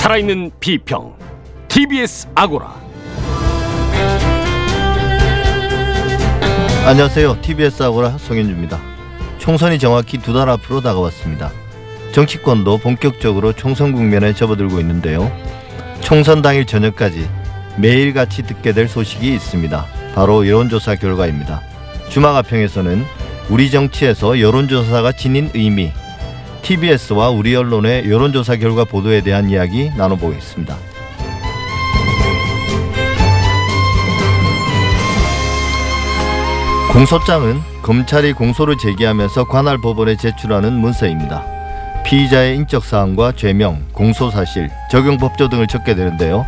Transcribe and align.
살아있는 0.00 0.50
비평 0.60 1.14
TBS 1.68 2.28
아고라 2.34 2.74
안녕하세요. 6.86 7.42
TBS 7.42 7.82
아고라 7.82 8.16
송현주입니다. 8.16 8.80
총선이 9.36 9.78
정확히 9.78 10.16
두 10.16 10.32
달 10.32 10.48
앞으로 10.48 10.80
다가왔습니다. 10.80 11.50
정치권도 12.12 12.78
본격적으로 12.78 13.52
총선 13.52 13.92
국면에 13.92 14.32
접어들고 14.32 14.80
있는데요. 14.80 15.30
총선 16.00 16.40
당일 16.40 16.64
저녁까지 16.64 17.28
매일같이 17.76 18.44
듣게 18.44 18.72
될 18.72 18.88
소식이 18.88 19.30
있습니다. 19.34 19.84
바로 20.14 20.48
여론조사 20.48 20.94
결과입니다. 20.94 21.60
주마가평에서는 22.08 23.04
우리 23.50 23.70
정치에서 23.70 24.40
여론조사가 24.40 25.12
지닌 25.12 25.50
의미, 25.52 25.92
TBS와 26.62 27.30
우리 27.30 27.54
언론의 27.54 28.10
여론조사 28.10 28.56
결과 28.56 28.84
보도에 28.84 29.22
대한 29.22 29.50
이야기 29.50 29.90
나눠보겠습니다. 29.96 30.76
공소장은 36.92 37.60
검찰이 37.82 38.32
공소를 38.32 38.76
제기하면서 38.76 39.44
관할 39.46 39.78
법원에 39.78 40.16
제출하는 40.16 40.72
문서입니다. 40.72 41.44
피의자의 42.04 42.56
인적 42.56 42.84
사항과 42.84 43.32
죄명, 43.36 43.84
공소 43.92 44.30
사실, 44.30 44.68
적용 44.90 45.16
법조 45.16 45.48
등을 45.48 45.68
적게 45.68 45.94
되는데요. 45.94 46.44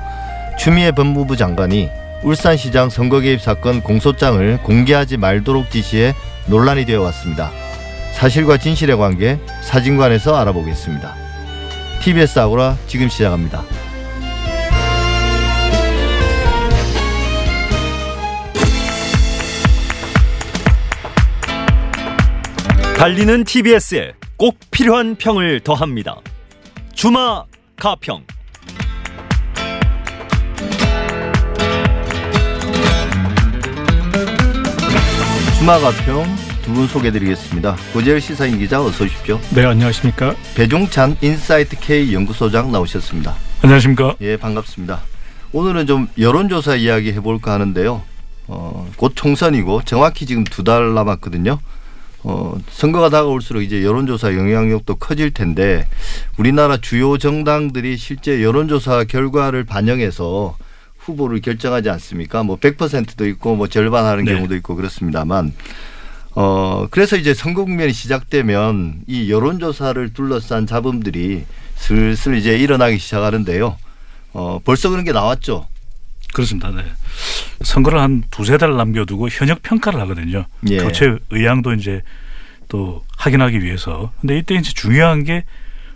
추미애 0.59 0.91
법무부 0.91 1.37
장관이 1.37 1.89
울산시장 2.25 2.91
선거 2.91 3.21
개입 3.21 3.41
사건 3.41 3.81
공소장을 3.83 4.59
공개하지 4.63 5.17
말도록 5.17 5.71
지시해 5.71 6.15
논란이 6.47 6.87
되어 6.87 7.03
왔습니다. 7.03 7.51
사실과 8.13 8.57
진실의 8.57 8.97
관계 8.97 9.39
사진관에서 9.63 10.37
알아보겠습니다. 10.37 11.15
TBS 12.03 12.39
아고라 12.39 12.77
지금 12.87 13.09
시작합니다. 13.09 13.65
달리는 22.97 23.43
TBS에 23.43 24.13
꼭 24.37 24.59
필요한 24.71 25.17
평을 25.17 25.61
더합니다. 25.61 26.21
주마 26.95 27.45
가평. 27.77 28.25
주마 35.59 35.79
가평 35.81 36.52
두 36.63 36.73
분 36.73 36.87
소개드리겠습니다. 36.87 37.77
고재열 37.93 38.21
시사인 38.21 38.59
기자 38.59 38.81
어서 38.83 39.05
오십시오. 39.05 39.41
네, 39.55 39.65
안녕하십니까? 39.65 40.35
배종찬 40.55 41.17
인사이트 41.21 41.77
K 41.79 42.13
연구소장 42.15 42.71
나오셨습니다. 42.71 43.35
안녕하십니까? 43.63 44.15
예, 44.21 44.37
반갑습니다. 44.37 45.01
오늘은 45.53 45.87
좀 45.87 46.09
여론조사 46.19 46.77
이야기 46.77 47.13
해볼까 47.13 47.53
하는데요. 47.53 48.03
어, 48.47 48.91
곧 48.97 49.13
총선이고 49.15 49.83
정확히 49.85 50.25
지금 50.27 50.45
두 50.45 50.63
달 50.65 50.95
남았거든요. 50.95 51.59
어, 52.25 52.57
선거가 52.71 53.11
다가올수록 53.11 53.63
이제 53.65 53.83
여론조사 53.83 54.35
영향력도 54.35 54.97
커질 54.97 55.33
텐데 55.33 55.87
우리나라 56.39 56.77
주요 56.77 57.19
정당들이 57.19 57.97
실제 57.97 58.43
여론조사 58.43 59.05
결과를 59.05 59.65
반영해서 59.65 60.57
후보를 60.99 61.41
결정하지 61.41 61.91
않습니까? 61.91 62.45
뭐 62.45 62.57
100%도 62.59 63.27
있고 63.27 63.57
뭐 63.57 63.67
절반 63.67 64.05
하는 64.05 64.25
네. 64.25 64.35
경우도 64.35 64.55
있고 64.57 64.77
그렇습니다만 64.77 65.53
어, 66.35 66.87
그래서 66.91 67.17
이제 67.17 67.35
선거 67.35 67.65
국면이 67.65 67.93
시작되면 67.93 69.03
이 69.07 69.31
여론조사를 69.31 70.13
둘러싼 70.15 70.67
잡음들이 70.67 71.45
슬슬 71.77 72.37
이제 72.37 72.57
일어나기 72.57 72.99
시작하는데요. 72.99 73.77
어, 74.33 74.61
벌써 74.65 74.89
그런 74.89 75.05
게 75.05 75.13
나왔죠. 75.13 75.67
그렇습니다. 76.33 76.71
네. 76.71 76.85
선거를 77.63 78.01
한 78.01 78.25
두세 78.31 78.57
달 78.57 78.75
남겨두고 78.77 79.29
현역 79.29 79.63
평가를 79.63 80.01
하거든요. 80.03 80.47
예. 80.71 80.79
교체 80.79 81.19
의향도 81.31 81.75
이제 81.75 82.01
또 82.69 83.05
확인하기 83.19 83.63
위해서. 83.63 84.13
근데 84.21 84.39
이때 84.39 84.55
이제 84.55 84.73
중요한 84.73 85.25
게 85.25 85.45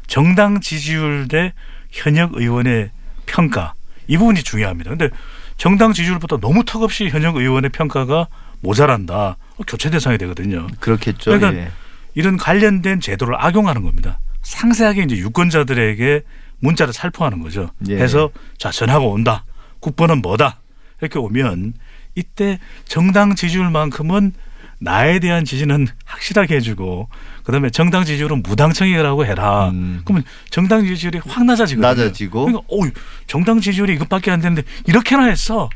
정당 0.06 0.60
지지율 0.60 1.26
대 1.28 1.52
현역 1.90 2.34
의원의 2.34 2.90
평가. 3.24 3.72
이 4.06 4.18
부분이 4.18 4.42
중요합니다. 4.42 4.90
근데 4.90 5.08
정당 5.56 5.94
지지율보다 5.94 6.36
너무 6.38 6.64
턱없이 6.64 7.08
현역 7.08 7.36
의원의 7.36 7.70
평가가 7.70 8.28
모자란다. 8.60 9.38
교체 9.66 9.90
대상이 9.90 10.18
되거든요. 10.18 10.66
그렇겠죠. 10.80 11.30
그러니까 11.30 11.54
예. 11.54 11.70
이런 12.14 12.36
관련된 12.36 13.00
제도를 13.00 13.34
악용하는 13.38 13.82
겁니다. 13.82 14.20
상세하게 14.42 15.02
이제 15.02 15.16
유권자들에게 15.16 16.22
문자를 16.60 16.92
살포하는 16.92 17.40
거죠. 17.40 17.70
예. 17.88 17.96
해서 17.96 18.30
자 18.58 18.70
전화가 18.70 19.00
온다. 19.04 19.44
국번은 19.80 20.22
뭐다. 20.22 20.60
이렇게 21.00 21.18
오면 21.18 21.74
이때 22.14 22.58
정당 22.86 23.34
지지율만큼은 23.34 24.32
나에 24.78 25.18
대한 25.20 25.44
지지는 25.44 25.86
확실하게 26.04 26.56
해주고 26.56 27.08
그다음에 27.44 27.70
정당 27.70 28.04
지지율은 28.04 28.42
무당청이라고 28.42 29.24
해라. 29.24 29.70
음. 29.70 30.02
그러면 30.04 30.24
정당 30.50 30.84
지지율이 30.84 31.20
확 31.26 31.44
낮아지거든요. 31.44 31.86
낮아지고. 31.86 32.46
그러니까 32.46 32.66
오 32.68 32.82
정당 33.26 33.60
지지율이 33.60 33.94
이것밖에 33.94 34.30
안 34.30 34.40
되는데 34.40 34.62
이렇게나 34.86 35.24
했어. 35.24 35.70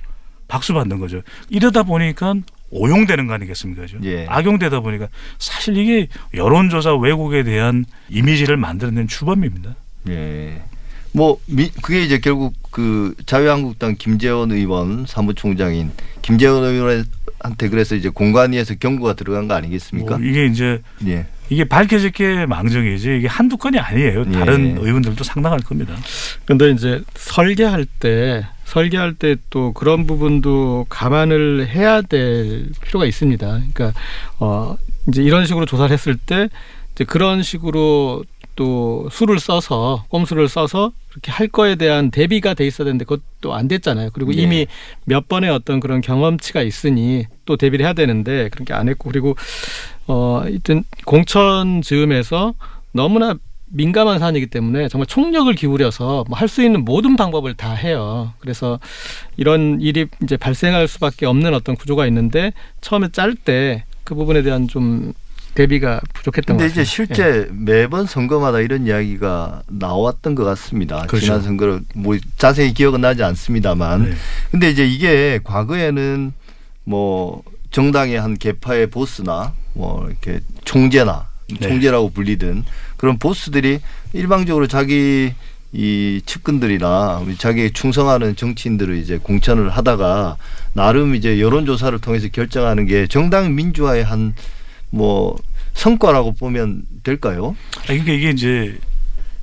박수 0.49 0.75
받는 0.75 0.99
거죠. 0.99 1.23
이러다 1.49 1.85
보니까 1.85 2.35
오용되는 2.71 3.27
거 3.27 3.35
아니겠습니까? 3.35 3.83
그죠? 3.83 3.99
예. 4.05 4.27
악용되다 4.29 4.81
보니까 4.81 5.09
사실 5.39 5.77
이게 5.77 6.09
여론조사 6.35 6.97
왜곡에 6.97 7.43
대한 7.43 7.85
이미지를 8.09 8.57
만들어낸 8.57 9.09
추범입니다. 9.09 9.75
예. 10.09 10.63
뭐 11.13 11.39
미, 11.47 11.71
그게 11.83 12.03
이제 12.03 12.19
결국 12.19 12.55
그 12.71 13.15
자유한국당 13.27 13.97
김재원 13.99 14.53
의원 14.53 15.05
사무총장인 15.07 15.91
김재원 16.23 16.63
의원한테 16.63 17.69
그래서 17.69 17.97
이제 17.97 18.09
공관위에서 18.09 18.75
경고가 18.77 19.15
들어간 19.15 19.49
거 19.49 19.55
아니겠습니까? 19.55 20.19
뭐 20.19 20.27
이게 20.27 20.47
이제 20.47 20.81
예. 21.07 21.27
이게 21.49 21.65
밝혀질 21.65 22.13
게 22.13 22.47
망정이지 22.47 23.17
이게 23.19 23.27
한두 23.27 23.57
건이 23.57 23.79
아니에요. 23.79 24.25
예. 24.29 24.33
다른 24.33 24.79
의원들도 24.79 25.25
상당할 25.25 25.59
겁니다. 25.61 25.97
근데 26.45 26.71
이제 26.71 27.03
설계할 27.17 27.87
때 27.99 28.47
설계할 28.71 29.15
때 29.15 29.37
또 29.51 29.73
그런 29.73 30.07
부분도 30.07 30.87
감안을 30.89 31.69
해야 31.69 32.03
될 32.03 32.71
필요가 32.83 33.05
있습니다. 33.05 33.47
그러니까 33.47 33.93
어 34.39 34.77
이제 35.09 35.23
이런 35.23 35.45
식으로 35.47 35.67
조사를 35.67 35.93
했을 35.93 36.17
때 36.17 36.49
이제 36.95 37.05
그런 37.05 37.43
식으로 37.43 38.25
또 38.57 39.09
수를 39.11 39.41
써서 39.41 40.05
꼼수를 40.09 40.49
써서 40.49 40.93
그렇게 41.09 41.33
할 41.33 41.49
거에 41.49 41.75
대한 41.77 42.11
대비가 42.11 42.55
돼 42.55 42.67
있어야 42.67 42.85
되는데 42.85 43.05
그것도 43.05 43.55
안 43.55 43.67
됐잖아요. 43.69 44.11
그리고 44.13 44.33
네. 44.33 44.43
이미 44.43 44.67
몇 45.05 45.29
번의 45.29 45.51
어떤 45.51 45.81
그런 45.81 46.01
경험치가 46.01 46.63
있으니 46.63 47.25
또 47.47 47.57
대비를 47.57 47.85
해야 47.85 47.93
되는데 47.95 48.49
그런 48.51 48.65
게 48.65 48.75
안 48.75 48.89
했고 48.89 49.09
그리고 49.11 49.35
어 50.07 50.41
하여튼 50.45 50.85
공천 51.07 51.83
즈음에서 51.83 52.55
너무나 52.93 53.35
민감한 53.71 54.19
사안이기 54.19 54.47
때문에 54.49 54.89
정말 54.89 55.07
총력을 55.07 55.53
기울여서 55.55 56.25
뭐 56.29 56.37
할 56.37 56.49
수 56.49 56.63
있는 56.63 56.85
모든 56.85 57.17
방법을 57.17 57.55
다 57.55 57.73
해요. 57.73 58.33
그래서 58.41 58.79
이런 59.37 59.81
일이 59.81 60.07
이제 60.23 60.37
발생할 60.37 60.89
수밖에 60.89 61.27
없는 61.27 61.55
어떤 61.55 61.77
구조가 61.77 62.07
있는데 62.07 62.53
처음에 62.81 63.09
짤 63.13 63.35
때 63.35 63.85
그 64.05 64.17
부분에 64.17 64.43
대한 64.43 64.67
좀 64.67 65.13
대비가 65.55 66.01
부족했던 66.15 66.57
것 66.57 66.63
근데 66.63 66.69
같습니다. 66.75 66.83
이제 66.83 66.85
실제 66.85 67.49
매번 67.53 68.07
선거마다 68.07 68.59
이런 68.59 68.87
이야기가 68.89 69.63
나왔던 69.69 70.35
것 70.35 70.43
같습니다. 70.43 71.03
그렇죠. 71.07 71.27
지난 71.27 71.43
선거를 71.43 71.81
뭐 71.95 72.17
자세히 72.37 72.75
기억은 72.75 73.01
나지 73.01 73.23
않습니다만, 73.23 74.05
네. 74.05 74.13
근데 74.51 74.69
이제 74.71 74.85
이게 74.85 75.39
과거에는 75.45 76.33
뭐 76.83 77.43
정당의 77.71 78.21
한 78.21 78.37
계파의 78.37 78.89
보스나 78.89 79.53
뭐 79.75 80.09
이렇게 80.09 80.41
총재나 80.65 81.27
네. 81.27 81.30
총재라고 81.59 82.11
불리든 82.11 82.65
그런 82.97 83.19
보스들이 83.19 83.81
일방적으로 84.13 84.67
자기 84.67 85.33
이 85.73 86.21
측근들이나 86.27 87.25
자기에 87.39 87.71
충성하는 87.71 88.35
정치인들을 88.37 88.97
이제 88.97 89.19
공천을 89.19 89.71
하다가 89.71 90.37
나름 90.73 91.15
이제 91.15 91.41
여론조사를 91.41 91.97
통해서 92.01 92.29
결정하는 92.29 92.87
게 92.87 93.07
정당 93.07 93.55
민주화의 93.55 94.05
한 94.05 94.35
뭐 94.91 95.39
성과라고 95.75 96.33
보면 96.33 96.83
될까요? 97.05 97.57
아, 97.79 97.83
그러니까 97.87 98.13
이게 98.13 98.31
이제 98.31 98.77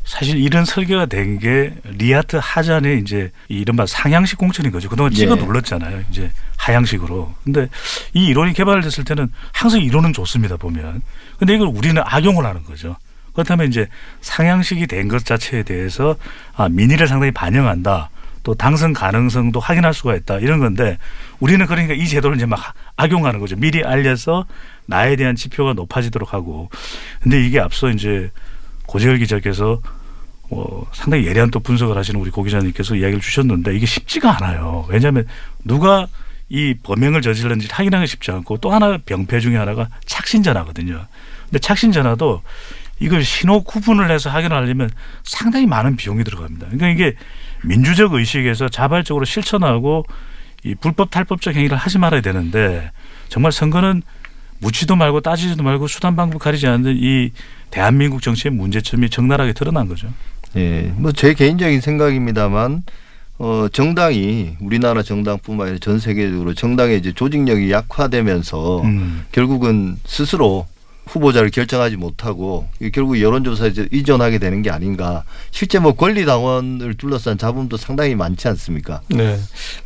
사실 0.07 0.37
이런 0.37 0.63
설계가 0.63 1.05
된 1.07 1.37
게 1.37 1.73
리아트 1.83 2.39
하잔의 2.41 2.99
이제 2.99 3.31
이 3.49 3.59
이른바 3.59 3.85
상향식 3.85 4.37
공천인 4.37 4.71
거죠. 4.71 4.87
그동안 4.89 5.11
찍어 5.11 5.37
예. 5.37 5.43
눌렀잖아요. 5.43 6.03
이제 6.09 6.31
하향식으로. 6.55 7.35
근데 7.43 7.67
이 8.13 8.25
이론이 8.27 8.53
개발됐을 8.53 9.03
때는 9.03 9.29
항상 9.51 9.81
이론은 9.81 10.13
좋습니다. 10.13 10.55
보면. 10.57 11.01
근데 11.37 11.53
이걸 11.55 11.67
우리는 11.67 12.01
악용을 12.03 12.45
하는 12.45 12.63
거죠. 12.63 12.95
그렇다면 13.33 13.67
이제 13.67 13.87
상향식이 14.21 14.87
된 14.87 15.09
것 15.09 15.25
자체에 15.25 15.63
대해서 15.63 16.15
아, 16.55 16.69
민의를 16.69 17.07
상당히 17.07 17.31
반영한다. 17.31 18.09
또 18.43 18.55
당선 18.55 18.93
가능성도 18.93 19.59
확인할 19.59 19.93
수가 19.93 20.15
있다. 20.15 20.39
이런 20.39 20.59
건데 20.59 20.97
우리는 21.39 21.63
그러니까 21.65 21.93
이 21.93 22.07
제도를 22.07 22.37
이제 22.37 22.45
막 22.45 22.73
악용하는 22.95 23.41
거죠. 23.41 23.57
미리 23.57 23.83
알려서 23.83 24.45
나에 24.85 25.17
대한 25.17 25.35
지표가 25.35 25.73
높아지도록 25.73 26.33
하고. 26.33 26.69
근데 27.21 27.45
이게 27.45 27.59
앞서 27.59 27.89
이제 27.89 28.31
고재열 28.87 29.19
기자께서 29.19 29.79
어, 30.49 30.85
상당히 30.93 31.27
예리한 31.27 31.51
또 31.51 31.59
분석을 31.59 31.97
하시는 31.97 32.19
우리 32.19 32.31
고 32.31 32.41
기자님께서 32.41 32.95
이야기를 32.95 33.21
주셨는데 33.21 33.75
이게 33.75 33.85
쉽지가 33.85 34.37
않아요. 34.37 34.85
왜냐하면 34.89 35.27
누가 35.63 36.07
이 36.49 36.73
범행을 36.81 37.21
저질렀는지 37.21 37.67
확인하기 37.69 38.07
쉽지 38.07 38.31
않고 38.31 38.57
또 38.57 38.71
하나 38.71 38.97
병폐 38.97 39.39
중에 39.41 39.57
하나가 39.57 39.89
착신 40.05 40.43
전화거든요. 40.43 41.05
근데 41.45 41.59
착신 41.59 41.91
전화도 41.91 42.41
이걸 42.99 43.23
신호 43.23 43.61
구분을 43.63 44.09
해서 44.09 44.29
확인하려면 44.29 44.89
상당히 45.23 45.65
많은 45.67 45.97
비용이 45.97 46.23
들어갑니다. 46.23 46.67
그러니까 46.67 46.87
이게 46.87 47.15
민주적 47.63 48.13
의식에서 48.13 48.69
자발적으로 48.69 49.25
실천하고 49.25 50.05
이 50.63 50.73
불법 50.75 51.11
탈법적 51.11 51.55
행위를 51.55 51.77
하지 51.77 51.97
말아야 51.99 52.21
되는데 52.21 52.91
정말 53.29 53.51
선거는 53.51 54.01
묻지도 54.59 54.95
말고 54.95 55.21
따지지도 55.21 55.63
말고 55.63 55.87
수단 55.87 56.15
방법 56.15 56.39
가리지 56.39 56.67
않는 56.67 56.95
이 56.97 57.31
대한민국 57.69 58.21
정치의 58.21 58.53
문제점이 58.53 59.09
적나라하게 59.09 59.53
드러난 59.53 59.87
거죠. 59.87 60.07
예, 60.55 60.91
뭐 60.95 61.11
제 61.11 61.33
개인적인 61.33 61.81
생각입니다만 61.81 62.83
어 63.39 63.67
정당이 63.71 64.55
우리나라 64.61 65.03
정당뿐만 65.03 65.67
아니라 65.67 65.79
전 65.79 65.99
세계적으로 65.99 66.53
정당의 66.55 66.97
이제 66.97 67.11
조직력이 67.11 67.71
약화되면서 67.71 68.81
음. 68.81 69.25
결국은 69.31 69.97
스스로 70.05 70.65
후보자를 71.07 71.49
결정하지 71.49 71.97
못하고 71.97 72.67
결국 72.93 73.19
여론조사에 73.19 73.69
이제 73.69 73.87
의존하게 73.91 74.39
되는 74.39 74.61
게 74.61 74.69
아닌가. 74.69 75.23
실제 75.51 75.79
뭐 75.79 75.93
권리당원을 75.93 76.95
둘러싼 76.95 77.37
잡음도 77.37 77.77
상당히 77.77 78.15
많지 78.15 78.47
않습니까? 78.49 79.01
네. 79.09 79.37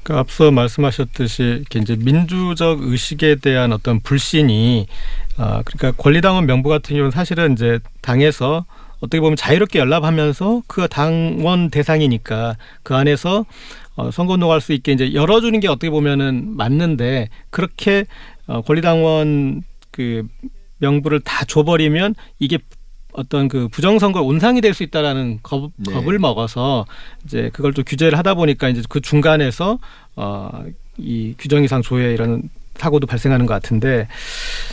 그 0.04 0.16
앞서 0.16 0.52
말씀하셨듯이 0.52 1.64
이제 1.76 1.96
민주적 1.96 2.82
의식에 2.82 3.36
대한 3.36 3.72
어떤 3.72 4.00
불신이 4.00 4.88
아 5.38 5.62
그러니까 5.64 5.92
권리당원 6.02 6.46
명부 6.46 6.70
같은 6.70 6.96
경우는 6.96 7.12
사실은 7.12 7.54
이제 7.54 7.80
당에서 8.02 8.66
어떻게 9.00 9.20
보면 9.20 9.36
자유롭게 9.36 9.80
연락하면서 9.80 10.64
그 10.68 10.88
당원 10.88 11.70
대상이니까 11.70 12.56
그 12.84 12.96
안에서 12.96 13.46
어, 13.96 14.12
선거 14.12 14.34
운동할 14.34 14.62
수 14.62 14.74
있게 14.74 14.94
이제 14.94 15.14
열어주는 15.14 15.60
게 15.60 15.68
어떻게 15.68 15.90
보면은 15.90 16.56
맞는데 16.56 17.30
그렇게 17.50 18.06
어, 18.48 18.62
권리당원 18.62 19.64
그 19.92 20.28
명부를 20.82 21.22
다 21.22 21.46
줘버리면 21.46 22.16
이게 22.40 22.58
어떤 23.14 23.48
그 23.48 23.68
부정선거 23.70 24.22
온상이 24.22 24.62
될 24.62 24.74
수 24.74 24.84
있다라는 24.84 25.40
겁, 25.44 25.72
네. 25.78 25.94
겁을 25.94 26.20
먹어서 26.20 26.86
이제 27.26 27.50
그걸 27.54 27.74
또 27.74 27.84
규제를 27.84 28.18
하다 28.18 28.36
보니까 28.36 28.70
이제 28.70 28.82
그 28.90 29.00
중간에서 29.02 29.80
어 30.16 30.64
이 30.98 31.34
규정 31.40 31.64
이상 31.64 31.82
조회 31.82 32.14
이런 32.14 32.44
사고도 32.76 33.08
발생하는 33.08 33.46
것 33.46 33.54
같은데 33.54 34.08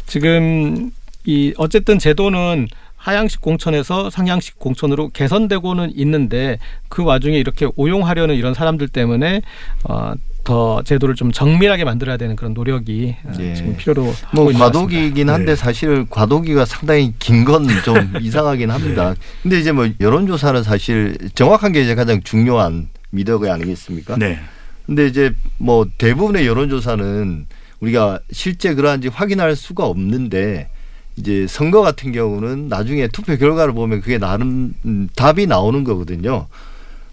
지금 0.07 0.91
이 1.25 1.55
어쨌든 1.57 1.99
제도는 1.99 2.69
하향식 3.09 3.41
공천에서 3.41 4.11
상향식 4.11 4.59
공천으로 4.59 5.09
개선되고는 5.09 5.93
있는데 5.97 6.59
그 6.91 7.03
와중에 7.03 7.39
이렇게 7.39 7.67
오용하려는 7.77 8.35
이런 8.35 8.53
사람들 8.55 8.89
때문에 8.89 9.43
어 9.85 10.15
더 10.45 10.83
제도를 10.83 11.15
좀 11.15 11.31
정밀하게 11.31 11.85
만들어야 11.85 12.17
되는 12.17 12.35
그런 12.35 12.55
노력이 12.55 13.15
어, 13.23 13.33
예. 13.39 13.53
지금 13.53 13.77
필요로 13.77 14.07
하고 14.07 14.45
뭐. 14.45 14.51
과도기이긴 14.51 15.29
한데 15.29 15.53
네. 15.53 15.57
사실 15.57 16.07
과도기가 16.09 16.65
상당히 16.65 17.13
긴 17.19 17.45
건 17.45 17.67
좀 17.85 18.15
이상하긴 18.23 18.71
합니다. 18.71 19.15
근데 19.43 19.59
이제 19.59 19.73
뭐 19.73 19.87
여론조사는 20.01 20.63
사실 20.63 21.19
정확한 21.35 21.73
게 21.73 21.83
이제 21.83 21.95
가장 21.95 22.23
중요한 22.23 22.89
미덕이 23.11 23.47
아니겠습니까? 23.51 24.17
네. 24.17 24.39
근데 24.87 25.07
이제 25.07 25.35
뭐 25.59 25.87
대부분의 25.99 26.47
여론조사는 26.47 27.47
우리가 27.81 28.21
실제 28.31 28.73
그러한지 28.75 29.09
확인할 29.09 29.55
수가 29.55 29.85
없는데 29.85 30.71
이제 31.19 31.47
선거 31.49 31.83
같은 31.83 32.13
경우는 32.13 32.69
나중에 32.69 33.09
투표 33.09 33.37
결과를 33.37 33.75
보면 33.75 34.01
그게 34.01 34.19
나름 34.19 34.75
음, 34.85 35.09
답이 35.17 35.47
나오는 35.47 35.83
거거든요. 35.85 36.47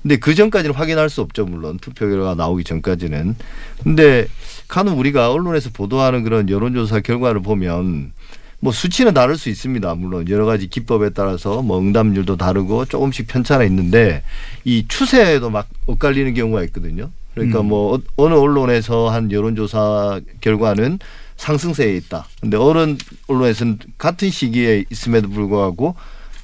근데 0.03 0.17
그 0.17 0.35
전까지는 0.35 0.75
확인할 0.75 1.09
수 1.09 1.21
없죠, 1.21 1.45
물론 1.45 1.79
투표 1.81 2.07
결과가 2.07 2.35
나오기 2.35 2.63
전까지는. 2.63 3.35
근데 3.83 4.27
간혹 4.67 4.99
우리가 4.99 5.31
언론에서 5.31 5.71
보도하는 5.73 6.23
그런 6.23 6.47
여론조사 6.47 6.99
결과를 6.99 7.41
보면 7.41 8.11
뭐 8.59 8.71
수치는 8.71 9.13
다를 9.15 9.35
수 9.37 9.49
있습니다. 9.49 9.95
물론 9.95 10.29
여러 10.29 10.45
가지 10.45 10.67
기법에 10.67 11.09
따라서 11.09 11.63
뭐 11.63 11.79
응답률도 11.79 12.37
다르고 12.37 12.85
조금씩 12.85 13.27
편차가 13.27 13.63
있는데 13.65 14.21
이 14.63 14.85
추세에도 14.87 15.49
막 15.49 15.67
엇갈리는 15.87 16.33
경우가 16.35 16.63
있거든요. 16.65 17.09
그러니까 17.33 17.61
음. 17.61 17.65
뭐 17.67 17.95
어- 17.95 18.01
어느 18.15 18.33
언론에서 18.35 19.09
한 19.09 19.31
여론조사 19.31 20.21
결과는 20.41 20.99
상승세에 21.37 21.95
있다. 21.97 22.25
근데 22.41 22.57
어느 22.57 22.95
언론에서는 23.27 23.79
같은 23.97 24.29
시기에 24.29 24.85
있음에도 24.89 25.29
불구하고 25.29 25.95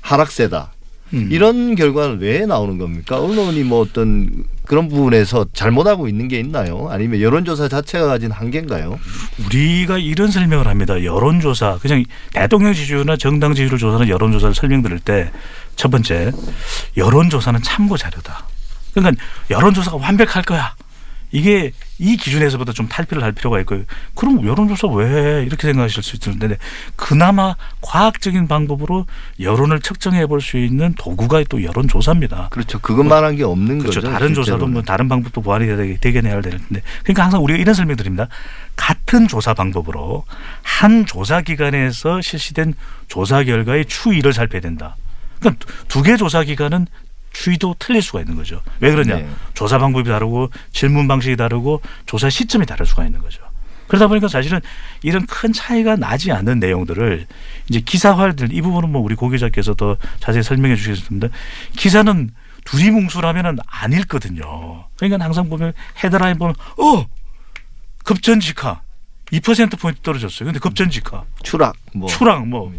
하락세다. 0.02 0.72
음. 1.14 1.28
이런 1.30 1.76
결과는 1.76 2.20
왜 2.20 2.46
나오는 2.46 2.78
겁니까? 2.78 3.20
언론이 3.20 3.64
뭐 3.64 3.82
어떤 3.82 4.46
그런 4.66 4.88
부분에서 4.88 5.48
잘못하고 5.52 6.08
있는 6.08 6.30
게 6.30 6.40
있나요? 6.40 6.88
아니면 6.90 7.20
여론조사 7.20 7.68
자체가 7.68 8.06
가진 8.08 8.32
한계인가요? 8.32 8.98
우리가 9.46 9.98
이런 9.98 10.32
설명을 10.32 10.68
합니다. 10.68 11.04
여론조사 11.04 11.80
그냥 11.82 12.06
대통령 12.34 12.74
지지율이나 12.74 13.18
정당 13.18 13.54
지지율을 13.54 13.78
조사하는 13.78 14.08
여론조사를 14.08 14.56
설명드릴 14.56 15.00
때 15.00 15.32
첫 15.76 15.90
번째 15.90 16.32
여론조사는 16.98 17.62
참고 17.64 17.98
자료다. 17.98 18.46
그러니까 18.94 19.24
여론조사가 19.50 19.98
완벽할 19.98 20.44
거야. 20.44 20.76
이게 21.32 21.72
이 22.03 22.18
기준에서부터 22.18 22.74
좀 22.74 22.88
탈피를 22.88 23.21
할 23.24 23.31
필요가 23.31 23.59
있고요. 23.59 23.83
그럼 24.15 24.44
여론조사 24.44 24.88
왜 24.88 25.44
이렇게 25.45 25.68
생각하실 25.68 26.01
수 26.01 26.18
있는데 26.30 26.57
그나마 26.95 27.56
과학적인 27.81 28.48
방법으로 28.48 29.06
여론을 29.39 29.81
측정해 29.81 30.25
볼 30.25 30.42
수 30.42 30.57
있는 30.57 30.95
도구가 30.98 31.44
또 31.48 31.63
여론조사입니다. 31.63 32.48
그렇죠. 32.50 32.80
그것만 32.80 33.24
한 33.24 33.36
게 33.36 33.44
없는 33.44 33.77
그렇죠. 33.80 34.01
거죠. 34.01 34.12
다른 34.12 34.30
조사도 34.33 34.44
실제로는. 34.44 34.74
뭐 34.74 34.81
다른 34.81 35.07
방법도 35.07 35.42
보완이 35.42 35.68
되게- 35.68 35.98
되겠네야 36.01 36.42
되는데 36.42 36.81
그러니까 37.03 37.24
항상 37.24 37.44
우리가 37.44 37.59
이런 37.59 37.75
설명 37.75 37.95
드립니다. 37.95 38.27
같은 38.75 39.27
조사 39.27 39.53
방법으로 39.53 40.25
한 40.63 41.06
조사 41.06 41.42
기관에서 41.42 42.19
실시된 42.21 42.74
조사 43.07 43.44
결과의 43.44 43.86
추이를 43.86 44.33
살펴야 44.33 44.59
된다. 44.62 44.95
그러니까 45.39 45.63
두 45.88 46.01
개 46.01 46.18
조사 46.18 46.44
기관은 46.44 46.88
추이도 47.33 47.75
틀릴 47.80 48.01
수가 48.01 48.19
있는 48.19 48.36
거죠. 48.36 48.62
왜 48.80 48.92
그러냐? 48.92 49.16
네. 49.16 49.30
조사 49.54 49.78
방법이 49.78 50.10
다르고 50.10 50.50
질문 50.72 51.07
방식이 51.07 51.36
다르고 51.36 51.81
조사 52.06 52.30
시점이 52.30 52.66
다를 52.66 52.86
수가 52.86 53.06
있는 53.06 53.22
거죠. 53.22 53.42
그러다 53.88 54.07
보니까 54.07 54.30
사실은 54.30 54.62
이런 55.04 55.25
큰 55.25 55.51
차이가 55.51 55.98
나지 55.98 56.31
않는 56.31 56.60
내용들을 56.60 57.28
이제 57.69 57.81
기사화들 57.81 58.54
이 58.54 58.62
부분은 58.62 58.89
뭐 58.89 59.01
우리 59.01 59.16
고 59.16 59.28
기자께서 59.28 59.74
더 59.74 59.98
자세히 60.19 60.44
설명해 60.44 60.77
주시겠습니다. 60.77 61.27
기사는 61.75 62.32
두리뭉술하면은 62.63 63.58
안 63.67 63.91
읽거든요. 63.94 64.86
그러니까 64.96 65.24
항상 65.24 65.50
보면 65.50 65.74
헤드라인 66.01 66.38
보면 66.38 66.56
어 66.77 67.06
급전직하 68.06 68.82
2% 69.32 69.79
포인트 69.79 70.00
떨어졌어요. 70.01 70.46
근데 70.46 70.60
급전직하 70.60 71.24
추락 71.44 71.75
뭐 71.94 72.08
추락 72.08 72.48
뭐 72.48 72.74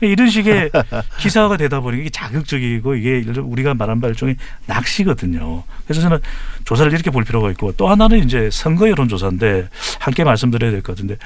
이런 0.00 0.28
식의 0.30 0.70
기사가 1.18 1.56
되다 1.56 1.80
보니 1.80 2.00
이게 2.00 2.10
자극적이고 2.10 2.94
이게 2.94 3.24
우리가 3.40 3.74
말한 3.74 4.00
바 4.00 4.08
일종의 4.08 4.36
낚시거든요. 4.66 5.64
그래서 5.84 6.00
저는 6.02 6.18
조사를 6.64 6.92
이렇게 6.92 7.10
볼 7.10 7.24
필요가 7.24 7.50
있고 7.50 7.72
또 7.76 7.88
하나는 7.88 8.24
이제 8.24 8.48
선거 8.52 8.88
여론조사인데 8.88 9.68
함께 9.98 10.24
말씀드려야 10.24 10.70
될 10.70 10.82
것 10.82 10.92
같은데 10.94 11.16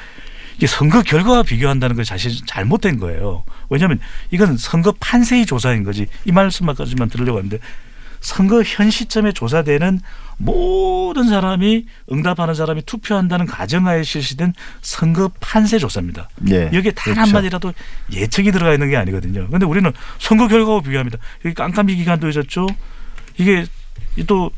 이게 0.57 0.67
선거 0.67 1.03
결과와 1.03 1.43
비교한다는 1.43 1.97
건 1.97 2.05
사실 2.05 2.33
잘못된 2.47 2.99
거예요. 2.99 3.45
왜냐하면 3.71 3.99
이건 4.31 4.57
선거 4.57 4.93
판세의 5.01 5.47
조사인 5.47 5.83
거지 5.83 6.07
이 6.25 6.33
말씀까지만 6.33 7.09
들으려고 7.09 7.39
하는데 7.39 7.59
선거 8.21 8.63
현 8.63 8.91
시점에 8.91 9.33
조사되는 9.33 10.01
모든 10.45 11.29
사람이 11.29 11.87
응답하는 12.11 12.55
사람이 12.55 12.83
투표한다는 12.83 13.47
가정하에 13.47 14.03
실시된 14.03 14.53
선거 14.81 15.31
판세 15.41 15.79
조사입니다. 15.79 16.29
네. 16.41 16.69
여기에 16.73 16.93
단 16.93 17.15
그렇죠. 17.15 17.21
한마디라도 17.21 17.73
예측이 18.13 18.51
들어가 18.51 18.73
있는 18.73 18.91
게 18.91 18.97
아니거든요. 18.97 19.49
근데 19.49 19.67
우리는 19.67 19.93
선거 20.19 20.49
결과와 20.49 20.81
비교합니다. 20.81 21.19
여기 21.45 21.55
깜깜이 21.55 21.95
기간도 21.95 22.29
있었죠. 22.29 22.67
이게 23.39 23.67
또 24.27 24.51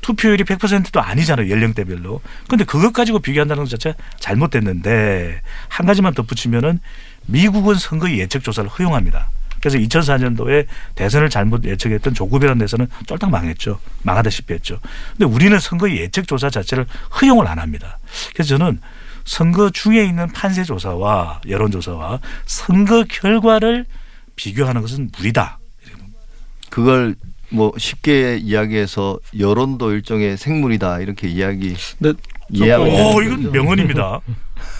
투표율이 0.00 0.44
100%도 0.44 1.00
아니잖아요. 1.00 1.50
연령대별로. 1.50 2.20
근데 2.48 2.64
그것 2.64 2.92
가지고 2.92 3.20
비교한다는 3.20 3.64
것 3.64 3.70
자체가 3.70 3.96
잘못됐는데 4.18 5.40
한 5.68 5.86
가지만 5.86 6.14
덧붙이면은 6.14 6.80
미국은 7.26 7.76
선거 7.76 8.10
예측 8.10 8.42
조사를 8.42 8.68
허용합니다. 8.70 9.30
그래서 9.68 9.78
2004년도에 9.78 10.66
대선을 10.94 11.30
잘못 11.30 11.64
예측했던 11.64 12.14
조국이라는 12.14 12.58
데서는 12.58 12.88
쫄딱 13.06 13.30
망했죠. 13.30 13.78
망하다시피 14.02 14.54
했죠. 14.54 14.80
근데 15.12 15.24
우리는 15.24 15.58
선거 15.58 15.90
예측 15.90 16.26
조사 16.26 16.50
자체를 16.50 16.86
허용을 17.20 17.46
안 17.46 17.58
합니다. 17.58 17.98
그래서 18.32 18.56
저는 18.56 18.80
선거 19.24 19.70
중에 19.70 20.04
있는 20.04 20.28
판세 20.32 20.64
조사와 20.64 21.42
여론 21.48 21.70
조사와 21.70 22.20
선거 22.46 23.04
결과를 23.04 23.84
비교하는 24.36 24.80
것은 24.80 25.10
무리다. 25.16 25.58
그걸 26.70 27.14
뭐 27.50 27.72
쉽게 27.76 28.36
이야기해서 28.36 29.18
여론도 29.38 29.92
일종의 29.92 30.36
생물이다 30.36 31.00
이렇게 31.00 31.28
이야기 31.28 31.74
근데 31.98 32.18
이해하고 32.50 32.84
오, 33.16 33.22
이건. 33.22 33.52
명언입니다. 33.52 34.20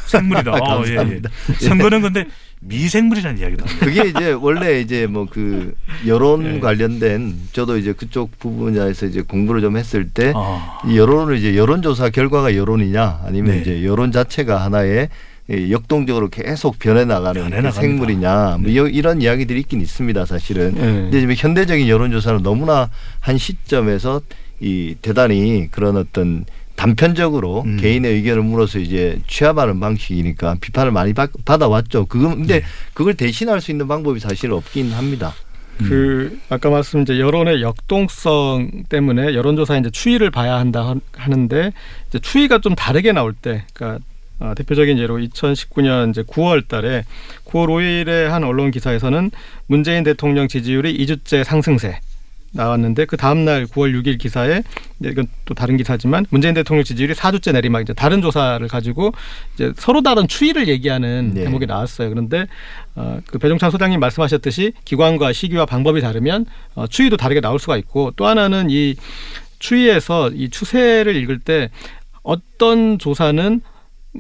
생물이다. 0.07 0.53
어, 0.53 0.83
예, 0.87 0.91
예. 0.91 0.97
감사합니다. 0.97 1.31
선거는 1.61 2.03
근데 2.03 2.27
미생물이라는 2.61 3.41
이야기도 3.41 3.65
합니다. 3.67 3.87
그게 3.87 4.09
이제 4.09 4.33
원래 4.33 4.81
이제 4.83 5.07
뭐 5.07 5.27
그 5.31 5.75
여론 6.07 6.43
네. 6.45 6.61
관련된 6.61 7.35
저도 7.53 7.77
이제 7.79 7.93
그쪽 7.93 8.39
부분에서 8.39 9.07
이제 9.07 9.23
공부를 9.23 9.61
좀 9.61 9.77
했을 9.77 10.09
때 10.09 10.33
아, 10.35 10.81
이 10.87 10.97
여론을 10.97 11.37
이제 11.37 11.57
여론조사 11.57 12.11
결과가 12.11 12.57
여론이냐 12.57 13.21
아니면 13.27 13.53
네. 13.57 13.61
이제 13.61 13.85
여론 13.85 14.11
자체가 14.13 14.63
하나의 14.65 15.09
이 15.51 15.73
역동적으로 15.73 16.29
계속 16.29 16.79
변해 16.79 17.05
나가는 17.05 17.41
변해 17.41 17.57
그 17.57 17.67
나갑니다. 17.67 17.81
생물이냐 17.81 18.57
뭐 18.61 18.71
네. 18.71 18.73
이- 18.73 18.95
이런 18.95 19.23
이야기들이 19.23 19.61
있긴 19.61 19.81
있습니다 19.81 20.25
사실은 20.27 20.75
네. 20.75 20.81
근데 20.81 21.21
지금 21.21 21.35
현대적인 21.37 21.89
여론조사는 21.89 22.43
너무나 22.43 22.91
한 23.21 23.39
시점에서 23.39 24.21
이 24.61 24.97
대단히 25.01 25.69
그런 25.71 25.97
어떤 25.97 26.45
단편적으로 26.79 27.63
음. 27.67 27.77
개인의 27.77 28.15
의견을 28.15 28.43
물어서 28.45 28.79
이제 28.79 29.19
취합하는 29.27 29.81
방식이니까 29.81 30.57
비판을 30.61 30.93
많이 30.93 31.13
받, 31.13 31.31
받아왔죠. 31.45 32.07
그거 32.07 32.29
근데 32.29 32.61
네. 32.61 32.67
그걸 32.95 33.15
대신할 33.15 33.61
수 33.61 33.73
있는 33.73 33.89
방법이 33.89 34.21
사실 34.21 34.53
없긴 34.53 34.93
합니다. 34.93 35.35
그 35.79 36.41
아까 36.49 36.71
말씀 36.71 37.03
이제 37.03 37.19
여론의 37.21 37.63
역동성 37.63 38.85
때문에 38.89 39.35
여론조사 39.35 39.77
이제 39.79 39.91
추이를 39.91 40.31
봐야 40.31 40.55
한다 40.57 40.85
하- 40.89 40.97
하는데 41.17 41.73
이제 42.09 42.19
추이가 42.21 42.59
좀 42.61 42.75
다르게 42.75 43.13
나올 43.13 43.33
때, 43.33 43.65
그러니까 43.75 44.05
어, 44.41 44.55
대표적인 44.57 44.99
예로 44.99 45.19
2019년 45.19 46.11
이제 46.11 46.23
9월달에 46.23 47.03
9월 47.45 47.67
5일에 47.69 48.25
한 48.27 48.43
언론 48.45 48.71
기사에서는 48.73 49.31
문재인 49.67 50.03
대통령 50.05 50.47
지지율이 50.49 50.97
2주째 50.99 51.43
상승세 51.45 51.99
나왔는데 52.53 53.05
그 53.05 53.17
다음 53.17 53.45
날 53.45 53.67
9월 53.67 53.93
6일 54.01 54.19
기사에 54.19 54.63
이건 55.05 55.27
또 55.45 55.55
다른 55.55 55.77
기사지만 55.77 56.27
문재인 56.31 56.55
대통령 56.55 56.85
지지율이 56.85 57.15
4주째 57.15 57.53
내리막 57.53 57.83
이제 57.83 57.93
다른 57.93 58.23
조사를 58.23 58.67
가지고 58.69 59.13
이제 59.55 59.73
서로 59.77 60.03
다른 60.03 60.27
추이를 60.29 60.69
얘기하는 60.69 61.33
네. 61.35 61.45
대목이 61.45 61.67
나왔어요. 61.67 62.09
그런데 62.09 62.47
어, 62.95 63.21
그 63.27 63.39
배종찬 63.39 63.71
소장님 63.71 64.01
말씀하셨듯이 64.01 64.73
기관과 64.85 65.33
시기와 65.33 65.67
방법이 65.67 66.01
다르면 66.01 66.47
어, 66.75 66.87
추이도 66.87 67.17
다르게 67.17 67.41
나올 67.41 67.59
수가 67.59 67.77
있고 67.77 68.13
또 68.17 68.27
하나는 68.27 68.69
이 68.71 68.97
추이에서 69.59 70.31
이 70.31 70.49
추세를 70.51 71.17
읽을 71.17 71.41
때 71.41 71.71
어떤 72.23 72.99
조사는 72.99 73.61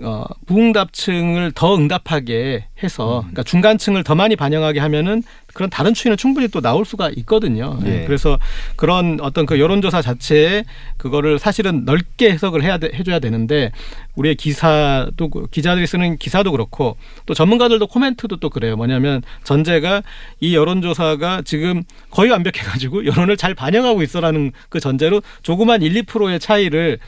어, 0.02 0.24
부응답층을 0.46 1.52
더 1.54 1.74
응답하게 1.74 2.66
해서 2.82 3.20
그러니까 3.22 3.42
중간층을 3.42 4.04
더 4.04 4.14
많이 4.14 4.36
반영하게 4.36 4.80
하면은 4.80 5.22
그런 5.54 5.70
다른 5.70 5.94
추이는 5.94 6.16
충분히 6.16 6.46
또 6.48 6.60
나올 6.60 6.84
수가 6.84 7.10
있거든요. 7.16 7.78
예. 7.84 8.04
그래서 8.06 8.38
그런 8.76 9.18
어떤 9.20 9.44
그 9.46 9.58
여론조사 9.58 10.02
자체에 10.02 10.64
그거를 10.98 11.38
사실은 11.40 11.84
넓게 11.84 12.30
해석을 12.30 12.62
해야 12.62 12.78
돼, 12.78 12.90
해줘야 12.94 13.18
되는데 13.18 13.72
우리의 14.14 14.36
기사도 14.36 15.30
그- 15.30 15.46
기자들이 15.50 15.86
쓰는 15.86 16.16
기사도 16.18 16.52
그렇고 16.52 16.96
또 17.26 17.34
전문가들도 17.34 17.84
코멘트도 17.88 18.36
또 18.36 18.50
그래요. 18.50 18.76
뭐냐면 18.76 19.22
전제가 19.42 20.02
이 20.38 20.54
여론조사가 20.54 21.42
지금 21.44 21.82
거의 22.10 22.30
완벽해가지고 22.30 23.06
여론을 23.06 23.36
잘 23.36 23.54
반영하고 23.54 24.02
있어라는 24.02 24.52
그 24.68 24.78
전제로 24.80 25.22
조그만 25.42 25.82
1, 25.82 26.04
2%의 26.04 26.38
차이를 26.38 26.98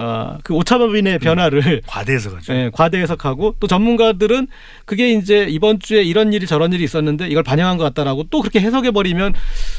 어, 0.00 0.38
그 0.44 0.54
오차범위의 0.54 1.18
변화를 1.18 1.82
과대해서 1.86 2.30
가지고. 2.30 2.56
예, 2.56 2.70
과대 2.72 3.00
해석하고 3.00 3.56
또 3.58 3.66
전문가들은 3.66 4.46
그게 4.84 5.12
이제 5.12 5.46
이번 5.48 5.80
주에 5.80 6.02
이런 6.02 6.32
일이 6.32 6.46
저런 6.46 6.72
일이 6.72 6.84
있었는데 6.84 7.26
이걸 7.26 7.42
반영한 7.42 7.78
것 7.78 7.84
같다라고 7.84 8.24
또 8.30 8.40
그렇게 8.40 8.60
해석해 8.60 8.92
버리면 8.92 9.34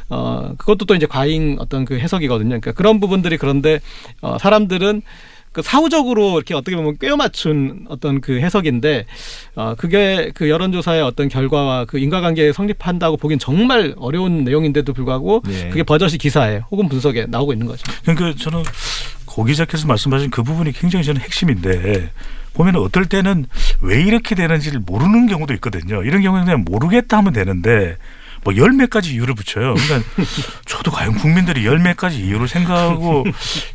어 0.10 0.54
그것도 0.58 0.86
또 0.86 0.96
이제 0.96 1.06
과잉 1.06 1.56
어떤 1.60 1.86
그 1.86 1.98
해석이거든요. 1.98 2.50
그러니까 2.50 2.74
그런 2.74 3.00
부분들이 3.00 3.38
그런데 3.38 3.80
어 4.22 4.38
사람들은 4.38 5.04
그 5.52 5.62
사후적으로 5.62 6.36
이렇게 6.36 6.54
어떻게 6.54 6.76
보면 6.76 6.98
꿰어 7.00 7.16
맞춘 7.16 7.86
어떤 7.90 8.22
그 8.22 8.40
해석인데 8.40 9.06
어 9.56 9.74
그게 9.78 10.32
그 10.36 10.50
여론조사의 10.50 11.02
어떤 11.02 11.30
결과와 11.30 11.86
그 11.86 11.98
인과관계에 11.98 12.52
성립한다고 12.52 13.18
보기엔 13.18 13.40
정말 13.40 13.96
어려운 13.98 14.44
내용인데도 14.44 14.94
불구하고 14.94 15.42
네. 15.48 15.70
그게 15.70 15.84
버젓이 15.84 16.18
기사에 16.18 16.62
혹은 16.70 16.90
분석에 16.90 17.26
나오고 17.28 17.54
있는 17.54 17.68
거죠. 17.68 17.84
그러니까 18.04 18.36
저는 18.38 18.64
고 19.39 19.46
기 19.46 19.55
자께서 19.55 19.88
말씀하신 19.88 20.31
그 20.31 20.43
부분이 20.43 20.74
굉장히 20.74 21.05
저는 21.05 21.22
핵심인데 21.22 22.12
보면 22.53 22.75
어떨 22.75 23.05
때는 23.05 23.46
왜 23.79 24.01
이렇게 24.03 24.36
되는지를 24.36 24.81
모르는 24.86 25.27
경우도 25.27 25.53
있거든요. 25.55 26.03
이런 26.03 26.22
경우는 26.22 26.43
그냥 26.46 26.65
모르겠다 26.67 27.17
하면 27.19 27.31
되는데 27.31 27.96
뭐 28.43 28.55
열몇 28.58 28.89
가지 28.89 29.13
이유를 29.13 29.36
붙여요. 29.36 29.75
그러니까 29.75 30.12
저도 30.65 30.91
과연 30.91 31.15
국민들이 31.15 31.65
열몇 31.65 31.96
가지 31.96 32.19
이유를 32.19 32.50
생각하고 32.50 33.24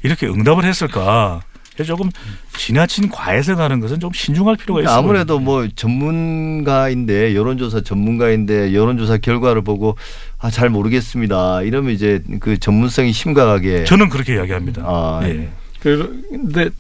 이렇게 0.03 0.27
응답을 0.27 0.65
했을까? 0.65 1.41
그래서 1.75 1.89
조금 1.97 2.09
지나친 2.57 3.11
과해석하는 3.11 3.81
것은 3.81 4.01
좀 4.01 4.13
신중할 4.13 4.57
필요가 4.57 4.81
있어요. 4.83 4.95
아무래도 4.97 5.39
뭐 5.41 5.67
전문가인데 5.75 7.35
여론조사 7.35 7.81
전문가인데 7.83 8.75
여론조사 8.75 9.19
결과를 9.19 9.63
보고 9.63 9.97
아 10.39 10.51
잘 10.51 10.69
모르겠습니다. 10.69 11.63
이러면 11.63 11.93
이제 11.93 12.23
그 12.39 12.59
전문성이 12.59 13.13
심각하게 13.13 13.85
저는 13.85 14.09
그렇게 14.09 14.35
이야기합니다. 14.35 14.83
아, 14.85 15.21
예. 15.25 15.29
예. 15.31 15.49
그런데 15.81 16.71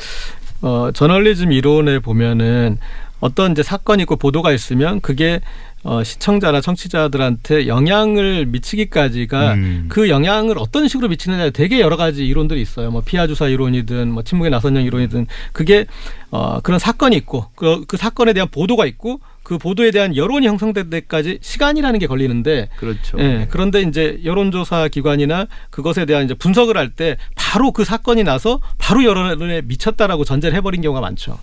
어 0.60 0.90
저널리즘 0.92 1.50
이론에 1.50 1.98
보면은 1.98 2.78
어떤 3.20 3.52
이제 3.52 3.62
사건이 3.62 4.02
있고 4.02 4.16
보도가 4.16 4.52
있으면 4.52 5.00
그게 5.00 5.40
어 5.84 6.02
시청자나 6.02 6.60
청취자들한테 6.62 7.66
영향을 7.68 8.46
미치기까지가 8.46 9.54
음. 9.54 9.86
그 9.88 10.08
영향을 10.08 10.56
어떤 10.58 10.88
식으로 10.88 11.08
미치느냐에 11.08 11.50
되게 11.50 11.80
여러 11.80 11.96
가지 11.96 12.26
이론들이 12.26 12.60
있어요. 12.62 12.90
뭐 12.90 13.02
피하 13.04 13.26
주사 13.26 13.48
이론이든 13.48 14.10
뭐 14.10 14.22
침묵의 14.22 14.50
나선형 14.50 14.82
이론이든 14.82 15.26
그게 15.52 15.84
어 16.30 16.60
그런 16.60 16.78
사건이 16.78 17.14
있고 17.16 17.46
그, 17.54 17.84
그 17.86 17.96
사건에 17.98 18.32
대한 18.32 18.48
보도가 18.50 18.86
있고 18.86 19.20
그 19.42 19.58
보도에 19.58 19.90
대한 19.90 20.16
여론이 20.16 20.46
형성될 20.46 20.88
때까지 20.88 21.38
시간이라는 21.42 21.98
게 21.98 22.06
걸리는데 22.06 22.70
그렇죠. 22.78 23.18
예, 23.18 23.46
그런데 23.50 23.82
이제 23.82 24.18
여론조사 24.24 24.88
기관이나 24.88 25.46
그것에 25.68 26.06
대한 26.06 26.24
이제 26.24 26.32
분석을 26.32 26.78
할 26.78 26.88
때 26.96 27.16
바로 27.34 27.72
그 27.72 27.84
사건이 27.84 28.24
나서 28.24 28.60
바로 28.78 29.04
여론에 29.04 29.62
미쳤다라고 29.62 30.24
전제를 30.24 30.56
해버린 30.56 30.80
경우가 30.80 31.00
많죠. 31.00 31.38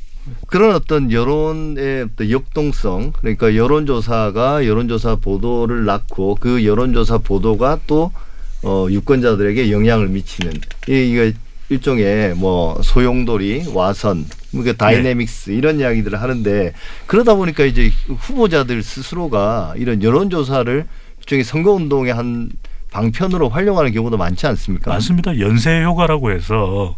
그런 0.48 0.76
어떤 0.76 1.12
여론의 1.12 2.04
어떤 2.04 2.30
역동성 2.30 3.14
그러니까 3.14 3.56
여론조사가 3.56 4.66
여론조사 4.66 5.16
보도를 5.16 5.86
낳고 5.86 6.38
그 6.40 6.66
여론조사 6.66 7.20
보도가 7.20 7.80
또 7.88 8.12
어, 8.64 8.88
유권자들에게 8.90 9.72
영향을 9.72 10.08
미치는 10.10 10.54
이 10.88 11.12
이거 11.12 11.32
일종의 11.70 12.36
뭐 12.36 12.80
소용돌이 12.84 13.72
와선 13.74 14.26
그 14.52 14.76
다이내믹스 14.76 15.52
이런 15.52 15.80
이야기들을 15.80 16.22
하는데 16.22 16.74
그러다 17.08 17.36
보니까 17.36 17.64
이제 17.64 17.92
후보자들 18.08 18.84
스스로가 18.84 19.74
이런 19.78 20.04
여론조사를 20.04 20.86
일종의 21.20 21.44
선거운동의 21.46 22.14
한 22.14 22.50
방편으로 22.92 23.48
활용하는 23.48 23.94
경우도 23.94 24.18
많지 24.18 24.46
않습니까? 24.48 24.92
맞습니다. 24.92 25.40
연쇄 25.40 25.82
효과라고 25.84 26.32
해서 26.32 26.98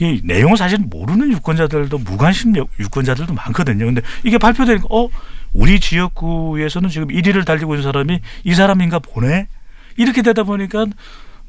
이 0.00 0.20
내용을 0.24 0.56
사실 0.56 0.78
모르는 0.78 1.30
유권자들도 1.32 1.98
무관심 1.98 2.56
유- 2.56 2.66
유권자들도 2.78 3.34
많거든요. 3.34 3.84
근데 3.86 4.00
이게 4.24 4.38
발표되니까 4.38 4.86
어 4.90 5.08
우리 5.52 5.78
지역구에서는 5.80 6.88
지금 6.88 7.08
1위를 7.08 7.44
달리고 7.44 7.74
있는 7.74 7.82
사람이 7.82 8.20
이 8.44 8.54
사람인가 8.54 8.98
보네. 8.98 9.48
이렇게 9.96 10.22
되다 10.22 10.44
보니까 10.44 10.86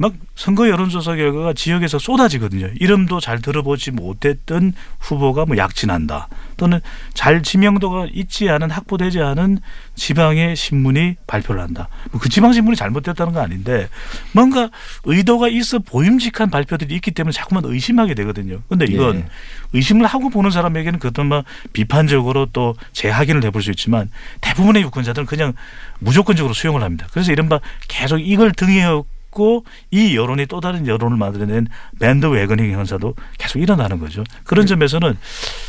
막 0.02 0.14
선거 0.34 0.68
여론조사 0.68 1.16
결과가 1.16 1.54
지역에서 1.54 2.00
쏟아지거든요. 2.00 2.72
이름도 2.80 3.20
잘 3.20 3.40
들어보지 3.40 3.92
못했던 3.92 4.74
후보가 4.98 5.46
뭐 5.46 5.58
약진한다. 5.58 6.28
또는 6.58 6.80
잘 7.14 7.44
지명도가 7.44 8.08
있지 8.12 8.50
않은 8.50 8.72
확보되지 8.72 9.20
않은 9.22 9.60
지방의 9.96 10.56
신문이 10.56 11.18
발표를 11.28 11.62
한다. 11.62 11.88
뭐 12.12 12.20
그 12.20 12.30
지방 12.30 12.52
신문이 12.52 12.76
잘못됐다는 12.78 13.34
거 13.34 13.42
아닌데 13.42 13.90
뭔가 14.32 14.72
의도가 15.04 15.50
있어 15.50 15.78
보임직한 15.78 16.50
발표들이 16.50 16.96
있기 16.96 17.12
때문에 17.12 17.32
자꾸만 17.32 17.64
의심하게 17.66 18.16
되거든요. 18.16 18.62
근데 18.70 18.86
이건 18.86 19.18
예. 19.18 19.26
의심을 19.74 20.08
하고 20.08 20.30
보는 20.32 20.50
사람에게는 20.50 20.98
그것도 20.98 21.24
뭐 21.26 21.44
비판적으로 21.74 22.48
또 22.48 22.76
재확인을 22.94 23.44
해볼 23.44 23.62
수 23.62 23.70
있지만 23.70 24.10
대부분의 24.42 24.82
유권자들은 24.82 25.28
그냥 25.28 25.54
무조건적으로 26.00 26.56
수용을 26.56 26.82
합니다. 26.82 27.06
그래서 27.12 27.32
이른바 27.32 27.60
계속 27.88 28.18
이걸 28.18 28.52
등에 28.52 28.84
업고 29.32 29.66
이 29.90 30.16
여론이 30.16 30.46
또 30.46 30.60
다른 30.60 30.86
여론을 30.86 31.18
만들어낸 31.18 31.68
밴드 32.00 32.26
웨거닝 32.28 32.72
현상도 32.72 33.16
계속 33.38 33.60
일어나는 33.60 33.98
거죠. 34.00 34.24
그런 34.44 34.68
점에서는 34.68 35.18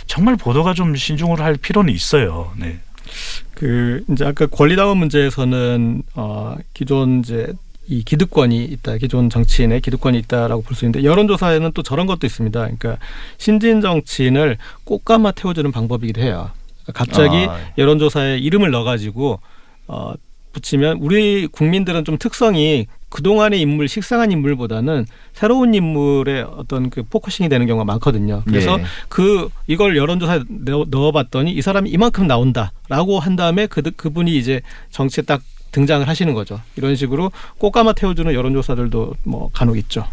정말 0.07 0.37
보도가 0.37 0.75
좀 0.75 0.95
신중을 0.95 1.40
할 1.40 1.57
필요는 1.57 1.95
있어요. 1.95 2.52
네. 2.59 2.81
그 3.54 4.04
이제 4.11 4.25
아까 4.25 4.47
권리당원 4.47 4.99
문제에서는 4.99 6.02
어 6.14 6.57
기존 6.75 7.21
이제 7.21 7.52
이 7.88 8.02
기득권이 8.04 8.64
있다, 8.64 8.97
기존 8.97 9.28
정치인의 9.31 9.81
기득권이 9.81 10.19
있다라고 10.19 10.62
볼 10.62 10.76
수 10.76 10.85
있는데 10.85 11.04
여론조사에는 11.04 11.73
또 11.73 11.83
저런 11.83 12.07
것도 12.07 12.26
있습니다. 12.26 12.61
그러니까 12.61 12.97
신진 13.38 13.81
정치인을 13.81 14.59
꽃가마 14.85 15.33
태워주는 15.33 15.71
방법이기도 15.73 16.21
해요. 16.21 16.50
그러니까 16.85 16.92
갑자기 16.92 17.47
아. 17.49 17.59
여론조사에 17.78 18.38
이름을 18.38 18.71
넣어가지고 18.71 19.40
어 19.88 20.14
붙이면 20.52 20.99
우리 21.00 21.47
국민들은 21.47 22.04
좀 22.04 22.19
특성이 22.19 22.87
그동안의 23.12 23.61
인물, 23.61 23.88
식상한 23.88 24.33
인물보다는 24.33 25.04
새로운 25.35 25.75
인물의 25.75 26.42
어떤 26.57 26.88
그 26.88 27.02
focusing이 27.02 27.49
되는 27.50 27.66
경우가 27.66 27.85
많거든요. 27.85 28.42
그래서 28.47 28.78
예. 28.81 28.85
그 29.11 29.50
이걸 29.66 29.97
여론조사에 29.99 30.40
넣- 30.64 30.87
넣어 30.88 31.12
봤더니 31.12 31.52
이 31.52 31.61
사람이 31.61 31.90
이만큼 31.90 32.26
나온다라고 32.26 33.21
한 33.21 33.37
다음에 33.37 33.66
그 33.66 33.83
그분이 33.83 34.35
이제 34.37 34.62
정치에 34.90 35.25
딱 35.25 35.42
등장을 35.73 36.07
하시는 36.09 36.33
거죠. 36.35 36.61
이런 36.76 36.97
식으로 36.97 37.33
꽃가마 37.59 37.92
태워주는 37.92 38.33
여론조사들도 38.33 39.14
뭐 39.25 39.50
간혹 39.52 39.76
있죠. 39.78 40.07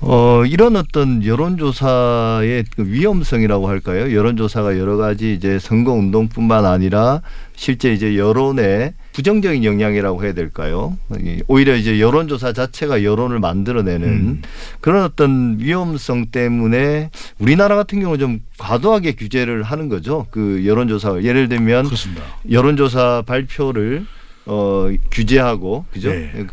어, 0.00 0.44
이런 0.46 0.76
어떤 0.76 1.24
여론조사의 1.24 2.64
그 2.76 2.86
위험성이라고 2.86 3.68
할까요? 3.68 4.14
여론조사가 4.14 4.78
여러 4.78 4.96
가지 4.96 5.34
이제 5.34 5.58
선거운동뿐만 5.58 6.64
아니라 6.64 7.22
실제 7.56 7.92
이제 7.92 8.16
여론의 8.16 8.94
부정적인 9.12 9.64
영향이라고 9.64 10.22
해야 10.22 10.32
될까요? 10.32 10.96
이 11.18 11.42
오히려 11.48 11.74
이제 11.74 11.98
여론조사 11.98 12.52
자체가 12.52 13.02
여론을 13.02 13.40
만들어내는 13.40 14.08
음. 14.08 14.42
그런 14.80 15.02
어떤 15.02 15.58
위험성 15.58 16.26
때문에 16.26 17.10
우리나라 17.40 17.74
같은 17.74 18.00
경우 18.00 18.16
좀 18.16 18.40
과도하게 18.58 19.16
규제를 19.16 19.64
하는 19.64 19.88
거죠. 19.88 20.26
그 20.30 20.64
여론조사 20.64 21.22
예를 21.24 21.48
들면 21.48 21.86
그렇습니다. 21.86 22.22
여론조사 22.48 23.24
발표를 23.26 24.06
어 24.46 24.88
규제하고 25.10 25.84
그죠? 25.90 26.10
네. 26.10 26.46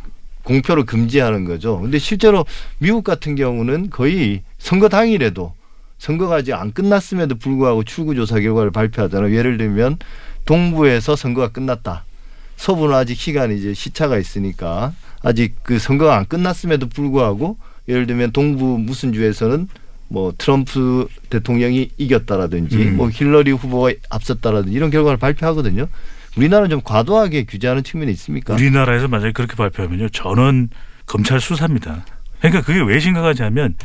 공표를 0.45 0.85
금지하는 0.85 1.43
거죠. 1.43 1.79
근데 1.79 1.99
실제로 1.99 2.45
미국 2.77 3.03
같은 3.03 3.35
경우는 3.35 3.89
거의 3.89 4.41
선거 4.57 4.87
당일에도 4.87 5.53
선거가 5.97 6.37
아직 6.37 6.53
안 6.53 6.71
끝났음에도 6.71 7.35
불구하고 7.35 7.83
출구조사 7.83 8.39
결과를 8.39 8.71
발표하잖아요. 8.71 9.35
예를 9.35 9.57
들면 9.57 9.97
동부에서 10.45 11.15
선거가 11.15 11.49
끝났다. 11.49 12.05
서부는 12.57 12.95
아직 12.95 13.15
시간이 13.15 13.57
이제 13.57 13.73
시차가 13.73 14.17
있으니까 14.17 14.93
아직 15.21 15.55
그 15.63 15.79
선거가 15.79 16.15
안 16.15 16.25
끝났음에도 16.25 16.87
불구하고 16.87 17.57
예를 17.89 18.07
들면 18.07 18.31
동부 18.31 18.77
무슨 18.79 19.13
주에서는 19.13 19.67
뭐 20.07 20.33
트럼프 20.37 21.07
대통령이 21.29 21.89
이겼다라든지 21.97 22.77
음. 22.77 22.97
뭐 22.97 23.09
힐러리 23.09 23.51
후보가 23.51 23.91
앞섰다라든지 24.09 24.75
이런 24.75 24.91
결과를 24.91 25.17
발표하거든요. 25.17 25.87
우리나라는 26.37 26.69
좀 26.69 26.81
과도하게 26.83 27.45
규제하는 27.45 27.83
측면이 27.83 28.11
있습니까? 28.13 28.53
우리나라에서 28.53 29.07
만약에 29.07 29.31
그렇게 29.31 29.55
발표하면요, 29.55 30.09
저는 30.09 30.69
검찰 31.05 31.39
수사입니다. 31.39 32.05
그러니까 32.39 32.61
그게 32.61 32.81
왜 32.81 32.99
심각하냐면 32.99 33.75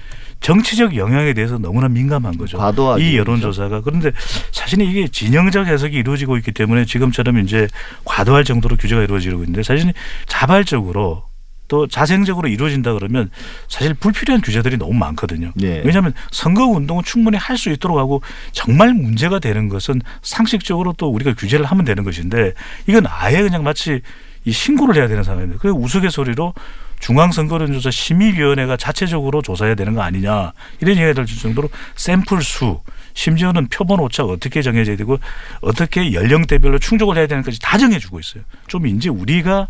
정치적 0.41 0.97
영향에 0.97 1.35
대해서 1.35 1.59
너무나 1.59 1.89
민감한 1.89 2.37
거죠. 2.37 2.59
과도하게 2.59 3.03
이 3.11 3.17
여론조사가 3.17 3.83
그런데 3.83 4.11
사실은 4.53 4.87
이게 4.87 5.07
진영적 5.09 5.67
해석이 5.67 5.97
이루어지고 5.97 6.37
있기 6.39 6.53
때문에 6.53 6.85
지금처럼 6.85 7.39
이제 7.39 7.69
과도할 8.05 8.45
정도로 8.45 8.77
규제가 8.77 9.03
이루어지고 9.03 9.43
있는데 9.43 9.63
사실은 9.63 9.93
자발적으로 10.27 11.25
또 11.71 11.87
자생적으로 11.87 12.49
이루어진다 12.49 12.93
그러면 12.95 13.31
사실 13.69 13.95
불필요한 13.95 14.43
규제들이 14.43 14.77
너무 14.77 14.93
많거든요. 14.95 15.53
네. 15.55 15.81
왜냐하면 15.85 16.13
선거 16.33 16.67
운동은 16.67 17.05
충분히 17.05 17.39
할 17.39 17.61
수 17.61 17.69
있도록 17.69 17.99
하고 17.99 18.23
정말 18.53 18.95
문제가 18.95 19.39
되는 19.39 19.69
것은 19.69 20.01
상식적으로 20.23 20.95
또 20.97 21.11
우리가 21.11 21.35
규제를 21.35 21.67
하면 21.67 21.85
되는 21.85 22.05
것인데 22.05 22.55
이건 22.87 23.05
아예 23.07 23.43
그냥 23.43 23.63
마치 23.63 24.01
이 24.47 24.51
신고를 24.51 24.97
해야 24.97 25.09
되는 25.09 25.23
상황인데 25.23 25.59
그 25.61 25.69
우스갯소리로 25.69 26.55
중앙선거론조사 27.01 27.91
심의위원회가 27.91 28.79
자체적으로 28.79 29.43
조사해야 29.43 29.75
되는 29.75 29.95
거 29.95 30.01
아니냐 30.01 30.53
이런 30.81 30.97
얘기가 30.97 31.13
될 31.13 31.27
정도로 31.27 31.69
샘플 31.97 32.41
수 32.43 32.81
심지어는 33.13 33.69
표본 33.69 34.01
오차가 34.01 34.33
어떻게 34.33 34.63
정해져야 34.63 34.97
되고 34.97 35.19
어떻게 35.61 36.15
연령대별로 36.15 36.79
충족을 36.79 37.19
해야 37.19 37.27
되는까지 37.27 37.59
다 37.61 37.77
정해주고 37.77 38.19
있어요. 38.21 38.43
좀 38.69 38.87
이제 38.87 39.11
우리가 39.11 39.69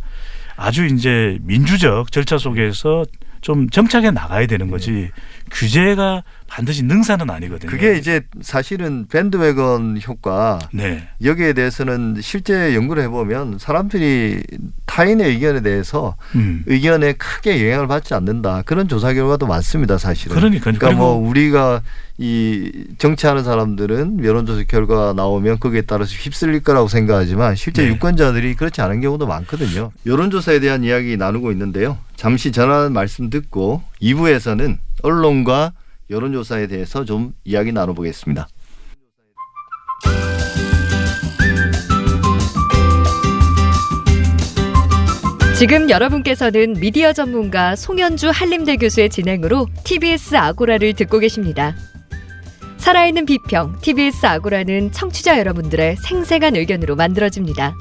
아주 0.62 0.84
이제 0.84 1.38
민주적 1.40 2.12
절차 2.12 2.36
속에서 2.36 3.06
좀 3.40 3.70
정착해 3.70 4.10
나가야 4.10 4.46
되는 4.46 4.70
거지. 4.70 5.08
규제가 5.50 6.22
반드시 6.50 6.82
능사는 6.82 7.30
아니거든요. 7.30 7.70
그게 7.70 7.96
이제 7.96 8.22
사실은 8.42 9.06
밴드웨건 9.08 10.00
효과 10.06 10.58
네. 10.72 11.06
여기에 11.22 11.52
대해서는 11.52 12.16
실제 12.20 12.74
연구를 12.74 13.04
해보면 13.04 13.58
사람들이 13.58 14.42
타인의 14.84 15.28
의견에 15.28 15.60
대해서 15.60 16.16
음. 16.34 16.64
의견에 16.66 17.12
크게 17.12 17.64
영향을 17.64 17.86
받지 17.86 18.14
않는다 18.14 18.62
그런 18.62 18.88
조사 18.88 19.12
결과도 19.12 19.46
많습니다 19.46 19.96
사실은 19.96 20.34
그러니까요. 20.34 20.74
그러니까 20.76 21.00
뭐 21.00 21.14
우리가 21.14 21.82
이 22.18 22.70
정치하는 22.98 23.44
사람들은 23.44 24.24
여론조사 24.24 24.64
결과 24.66 25.12
나오면 25.14 25.60
거기에 25.60 25.82
따라서 25.82 26.12
휩쓸릴 26.12 26.64
거라고 26.64 26.88
생각하지만 26.88 27.54
실제 27.54 27.82
네. 27.82 27.88
유권자들이 27.90 28.56
그렇지 28.56 28.80
않은 28.82 29.00
경우도 29.00 29.26
많거든요 29.28 29.92
여론조사에 30.04 30.58
대한 30.58 30.82
이야기 30.82 31.16
나누고 31.16 31.52
있는데요 31.52 31.96
잠시 32.16 32.50
전화 32.50 32.90
말씀 32.90 33.30
듣고 33.30 33.82
2부에서는 34.02 34.78
언론과 35.02 35.72
여론조사에 36.10 36.66
대해서 36.66 37.04
좀 37.04 37.32
이야기 37.44 37.72
나눠보겠습니다. 37.72 38.48
지금 45.56 45.90
여러분께서는 45.90 46.72
미디어 46.80 47.12
전문가 47.12 47.76
송현주 47.76 48.30
한림대 48.30 48.76
교수의 48.76 49.10
진행으로 49.10 49.66
TBS 49.84 50.34
아고라를 50.34 50.94
듣고 50.94 51.18
계십니다. 51.18 51.76
살아있는 52.78 53.26
비평 53.26 53.78
TBS 53.82 54.24
아고라는 54.24 54.90
청취자 54.90 55.38
여러분들의 55.38 55.96
생생한 55.96 56.56
의견으로 56.56 56.96
만들어집니다. 56.96 57.76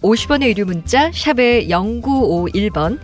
50원의 0.00 0.48
유료 0.48 0.64
문자 0.64 1.12
샵의 1.12 1.68
0951번 1.68 2.98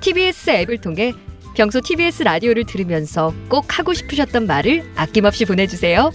TBS 0.00 0.50
앱을 0.50 0.78
통해 0.78 1.12
평소 1.56 1.80
TBS 1.80 2.22
라디오를 2.22 2.64
들으면서 2.64 3.32
꼭 3.48 3.78
하고 3.78 3.94
싶으셨던 3.94 4.46
말을 4.46 4.92
아낌없이 4.94 5.46
보내주세요. 5.46 6.12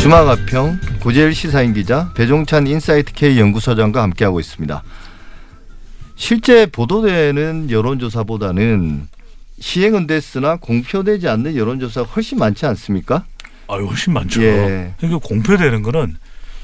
주마가평 0.00 0.80
고제규 1.00 1.32
시사인 1.32 1.74
기자 1.74 2.12
배종찬 2.14 2.66
인사이트 2.66 3.12
K 3.12 3.38
연구소장과 3.38 4.02
함께하고 4.02 4.40
있습니다. 4.40 4.82
실제 6.16 6.66
보도되는 6.66 7.70
여론조사보다는 7.70 9.06
시행은 9.60 10.08
됐으나 10.08 10.56
공표되지 10.56 11.28
않는 11.28 11.56
여론조사가 11.56 12.08
훨씬 12.08 12.38
많지 12.38 12.66
않습니까? 12.66 13.24
아유 13.68 13.86
훨씬 13.86 14.12
많죠. 14.12 14.42
예. 14.42 14.94
그러니까 14.98 15.26
공표되는 15.26 15.82
거는 15.82 16.16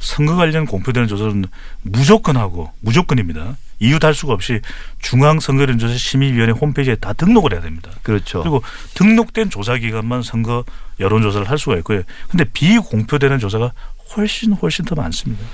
선거 0.03 0.35
관련 0.35 0.67
공표되는 0.67 1.09
조사는 1.09 1.45
무조건 1.83 2.37
하고 2.37 2.71
무조건입니다. 2.81 3.57
이유 3.79 3.99
달 3.99 4.15
수가 4.15 4.33
없이 4.33 4.61
중앙선거론조사 5.01 5.95
심의위원회 5.97 6.53
홈페이지에 6.53 6.97
다 6.97 7.12
등록을 7.12 7.53
해야 7.53 7.61
됩니다. 7.61 7.91
그렇죠. 8.03 8.41
그리고 8.43 8.62
등록된 8.95 9.49
조사 9.51 9.77
기관만 9.77 10.23
선거 10.23 10.65
여론조사를 11.01 11.49
할 11.49 11.59
수가 11.59 11.77
있고요. 11.79 12.03
근데 12.29 12.45
비공표되는 12.45 13.38
조사가 13.38 13.73
훨씬 14.17 14.53
훨씬 14.53 14.85
더 14.85 14.95
많습니다. 14.95 15.45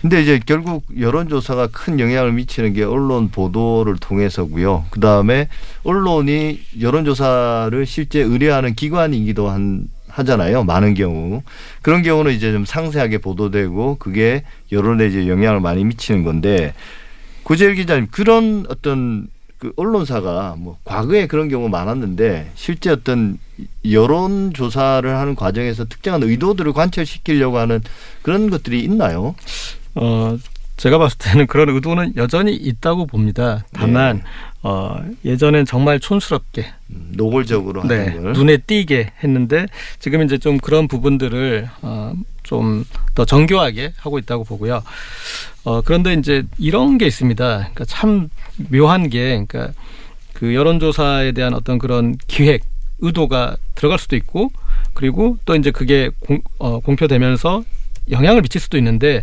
근데 0.00 0.22
이제 0.22 0.40
결국 0.44 0.84
여론조사가 0.98 1.68
큰 1.68 2.00
영향을 2.00 2.32
미치는 2.32 2.72
게 2.72 2.84
언론 2.84 3.30
보도를 3.30 3.96
통해서고요. 3.98 4.86
그 4.90 4.98
다음에 4.98 5.48
언론이 5.84 6.62
여론조사를 6.80 7.84
실제 7.84 8.20
의뢰하는 8.20 8.74
기관이기도 8.74 9.50
한 9.50 9.88
하잖아요. 10.20 10.64
많은 10.64 10.94
경우 10.94 11.42
그런 11.82 12.02
경우는 12.02 12.32
이제 12.32 12.52
좀 12.52 12.64
상세하게 12.64 13.18
보도되고 13.18 13.96
그게 13.98 14.44
여론에 14.72 15.06
이제 15.06 15.28
영향을 15.28 15.60
많이 15.60 15.84
미치는 15.84 16.24
건데 16.24 16.74
구재일 17.42 17.74
기자님 17.74 18.08
그런 18.10 18.64
어떤 18.68 19.28
그 19.58 19.72
언론사가 19.76 20.56
뭐 20.58 20.78
과거에 20.84 21.26
그런 21.26 21.48
경우 21.48 21.68
많았는데 21.68 22.52
실제 22.54 22.90
어떤 22.90 23.38
여론 23.90 24.52
조사를 24.54 25.08
하는 25.14 25.34
과정에서 25.34 25.84
특정한 25.84 26.22
의도들을 26.22 26.72
관철시키려고 26.72 27.58
하는 27.58 27.80
그런 28.22 28.48
것들이 28.48 28.80
있나요? 28.80 29.34
어, 29.94 30.38
제가 30.80 30.96
봤을 30.98 31.18
때는 31.18 31.46
그런 31.46 31.68
의도는 31.68 32.14
여전히 32.16 32.54
있다고 32.54 33.06
봅니다. 33.06 33.64
다만 33.72 34.16
네. 34.16 34.22
어, 34.62 34.98
예전엔 35.24 35.66
정말 35.66 36.00
촌스럽게 36.00 36.64
음, 36.90 37.12
노골적으로 37.16 37.84
네, 37.86 38.12
걸. 38.14 38.32
눈에 38.32 38.56
띄게 38.56 39.12
했는데 39.22 39.66
지금 39.98 40.22
이제 40.22 40.38
좀 40.38 40.58
그런 40.58 40.88
부분들을 40.88 41.68
어, 41.82 42.14
좀 42.42 42.84
더 43.14 43.24
정교하게 43.24 43.92
하고 43.98 44.18
있다고 44.18 44.44
보고요. 44.44 44.82
어, 45.64 45.80
그런데 45.82 46.14
이제 46.14 46.44
이런 46.58 46.96
게 46.96 47.06
있습니다. 47.06 47.56
그러니까 47.58 47.84
참 47.84 48.30
묘한 48.70 49.10
게 49.10 49.44
그러니까 49.44 49.72
그 50.32 50.54
여론조사에 50.54 51.32
대한 51.32 51.52
어떤 51.54 51.78
그런 51.78 52.16
기획 52.26 52.62
의도가 53.00 53.56
들어갈 53.74 53.98
수도 53.98 54.16
있고 54.16 54.50
그리고 54.94 55.36
또 55.44 55.54
이제 55.54 55.70
그게 55.70 56.10
공, 56.20 56.40
어, 56.58 56.80
공표되면서 56.80 57.62
영향을 58.10 58.42
미칠 58.42 58.60
수도 58.60 58.78
있는데 58.78 59.22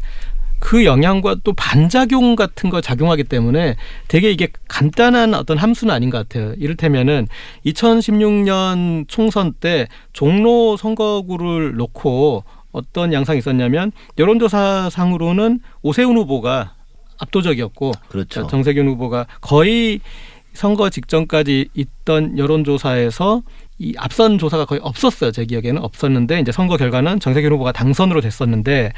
그 0.60 0.86
영향과 0.86 1.38
또 1.44 1.54
반작용 1.54 2.36
같은 2.36 2.70
거 2.70 2.82
작용하기 2.82 3.26
때문에 3.26 3.76
되게 4.08 4.32
이게 4.32 4.50
간단한 4.68 5.34
어떤 5.34 5.58
함수는 5.58 5.94
아닌 5.94 6.10
것 6.10 6.18
같아요. 6.18 6.54
이를테면은 6.58 7.28
2016년 7.66 9.06
총선 9.08 9.54
때 9.54 9.88
종로 10.14 10.78
선거구를 10.78 11.76
놓고 11.76 12.44
어떤 12.72 13.14
양상이 13.14 13.40
있었냐면 13.40 13.92
여론조사상으로는 14.18 15.60
오세훈 15.82 16.18
후보가 16.18 16.74
압도적이었고 17.20 17.92
그렇죠. 18.10 18.48
정세균 18.48 18.88
후보가 18.88 19.26
거의 19.42 20.00
선거 20.54 20.90
직전까지 20.90 21.70
있던 21.76 22.38
여론조사에서 22.38 23.44
이 23.80 23.94
앞선 23.98 24.40
조사가 24.40 24.66
거의 24.66 24.82
없었어요. 24.84 25.32
제 25.32 25.46
기억에는 25.46 25.82
없었는데 25.82 26.40
이제 26.40 26.52
선거 26.52 26.78
결과는 26.78 27.20
정세균 27.20 27.52
후보가 27.52 27.72
당선으로 27.72 28.22
됐었는데 28.22 28.92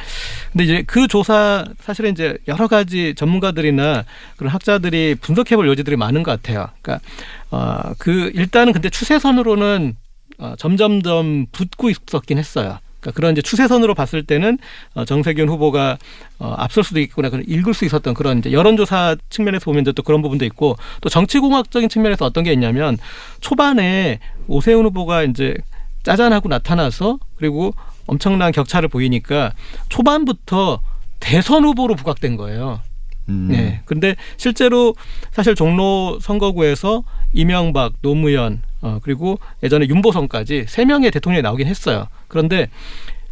근데 0.52 0.64
이제 0.64 0.84
그 0.88 1.08
조사 1.08 1.66
사실은 1.82 2.12
이제 2.12 2.38
여러 2.48 2.68
가지 2.68 3.14
전문가들이나 3.16 4.06
그런 4.38 4.52
학자들이 4.52 5.16
분석해 5.20 5.58
볼 5.58 5.68
여지들이 5.68 5.98
많은 5.98 6.24
것 6.24 6.32
같아요. 6.32 6.70
그러니까 6.82 7.06
어그 7.50 8.32
일단은 8.36 8.72
근데 8.72 8.90
추세선으로는 8.90 9.96
어 10.38 10.54
점점점 10.58 11.48
붙고 11.52 11.90
있었긴 11.90 12.38
했어요. 12.38 12.80
그러니까 13.00 13.16
그런 13.16 13.32
이제 13.34 13.42
추세선으로 13.42 13.96
봤을 13.96 14.24
때는 14.24 14.58
어, 14.94 15.06
정세균 15.06 15.50
후보가 15.50 15.98
어, 16.40 16.56
앞설 16.58 16.84
수도 16.84 17.00
있구나 17.00 17.30
그런 17.30 17.44
읽을 17.48 17.74
수 17.74 17.86
있었던 17.86 18.14
그런 18.14 18.40
이제 18.40 18.52
여론조사 18.52 19.16
측면에서 19.30 19.66
보면 19.66 19.86
또 19.86 20.04
그런 20.04 20.22
부분도 20.22 20.46
있고 20.46 20.78
또 21.02 21.10
정치공학적인 21.10 21.90
측면에서 21.90 22.26
어떤 22.26 22.44
게 22.44 22.54
있냐면 22.54 22.98
초반에 23.42 24.20
오세훈 24.48 24.86
후보가 24.86 25.24
이제 25.24 25.56
짜잔하고 26.04 26.50
나타나서 26.50 27.20
그리고 27.38 27.74
엄청난 28.08 28.52
격차를 28.52 28.90
보이니까 28.90 29.54
초반부터 29.90 30.82
대선 31.20 31.66
후보로 31.66 31.96
부각된 31.96 32.38
거예요. 32.38 32.82
음. 33.28 33.50
네. 33.52 33.82
근데 33.86 34.16
실제로 34.38 34.96
사실 35.32 35.56
종로 35.56 36.18
선거구에서 36.22 37.04
이명박, 37.34 37.94
노무현, 38.02 38.64
어, 38.82 39.00
그리고 39.04 39.40
예전에 39.64 39.88
윤보성까지 39.88 40.66
세 40.68 40.86
명의 40.86 41.12
대통령이 41.12 41.42
나오긴 41.42 41.68
했어요. 41.68 42.08
그런데 42.28 42.70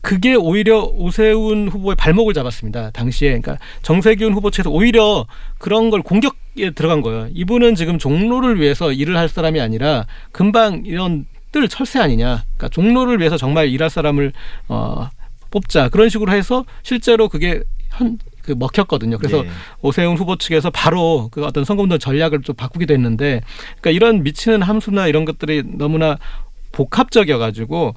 그게 0.01 0.35
오히려 0.35 0.83
오세훈 0.83 1.67
후보의 1.67 1.95
발목을 1.95 2.33
잡았습니다. 2.33 2.91
당시에. 2.91 3.29
그러니까 3.29 3.57
정세균 3.81 4.33
후보 4.33 4.51
측에서 4.51 4.69
오히려 4.69 5.25
그런 5.57 5.89
걸 5.89 6.01
공격에 6.01 6.71
들어간 6.71 7.01
거예요. 7.01 7.27
이분은 7.33 7.75
지금 7.75 7.97
종로를 7.97 8.59
위해서 8.61 8.91
일을 8.91 9.17
할 9.17 9.27
사람이 9.27 9.59
아니라 9.59 10.05
금방 10.31 10.83
이런 10.85 11.25
뜰 11.51 11.67
철새 11.67 11.99
아니냐. 11.99 12.43
그러니까 12.55 12.69
종로를 12.69 13.19
위해서 13.19 13.37
정말 13.37 13.67
일할 13.69 13.89
사람을 13.89 14.31
어 14.69 15.09
뽑자. 15.51 15.89
그런 15.89 16.09
식으로 16.09 16.31
해서 16.31 16.65
실제로 16.83 17.27
그게 17.27 17.63
한 17.89 18.17
그 18.47 18.53
먹혔거든요. 18.57 19.17
그래서 19.17 19.43
네. 19.43 19.49
오세훈 19.81 20.15
후보 20.15 20.37
측에서 20.37 20.69
바로 20.69 21.27
그 21.33 21.43
어떤 21.45 21.65
선거운동 21.65 21.99
전략을 21.99 22.41
좀 22.43 22.55
바꾸기도 22.55 22.93
했는데, 22.93 23.41
그러니까 23.81 23.91
이런 23.91 24.23
미치는 24.23 24.61
함수나 24.61 25.07
이런 25.07 25.25
것들이 25.25 25.63
너무나 25.65 26.17
복합적이어가지고 26.71 27.95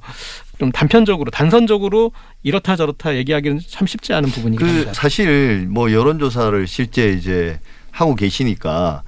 좀 0.59 0.71
단편적으로 0.71 1.31
단선적으로 1.31 2.11
이렇다 2.43 2.75
저렇다 2.75 3.15
얘기하기는 3.15 3.61
참 3.65 3.87
쉽지 3.87 4.13
않은 4.13 4.29
부분이긴 4.29 4.65
그 4.65 4.71
합니다. 4.71 4.93
사실 4.93 5.67
뭐 5.69 5.91
여론조사를 5.93 6.67
실제 6.67 7.11
이제 7.13 7.59
하고 7.91 8.15
계시니까 8.15 9.03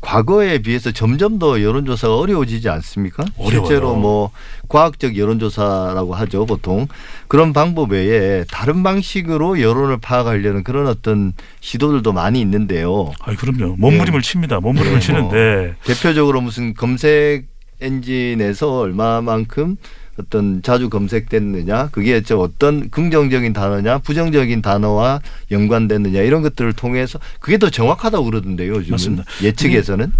과거에 0.00 0.58
비해서 0.58 0.92
점점 0.92 1.38
더 1.38 1.60
여론조사가 1.60 2.16
어려워지지 2.16 2.68
않습니까? 2.68 3.24
어려워요. 3.36 3.66
실제로 3.66 3.96
뭐 3.96 4.30
과학적 4.68 5.16
여론조사라고 5.16 6.14
하죠 6.14 6.46
보통 6.46 6.86
그런 7.26 7.52
방법 7.52 7.92
외에 7.92 8.44
다른 8.50 8.82
방식으로 8.82 9.60
여론을 9.60 9.98
파악하려는 9.98 10.62
그런 10.62 10.86
어떤 10.86 11.32
시도들도 11.60 12.12
많이 12.12 12.40
있는데요. 12.40 13.12
아이 13.20 13.34
그럼요. 13.34 13.76
몸부림을 13.76 14.22
칩니다. 14.22 14.60
몸부림을 14.60 15.00
네, 15.00 15.00
치는데 15.00 15.74
대표적으로 15.84 16.40
무슨 16.40 16.74
검색 16.74 17.46
엔진에서 17.80 18.78
얼마만큼 18.78 19.76
어떤 20.18 20.62
자주 20.62 20.90
검색됐느냐 20.90 21.88
그게 21.88 22.20
저 22.22 22.38
어떤 22.38 22.90
긍정적인 22.90 23.52
단어냐 23.52 23.98
부정적인 23.98 24.62
단어와 24.62 25.20
연관됐느냐 25.50 26.20
이런 26.22 26.42
것들을 26.42 26.72
통해서 26.72 27.18
그게 27.40 27.58
더 27.58 27.70
정확하다고 27.70 28.24
그러던데요 28.24 28.74
요즘은 28.74 28.90
맞습니다. 28.90 29.24
예측에서는 29.42 30.12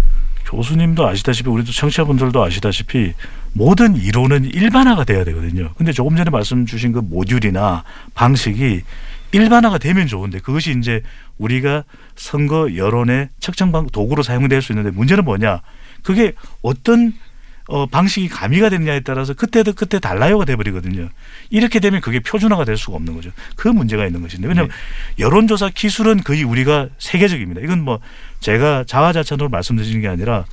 교수님도 0.45 1.07
아시다시피 1.07 1.49
우리도 1.49 1.71
청취자분들도 1.71 2.43
아시다시피 2.43 3.13
모든 3.53 3.95
이론은 3.95 4.45
일반화가 4.45 5.03
돼야 5.03 5.23
되거든요. 5.23 5.73
근데 5.77 5.91
조금 5.91 6.15
전에 6.15 6.29
말씀 6.29 6.65
주신 6.65 6.91
그 6.91 6.99
모듈이나 6.99 7.83
방식이 8.15 8.81
일반화가 9.31 9.77
되면 9.77 10.07
좋은데 10.07 10.39
그것이 10.39 10.75
이제 10.79 11.03
우리가 11.37 11.83
선거 12.15 12.75
여론의 12.75 13.29
측정 13.39 13.71
방 13.71 13.87
도구로 13.87 14.23
사용될 14.23 14.61
수 14.61 14.71
있는데 14.71 14.91
문제는 14.91 15.23
뭐냐? 15.23 15.61
그게 16.03 16.33
어떤 16.61 17.13
어, 17.69 17.85
방식이 17.85 18.29
가미가 18.29 18.69
됐냐에 18.69 19.01
따라서 19.01 19.35
그때도 19.35 19.73
그때 19.73 19.99
달라요가 19.99 20.43
돼버리거든요. 20.43 21.09
이렇게 21.51 21.79
되면 21.79 22.01
그게 22.01 22.19
표준화가 22.19 22.65
될 22.65 22.77
수가 22.77 22.95
없는 22.95 23.13
거죠. 23.13 23.29
그 23.55 23.67
문제가 23.67 24.07
있는 24.07 24.21
것인데 24.21 24.47
왜냐하면 24.47 24.71
여론조사 25.19 25.69
기술은 25.69 26.23
거의 26.23 26.43
우리가 26.43 26.89
세계적입니다. 26.97 27.61
이건 27.61 27.83
뭐 27.83 27.99
제가 28.39 28.85
자화자찬으로 28.85 29.49
말씀드리는 29.49 30.01
게 30.01 30.07
아니라 30.07 30.45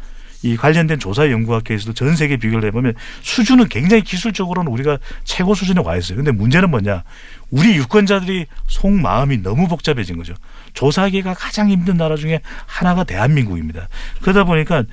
이 0.43 0.59
관련된 0.59 0.99
조사 0.99 1.31
연구학계에서도 1.31 1.95
전 1.95 2.17
세계 2.17 2.37
비교를 2.37 2.69
해보면 2.69 2.93
수준은 3.23 3.69
굉장히 3.69 4.03
기술적으로는 4.03 4.71
우리가 4.71 4.99
최고 5.25 5.55
수준에 5.55 5.81
와 5.83 5.97
있어요. 5.97 6.17
근데 6.17 6.33
문제는 6.33 6.71
뭐냐? 6.71 7.03
우리 7.51 7.77
유권자들이 7.77 8.45
속 8.67 8.93
마음이 8.93 9.39
너무 9.39 9.69
복잡해진 9.69 10.19
거죠. 10.19 10.35
조사하기가 10.75 11.33
가장 11.33 11.71
힘든 11.71 11.97
나라 11.97 12.17
중에 12.17 12.41
하나가 12.67 13.05
대한민국입니다. 13.05 13.89
그러다 14.21 14.45
보니까 14.45 14.85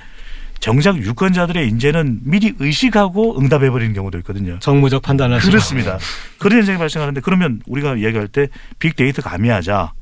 정작 0.64 0.96
유권자들의 0.96 1.68
인재는 1.68 2.20
미리 2.22 2.54
의식하고 2.58 3.38
응답해 3.38 3.68
버리는 3.68 3.92
경우도 3.92 4.16
있거든요. 4.20 4.58
정무적 4.60 5.02
판단을. 5.02 5.40
그렇습니다. 5.40 5.98
그런 6.38 6.56
현상이 6.56 6.78
발생하는데 6.78 7.20
그러면 7.20 7.60
우리가 7.66 7.98
얘기할 7.98 8.28
때 8.28 8.48
빅데이터 8.78 9.20
가미하자. 9.20 9.92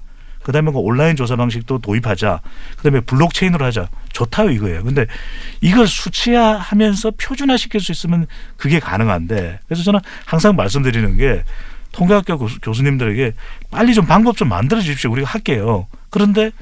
그다음에 0.44 0.70
그 0.70 0.78
온라인 0.78 1.16
조사 1.16 1.34
방식도 1.34 1.80
도입하자. 1.80 2.42
그다음에 2.76 3.00
블록체인으로 3.00 3.64
하자. 3.64 3.88
좋다요 4.12 4.50
이거예요. 4.50 4.84
근데 4.84 5.06
이걸 5.60 5.88
수치화하면서 5.88 7.14
표준화 7.20 7.56
시킬 7.56 7.80
수 7.80 7.90
있으면 7.90 8.28
그게 8.56 8.78
가능한데 8.78 9.58
그래서 9.66 9.82
저는 9.82 9.98
항상 10.26 10.54
말씀드리는 10.54 11.16
게 11.16 11.42
통계학교 11.90 12.38
교수, 12.38 12.60
교수님들에게 12.60 13.32
빨리 13.72 13.94
좀 13.94 14.06
방법 14.06 14.36
좀 14.36 14.48
만들어 14.48 14.80
주십시오. 14.80 15.10
우리가 15.10 15.28
할게요. 15.28 15.88
그런데 16.08 16.52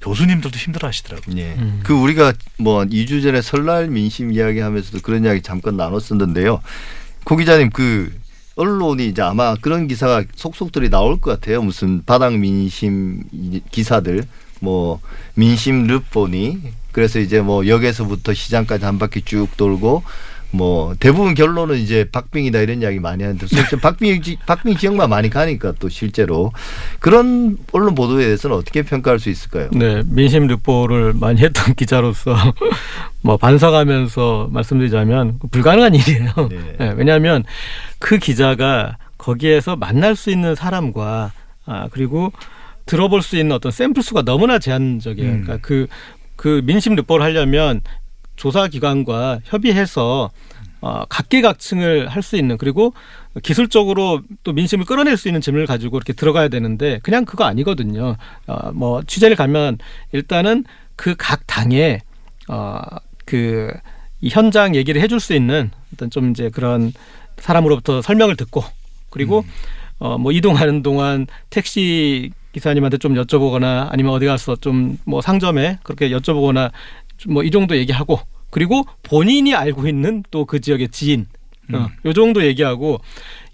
교수님들도 0.00 0.56
힘들어 0.58 0.88
하시더라고요. 0.88 1.36
예. 1.38 1.54
음. 1.58 1.80
그 1.82 1.94
우리가 1.94 2.32
뭐 2.58 2.84
2주 2.84 3.22
전에 3.22 3.42
설날 3.42 3.88
민심 3.88 4.32
이야기 4.32 4.60
하면서도 4.60 5.00
그런 5.02 5.24
이야기 5.24 5.42
잠깐 5.42 5.76
나눴었는데요. 5.76 6.60
고 7.24 7.36
기자님 7.36 7.70
그 7.70 8.12
언론이 8.56 9.08
이제 9.08 9.22
아마 9.22 9.54
그런 9.56 9.88
기사가 9.88 10.24
속속들이 10.34 10.90
나올 10.90 11.20
것 11.20 11.30
같아요. 11.32 11.62
무슨 11.62 12.04
바닥 12.04 12.36
민심 12.38 13.24
기사들 13.70 14.24
뭐 14.60 15.00
민심 15.34 15.86
르보니 15.86 16.60
그래서 16.92 17.18
이제 17.18 17.40
뭐 17.40 17.66
역에서부터 17.66 18.34
시장까지 18.34 18.84
한 18.84 18.98
바퀴 18.98 19.22
쭉 19.22 19.48
돌고 19.56 20.04
뭐 20.54 20.94
대부분 21.00 21.34
결론은 21.34 21.76
이제 21.78 22.08
박빙이다 22.12 22.60
이런 22.60 22.80
이야기 22.80 23.00
많이 23.00 23.24
하는데 23.24 23.44
실제 23.46 23.76
박빙 23.76 24.22
지- 24.22 24.38
박빙 24.46 24.76
지역만 24.76 25.10
많이 25.10 25.28
가니까 25.28 25.72
또 25.80 25.88
실제로 25.88 26.52
그런 27.00 27.56
언론 27.72 27.96
보도에 27.96 28.24
대해서는 28.24 28.56
어떻게 28.56 28.82
평가할 28.82 29.18
수 29.18 29.30
있을까요? 29.30 29.68
네, 29.72 30.02
민심 30.06 30.46
르포를 30.46 31.12
많이 31.14 31.40
했던 31.40 31.74
기자로서 31.74 32.36
뭐 33.22 33.36
반성하면서 33.36 34.50
말씀드리자면 34.52 35.40
불가능한 35.50 35.94
일이에요. 35.96 36.32
네. 36.48 36.58
네, 36.78 36.94
왜냐하면 36.96 37.42
그 37.98 38.18
기자가 38.18 38.96
거기에서 39.18 39.74
만날 39.74 40.14
수 40.14 40.30
있는 40.30 40.54
사람과 40.54 41.32
아 41.66 41.88
그리고 41.90 42.32
들어볼 42.86 43.22
수 43.22 43.36
있는 43.36 43.56
어떤 43.56 43.72
샘플 43.72 44.02
수가 44.04 44.22
너무나 44.22 44.58
제한적이에요. 44.60 45.30
음. 45.30 45.42
그러니까 45.42 45.66
그, 45.66 45.86
그 46.36 46.60
민심 46.64 46.94
르포를 46.94 47.24
하려면 47.24 47.80
조사기관과 48.36 49.40
협의해서 49.44 50.30
어, 50.80 51.04
각계각층을 51.08 52.08
할 52.08 52.22
수 52.22 52.36
있는 52.36 52.58
그리고 52.58 52.92
기술적으로 53.42 54.20
또 54.42 54.52
민심을 54.52 54.84
끌어낼 54.84 55.16
수 55.16 55.28
있는 55.28 55.40
질문을 55.40 55.66
가지고 55.66 55.96
이렇게 55.96 56.12
들어가야 56.12 56.48
되는데 56.48 57.00
그냥 57.02 57.24
그거 57.24 57.44
아니거든요. 57.44 58.16
어, 58.46 58.72
뭐 58.72 59.02
취재를 59.06 59.34
가면 59.36 59.78
일단은 60.12 60.64
그 60.96 61.14
각 61.16 61.46
당에 61.46 62.00
어그 62.48 63.72
이 64.20 64.28
현장 64.30 64.74
얘기를 64.74 65.00
해줄 65.00 65.20
수 65.20 65.34
있는 65.34 65.70
어떤 65.92 66.10
좀 66.10 66.30
이제 66.30 66.50
그런 66.50 66.92
사람으로부터 67.38 68.02
설명을 68.02 68.36
듣고 68.36 68.62
그리고 69.10 69.44
어뭐 69.98 70.32
이동하는 70.32 70.82
동안 70.82 71.26
택시 71.50 72.30
기사님한테 72.52 72.98
좀 72.98 73.14
여쭤보거나 73.14 73.88
아니면 73.90 74.12
어디 74.12 74.26
가서 74.26 74.56
좀 74.56 74.98
뭐 75.04 75.20
상점에 75.20 75.78
그렇게 75.82 76.10
여쭤보거나 76.10 76.70
뭐 77.28 77.42
이 77.42 77.50
정도 77.50 77.76
얘기하고 77.76 78.20
그리고 78.50 78.84
본인이 79.02 79.54
알고 79.54 79.88
있는 79.88 80.22
또 80.30 80.44
그 80.46 80.60
지역의 80.60 80.88
지인 80.90 81.26
어, 81.72 81.88
요 82.04 82.12
정도 82.12 82.44
얘기하고 82.44 83.00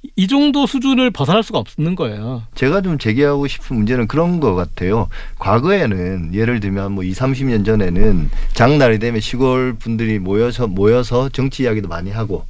이- 0.03 0.11
이 0.17 0.27
정도 0.27 0.67
수준을 0.67 1.11
벗어날 1.11 1.43
수가 1.43 1.59
없는 1.61 1.95
거예요. 1.95 2.43
제가 2.55 2.81
좀 2.83 2.99
제기하고 2.99 3.47
싶은 3.47 3.77
문제는 3.77 4.09
그런 4.09 4.41
것 4.41 4.55
같아요. 4.55 5.09
과거에는 5.39 6.35
예를 6.35 6.61
들면 6.61 6.93
뭐 6.93 7.05
2, 7.05 7.13
30년 7.13 7.65
전에는 7.65 8.31
장날이 8.55 8.99
되면 8.99 9.21
시골 9.21 9.75
분들이 9.75 10.19
모여서 10.19 10.67
모여서 10.67 11.29
정치 11.29 11.63
이야기도 11.65 11.89
많이 11.89 12.11
하고 12.11 12.45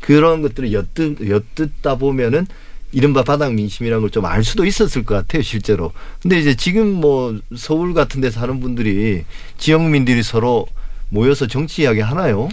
그런 0.00 0.42
것들을 0.42 0.72
엿듣, 0.72 1.28
엿듣다 1.28 1.96
보면은 1.96 2.46
이른바 2.92 3.22
바닥 3.22 3.54
민심이라는 3.54 4.00
걸 4.02 4.10
좀 4.10 4.24
알 4.26 4.44
수도 4.44 4.64
있었을 4.66 5.04
것 5.04 5.14
같아요, 5.14 5.42
실제로. 5.42 5.92
근데 6.20 6.38
이제 6.38 6.54
지금 6.54 6.88
뭐 6.92 7.38
서울 7.56 7.94
같은 7.94 8.20
데 8.20 8.30
사는 8.30 8.60
분들이 8.60 9.24
지역민들이 9.58 10.22
서로 10.22 10.66
모여서 11.12 11.46
정치 11.46 11.82
이야기 11.82 12.00
하나요? 12.00 12.48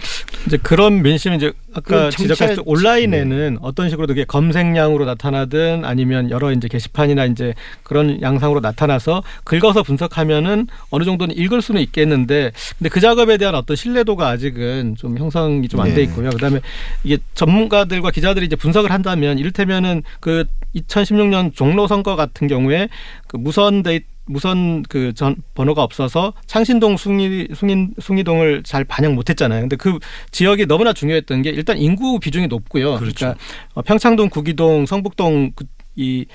이제 0.46 0.58
그런 0.58 1.02
민심이 1.02 1.38
이제 1.38 1.54
아까 1.74 2.10
그 2.10 2.16
지적하셨던 2.18 2.64
온라인에는 2.66 3.60
어떤 3.62 3.90
식으로 3.90 4.08
그게 4.08 4.26
검색량으로 4.26 5.06
나타나든 5.06 5.86
아니면 5.86 6.30
여러 6.30 6.52
이제 6.52 6.68
게시판이나 6.68 7.26
이제 7.26 7.54
그런 7.84 8.22
양상으로 8.22 8.60
나타나서 8.60 9.24
긁어서 9.46 9.82
분석하면은 9.84 10.68
어느 10.90 11.06
정도는 11.06 11.38
읽을 11.38 11.62
수는 11.62 11.82
있겠는데 11.82 12.52
근데 12.78 12.90
그 12.90 13.00
작업에 13.00 13.38
대한 13.38 13.56
어떤 13.56 13.78
신뢰도가 13.78 14.28
아직은 14.28 14.96
좀 14.98 15.18
형성이 15.18 15.70
좀 15.70 15.80
안돼 15.80 15.96
네. 15.96 16.02
있고요. 16.04 16.30
그다음에 16.30 16.60
이게 17.06 17.18
전문가들과 17.36 18.12
기자들이 18.12 18.46
이제 18.46 18.58
분석을 18.58 18.92
한다면 18.92 19.40
이를테면은 19.40 20.04
그 20.20 20.44
2016년 20.76 21.56
종로 21.56 21.88
선거 21.88 22.18
같은 22.18 22.48
경우에 22.48 22.90
그 23.28 23.38
무선 23.38 23.84
데이 23.84 24.02
무선 24.30 24.84
그 24.84 25.10
전 25.20 25.36
번호가 25.56 25.84
없어서 25.84 26.34
창신동 26.46 26.96
숭이 26.96 27.48
숭인 27.54 27.94
숭이동을 28.00 28.64
잘 28.64 28.84
반영 28.86 29.16
못했잖아요. 29.16 29.62
근데 29.62 29.76
그 29.76 30.00
지역이 30.32 30.66
너무나 30.68 30.94
중요했던 30.94 31.42
게 31.42 31.50
일단 31.50 31.78
인구 31.78 32.20
비중이 32.20 32.48
높고요. 32.48 32.96
그렇죠. 33.00 33.26
러니까 33.26 33.82
평창동, 33.86 34.30
구기동, 34.30 34.86
성북동 34.86 35.52
그, 35.56 35.66
이 35.96 36.26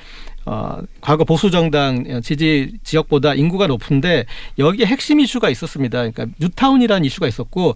어, 0.44 0.80
과거 1.00 1.24
보수 1.24 1.50
정당 1.50 2.20
지지 2.20 2.72
지역보다 2.82 3.34
인구가 3.34 3.66
높은데 3.66 4.26
여기에 4.58 4.84
핵심 4.86 5.20
이슈가 5.20 5.48
있었습니다. 5.48 5.98
그러니까 5.98 6.26
뉴타운이라는 6.38 7.04
이슈가 7.06 7.26
있었고 7.26 7.74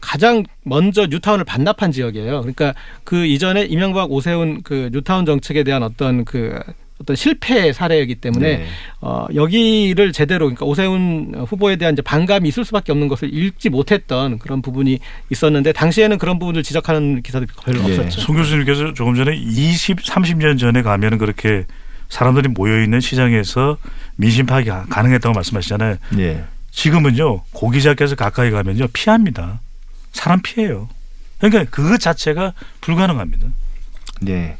가장 0.00 0.44
먼저 0.62 1.06
뉴타운을 1.06 1.44
반납한 1.44 1.92
지역이에요. 1.92 2.40
그러니까 2.40 2.74
그 3.04 3.26
이전에 3.26 3.64
이명박 3.64 4.10
오세훈 4.12 4.62
그 4.62 4.88
뉴타운 4.92 5.26
정책에 5.26 5.64
대한 5.64 5.82
어떤 5.82 6.24
그 6.24 6.58
어떤 7.00 7.14
실패 7.14 7.72
사례이기 7.72 8.16
때문에 8.16 8.56
네. 8.58 8.66
어, 9.02 9.26
여기를 9.34 10.12
제대로 10.12 10.46
그러니까 10.46 10.64
오세훈 10.64 11.34
후보에 11.46 11.76
대한 11.76 11.92
이제 11.94 12.00
반감이 12.02 12.48
있을 12.48 12.64
수밖에 12.64 12.90
없는 12.92 13.08
것을 13.08 13.32
읽지 13.34 13.68
못했던 13.68 14.38
그런 14.38 14.62
부분이 14.62 14.98
있었는데 15.30 15.72
당시에는 15.72 16.16
그런 16.18 16.38
부분을 16.38 16.62
지적하는 16.62 17.20
기사들이 17.22 17.50
별로 17.64 17.80
예. 17.90 17.98
없었죠. 17.98 18.20
송 18.22 18.36
교수님께서 18.36 18.94
조금 18.94 19.14
전에 19.14 19.36
20, 19.36 19.98
30년 20.02 20.58
전에 20.58 20.80
가면은 20.82 21.18
그렇게 21.18 21.64
사람들이 22.08 22.48
모여 22.48 22.82
있는 22.82 23.00
시장에서 23.00 23.76
민심 24.16 24.46
파악이 24.46 24.68
가- 24.70 24.86
가능했다고 24.88 25.34
말씀하시잖아요. 25.34 25.96
예. 26.18 26.44
지금은요 26.70 27.42
고기자께서 27.52 28.14
가까이 28.14 28.50
가면요 28.50 28.86
피합니다. 28.92 29.60
사람 30.12 30.40
피해요. 30.40 30.88
그러니까 31.38 31.64
그것 31.70 32.00
자체가 32.00 32.54
불가능합니다. 32.80 33.48
네. 34.22 34.56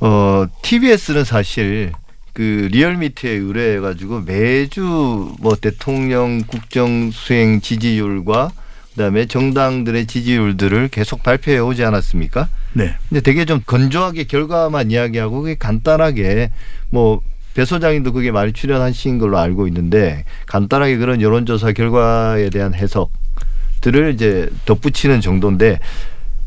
어, 0.00 0.46
TBS는 0.62 1.24
사실 1.24 1.92
그 2.32 2.68
리얼미터에 2.70 3.30
의뢰해가지고 3.30 4.22
매주 4.22 5.34
뭐 5.40 5.56
대통령 5.56 6.42
국정 6.46 7.10
수행 7.10 7.60
지지율과 7.60 8.52
그다음에 8.92 9.26
정당들의 9.26 10.06
지지율들을 10.06 10.88
계속 10.88 11.22
발표해 11.22 11.58
오지 11.58 11.84
않았습니까? 11.84 12.48
네. 12.72 12.94
근데 13.08 13.20
되게 13.20 13.44
좀 13.44 13.60
건조하게 13.64 14.24
결과만 14.24 14.90
이야기하고 14.90 15.42
그게 15.42 15.54
간단하게 15.56 16.50
뭐 16.90 17.22
배 17.54 17.64
소장님도 17.64 18.12
그게 18.12 18.30
많이 18.30 18.52
출연하신 18.52 19.18
걸로 19.18 19.38
알고 19.38 19.66
있는데 19.68 20.24
간단하게 20.46 20.96
그런 20.98 21.20
여론조사 21.20 21.72
결과에 21.72 22.48
대한 22.50 22.74
해석들을 22.74 24.14
이제 24.14 24.48
덧붙이는 24.66 25.20
정도인데 25.20 25.80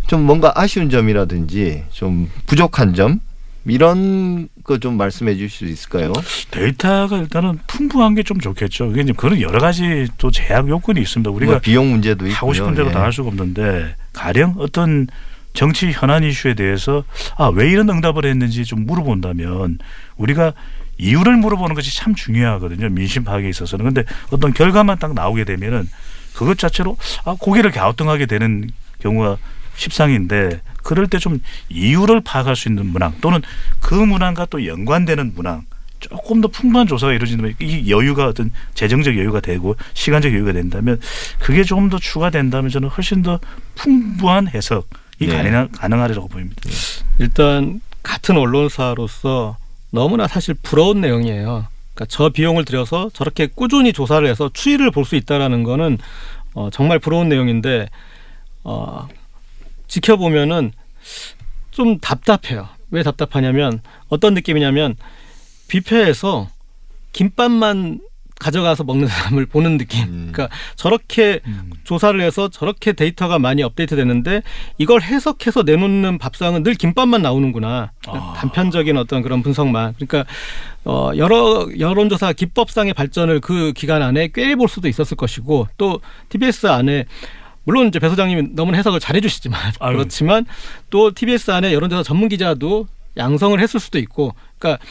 좀 0.07 0.23
뭔가 0.23 0.53
아쉬운 0.55 0.89
점이라든지 0.89 1.83
좀 1.91 2.29
부족한 2.45 2.93
점 2.93 3.19
이런 3.65 4.49
거 4.63 4.77
좀 4.77 4.97
말씀해 4.97 5.35
주실 5.35 5.49
수 5.49 5.65
있을까요? 5.65 6.11
데이터가 6.51 7.17
일단은 7.17 7.59
풍부한 7.67 8.15
게 8.15 8.23
좀 8.23 8.39
좋겠죠. 8.39 8.89
그게 8.89 9.01
이제 9.01 9.13
그런 9.15 9.39
여러 9.41 9.59
가지 9.59 10.07
또 10.17 10.31
제약 10.31 10.67
요건이 10.69 10.99
있습니다. 11.01 11.29
우리가 11.31 11.51
뭐 11.53 11.59
비용 11.61 11.91
문제도 11.91 12.25
있고요. 12.25 12.37
하고 12.37 12.53
싶은 12.53 12.73
대로 12.75 12.87
예. 12.89 12.91
다 12.91 13.03
할 13.03 13.13
수가 13.13 13.27
없는데 13.29 13.95
가령 14.13 14.55
어떤 14.57 15.07
정치 15.53 15.91
현안 15.91 16.23
이슈에 16.23 16.53
대해서 16.55 17.03
아 17.37 17.49
왜 17.49 17.69
이런 17.69 17.89
응답을 17.89 18.25
했는지 18.25 18.65
좀 18.65 18.85
물어본다면 18.85 19.77
우리가 20.17 20.53
이유를 20.97 21.37
물어보는 21.37 21.75
것이 21.75 21.95
참 21.95 22.15
중요하거든요 22.15 22.89
민심 22.89 23.23
파악에 23.23 23.49
있어서는 23.49 23.85
근데 23.85 24.03
어떤 24.31 24.53
결과만 24.53 24.99
딱 24.99 25.13
나오게 25.13 25.43
되면은 25.43 25.87
그것 26.33 26.57
자체로 26.57 26.97
아 27.25 27.35
고개를 27.39 27.71
갸우뚱하게 27.71 28.25
되는 28.25 28.69
경우가 28.99 29.37
십상인데 29.75 30.61
그럴 30.83 31.07
때 31.07 31.17
좀 31.19 31.41
이유를 31.69 32.21
파악할 32.21 32.55
수 32.55 32.67
있는 32.67 32.85
문항 32.87 33.15
또는 33.21 33.41
그 33.79 33.93
문항과 33.93 34.47
또 34.49 34.65
연관되는 34.65 35.33
문항 35.35 35.63
조금 35.99 36.41
더 36.41 36.49
풍부한 36.49 36.85
조사가 36.87 37.13
이루어진다면 37.13 37.53
이 37.61 37.89
여유가 37.89 38.27
어떤 38.27 38.51
재정적 38.73 39.17
여유가 39.17 39.39
되고 39.39 39.75
시간적 39.93 40.33
여유가 40.33 40.51
된다면 40.51 40.99
그게 41.39 41.63
조금 41.63 41.89
더 41.89 41.97
추가된다면 41.97 42.69
저는 42.69 42.89
훨씬 42.89 43.21
더 43.21 43.39
풍부한 43.75 44.49
해석이 44.49 44.87
네. 45.21 45.27
가능하, 45.27 45.67
가능하리라고 45.67 46.27
보입니다. 46.27 46.61
일단 47.19 47.79
같은 48.03 48.35
언론사로서 48.37 49.55
너무나 49.91 50.27
사실 50.27 50.55
부러운 50.61 50.99
내용이에요. 50.99 51.67
그러니까 51.93 52.05
저 52.09 52.27
비용을 52.29 52.65
들여서 52.65 53.11
저렇게 53.13 53.47
꾸준히 53.47 53.93
조사를 53.93 54.27
해서 54.27 54.49
추이를 54.53 54.91
볼 54.91 55.05
수 55.05 55.15
있다라는 55.15 55.63
거는 55.63 55.99
어, 56.55 56.69
정말 56.71 56.99
부러운 56.99 57.29
내용인데 57.29 57.87
어, 58.65 59.07
지켜보면은 59.93 60.71
좀 61.69 61.99
답답해요. 61.99 62.67
왜 62.89 63.03
답답하냐면 63.03 63.81
어떤 64.07 64.33
느낌이냐면 64.33 64.95
뷔페에서 65.67 66.49
김밥만 67.11 67.99
가져가서 68.39 68.83
먹는 68.85 69.07
사람을 69.07 69.45
보는 69.45 69.77
느낌. 69.77 70.03
음. 70.05 70.29
그러니까 70.31 70.55
저렇게 70.75 71.41
조사를 71.83 72.19
해서 72.21 72.49
저렇게 72.49 72.93
데이터가 72.93 73.37
많이 73.37 73.61
업데이트 73.61 73.95
됐는데 73.95 74.41
이걸 74.79 75.01
해석해서 75.03 75.61
내놓는 75.61 76.17
밥상은 76.17 76.63
늘 76.63 76.73
김밥만 76.73 77.21
나오는구나. 77.21 77.91
아. 78.07 78.33
단편적인 78.37 78.97
어떤 78.97 79.21
그런 79.21 79.43
분석만. 79.43 79.93
그러니까 79.93 80.25
어 80.85 81.11
여러 81.15 81.67
여론조사 81.79 82.33
기법상의 82.33 82.93
발전을 82.95 83.39
그 83.41 83.73
기간 83.73 84.01
안에 84.01 84.29
꽤 84.33 84.55
볼 84.55 84.67
수도 84.67 84.87
있었을 84.87 85.15
것이고 85.15 85.67
또 85.77 86.01
TBS 86.29 86.65
안에 86.67 87.05
물론 87.65 87.87
이제 87.87 87.99
배 87.99 88.09
소장님이 88.09 88.49
너무 88.53 88.73
해석을 88.75 88.99
잘해 88.99 89.21
주시지만 89.21 89.59
아유. 89.79 89.95
그렇지만 89.97 90.45
또 90.89 91.11
TBS 91.11 91.51
안에 91.51 91.73
여론조사 91.73 92.03
전문 92.03 92.29
기자도 92.29 92.87
양성을 93.17 93.59
했을 93.59 93.79
수도 93.79 93.99
있고 93.99 94.33
그러니까 94.57 94.83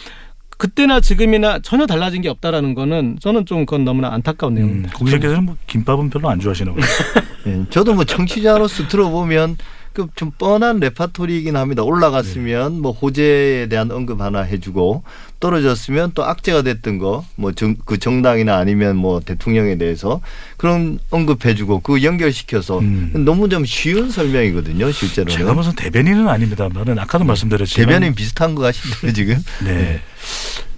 그때나 0.59 1.01
지금이나 1.01 1.59
전혀 1.59 1.87
달라진 1.87 2.23
게 2.23 2.29
없다라는 2.29 2.75
거는 2.75 3.19
저는 3.21 3.47
좀 3.47 3.67
그건 3.67 3.85
너무나 3.85 4.13
안타까운 4.13 4.53
음, 4.53 4.55
내용입니다. 4.55 4.93
고기자께서는 4.97 5.45
뭐 5.45 5.57
김밥은 5.67 6.09
별로 6.11 6.29
안 6.31 6.39
좋아하시나 6.39 6.73
보요 6.73 6.83
예, 7.49 7.65
저도 7.71 7.95
뭐 7.95 8.05
청취자로서 8.05 8.87
들어보면 8.87 9.57
그 9.93 10.09
좀 10.15 10.31
뻔한 10.39 10.81
레파토리이긴 10.81 11.57
합니다. 11.57 11.83
올라갔으면 11.83 12.81
뭐 12.81 12.93
호재에 12.93 13.67
대한 13.69 13.91
언급 13.91 14.21
하나 14.21 14.41
해주고 14.43 15.03
떨어졌으면 15.41 16.13
또 16.15 16.25
악재가 16.25 16.63
됐던 16.63 16.99
거 16.99 17.25
뭐 17.37 17.53
그 17.85 17.99
정당이나 17.99 18.57
아니면 18.57 18.97
뭐 18.97 19.21
대통령에 19.21 19.77
대해서 19.77 20.21
그런 20.57 20.99
언급해주고 21.11 21.81
그 21.81 22.03
연결시켜서 22.03 22.79
음. 22.81 23.13
너무 23.25 23.49
좀 23.49 23.65
쉬운 23.65 24.11
설명이거든요. 24.11 24.91
실제로는 24.93 25.37
제가 25.37 25.55
무슨 25.55 25.75
대변인은 25.75 26.29
아닙니다만은 26.29 26.99
아까도 26.99 27.25
말씀드렸지만 27.25 27.87
대변인 27.89 28.15
비슷한 28.15 28.55
것 28.55 28.63
같신데요 28.63 29.13
지금. 29.15 29.43
네. 29.65 30.01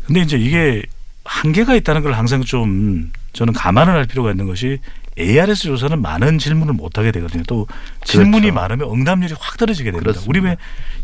근데 0.06 0.20
이제 0.20 0.36
이게 0.36 0.82
한계가 1.24 1.74
있다는 1.76 2.02
걸 2.02 2.12
항상 2.12 2.42
좀 2.42 3.10
저는 3.32 3.52
감안을 3.54 3.92
할 3.94 4.04
필요가 4.06 4.30
있는 4.30 4.46
것이 4.46 4.78
ARS 5.18 5.64
조사는 5.64 6.00
많은 6.02 6.38
질문을 6.38 6.74
못 6.74 6.98
하게 6.98 7.12
되거든요. 7.12 7.42
또 7.46 7.66
질문이 8.04 8.50
그렇죠. 8.50 8.54
많으면 8.54 8.90
응답률이 8.90 9.34
확 9.38 9.56
떨어지게 9.56 9.90
됩니다. 9.90 10.12
그렇습니다. 10.12 10.28
우리 10.30 10.40
왜 10.40 10.56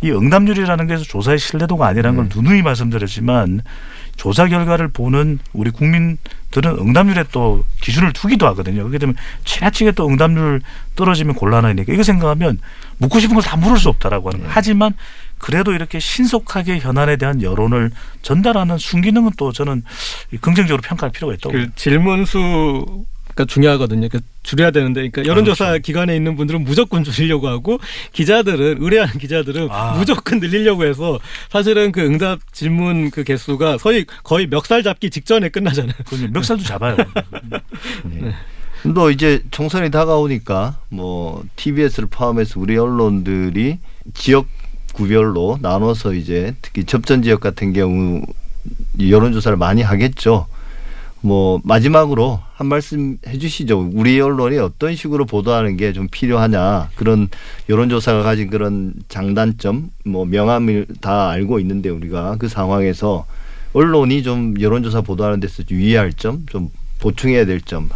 이 0.02 0.10
응답률이라는 0.10 0.86
것에서 0.86 1.04
조사의 1.04 1.38
신뢰도가 1.38 1.86
아니라는 1.86 2.18
음. 2.20 2.28
걸 2.30 2.42
누누이 2.42 2.62
말씀드렸지만 2.62 3.60
조사 4.16 4.46
결과를 4.48 4.88
보는 4.88 5.38
우리 5.52 5.70
국민들은 5.70 6.78
응답률에 6.78 7.24
또 7.32 7.64
기준을 7.82 8.14
두기도 8.14 8.46
하거든요. 8.48 8.80
그렇게 8.82 8.96
되면 8.96 9.14
지나치게 9.44 9.92
또 9.92 10.08
응답률 10.08 10.62
떨어지면 10.96 11.34
곤란하니까 11.34 11.92
이거 11.92 12.02
생각하면 12.02 12.60
묻고 12.96 13.20
싶은 13.20 13.34
걸 13.34 13.42
다 13.42 13.56
물을 13.58 13.76
수 13.78 13.90
없다라고 13.90 14.30
하는 14.30 14.40
거예요. 14.40 14.52
하지만 14.54 14.94
그래도 15.36 15.72
이렇게 15.72 16.00
신속하게 16.00 16.78
현안에 16.78 17.16
대한 17.16 17.42
여론을 17.42 17.90
전달하는 18.22 18.78
순기능은 18.78 19.32
또 19.36 19.52
저는 19.52 19.82
긍정적으로 20.40 20.80
평가할 20.82 21.12
필요가 21.12 21.34
있다고 21.34 21.52
그 21.52 21.70
질문수 21.74 23.04
가 23.34 23.44
중요하거든요. 23.44 24.08
그 24.08 24.20
줄여야 24.42 24.70
되는데, 24.70 25.08
그러니까 25.08 25.30
여론조사 25.30 25.66
그렇죠. 25.66 25.82
기관에 25.82 26.16
있는 26.16 26.36
분들은 26.36 26.64
무조건 26.64 27.04
줄이려고 27.04 27.48
하고 27.48 27.78
기자들은 28.12 28.78
의뢰하는 28.80 29.18
기자들은 29.18 29.68
아. 29.70 29.94
무조건 29.96 30.40
늘리려고 30.40 30.84
해서 30.84 31.18
사실은 31.50 31.92
그 31.92 32.00
응답 32.00 32.40
질문 32.52 33.10
그 33.10 33.24
개수가 33.24 33.78
거의 33.78 34.06
거의 34.24 34.46
멱살 34.46 34.82
잡기 34.82 35.10
직전에 35.10 35.48
끝나잖아요. 35.48 35.94
멱살도 36.32 36.64
잡아요. 36.64 36.96
네. 38.04 38.34
또 38.94 39.10
이제 39.10 39.42
총선이 39.50 39.90
다가오니까 39.90 40.78
뭐 40.88 41.44
TBS를 41.56 42.08
포함해서 42.10 42.58
우리 42.58 42.76
언론들이 42.78 43.78
지역 44.14 44.46
구별로 44.92 45.58
나눠서 45.60 46.14
이제 46.14 46.54
특히 46.62 46.84
접전 46.84 47.22
지역 47.22 47.40
같은 47.40 47.72
경우 47.72 48.22
여론조사를 48.98 49.56
많이 49.56 49.82
하겠죠. 49.82 50.46
뭐 51.22 51.60
마지막으로 51.64 52.40
한 52.54 52.66
말씀 52.66 53.18
해주시죠. 53.26 53.90
우리 53.94 54.20
언론이 54.20 54.58
어떤 54.58 54.94
식으로 54.96 55.26
보도하는 55.26 55.76
게 55.76 55.92
좀 55.92 56.08
필요하냐 56.10 56.88
그런 56.94 57.28
여론조사가 57.68 58.22
가진 58.22 58.48
그런 58.48 58.94
장단점, 59.08 59.90
뭐 60.04 60.24
명암을 60.24 60.86
다 61.00 61.30
알고 61.30 61.58
있는데 61.60 61.88
우리가 61.90 62.36
그 62.38 62.48
상황에서 62.48 63.26
언론이 63.72 64.22
좀 64.22 64.54
여론조사 64.60 65.02
보도하는 65.02 65.40
데서 65.40 65.62
유의할 65.70 66.12
점, 66.12 66.46
좀 66.48 66.70
보충해야 67.00 67.44
될 67.44 67.60
점 67.60 67.88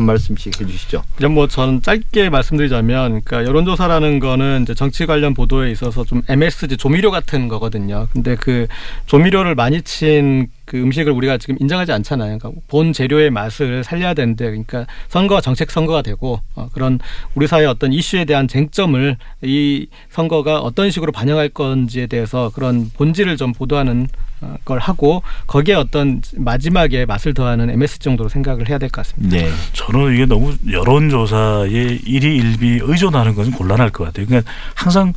한 0.00 0.06
말씀씩 0.06 0.60
해주시죠. 0.60 1.02
그냥 1.16 1.34
뭐 1.34 1.46
저는 1.46 1.82
짧게 1.82 2.30
말씀드리자면, 2.30 3.20
그러니까 3.22 3.44
여론조사라는 3.44 4.18
거는 4.18 4.62
이제 4.62 4.74
정치 4.74 5.04
관련 5.04 5.34
보도에 5.34 5.70
있어서 5.72 6.04
좀 6.04 6.22
MSG 6.28 6.78
조미료 6.78 7.10
같은 7.10 7.48
거거든요. 7.48 8.08
근데 8.12 8.34
그 8.36 8.66
조미료를 9.06 9.54
많이 9.56 9.82
친 9.82 10.48
그 10.70 10.80
음식을 10.80 11.12
우리가 11.12 11.36
지금 11.36 11.56
인정하지 11.58 11.90
않잖아요. 11.90 12.38
그러니까 12.38 12.60
본 12.68 12.92
재료의 12.92 13.30
맛을 13.30 13.82
살려야 13.82 14.14
되는데, 14.14 14.44
그러니까 14.44 14.86
선거가 15.08 15.40
정책 15.40 15.68
선거가 15.72 16.00
되고 16.00 16.38
어, 16.54 16.68
그런 16.72 17.00
우리 17.34 17.48
사회 17.48 17.64
어떤 17.66 17.92
이슈에 17.92 18.24
대한 18.24 18.46
쟁점을 18.46 19.16
이 19.42 19.88
선거가 20.10 20.60
어떤 20.60 20.92
식으로 20.92 21.10
반영할 21.10 21.48
건지에 21.48 22.06
대해서 22.06 22.52
그런 22.54 22.88
본질을 22.96 23.36
좀 23.36 23.52
보도하는 23.52 24.06
어, 24.42 24.54
걸 24.64 24.78
하고 24.78 25.24
거기에 25.48 25.74
어떤 25.74 26.22
마지막에 26.36 27.04
맛을 27.04 27.34
더하는 27.34 27.68
MSG 27.68 27.98
정도로 27.98 28.28
생각을 28.28 28.68
해야 28.68 28.78
될 28.78 28.90
것 28.90 29.04
같습니다. 29.04 29.36
네. 29.36 29.50
저는 29.72 30.14
이게 30.14 30.24
너무 30.24 30.54
여론조사에 30.70 31.98
일희일비 32.06 32.78
의존하는 32.82 33.34
것은 33.34 33.50
곤란할 33.50 33.90
것 33.90 34.04
같아요. 34.04 34.24
그러니까 34.26 34.48
항상 34.76 35.14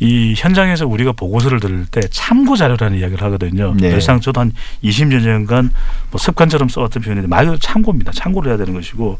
이 0.00 0.34
현장에서 0.36 0.86
우리가 0.86 1.12
보고서를 1.12 1.60
들을 1.60 1.84
때 1.84 2.00
참고 2.10 2.56
자료라는 2.56 2.98
이야기를 2.98 3.22
하거든요. 3.24 3.74
네. 3.76 3.90
늘상 3.90 4.20
저도 4.20 4.40
한 4.40 4.52
20여 4.82 5.22
년간 5.22 5.70
뭐 6.10 6.18
습관처럼 6.18 6.68
써왔던 6.68 7.02
표현인데 7.02 7.28
말 7.28 7.44
그대로 7.44 7.58
참고입니다. 7.58 8.12
참고를 8.12 8.50
해야 8.50 8.58
되는 8.58 8.72
것이고 8.72 9.18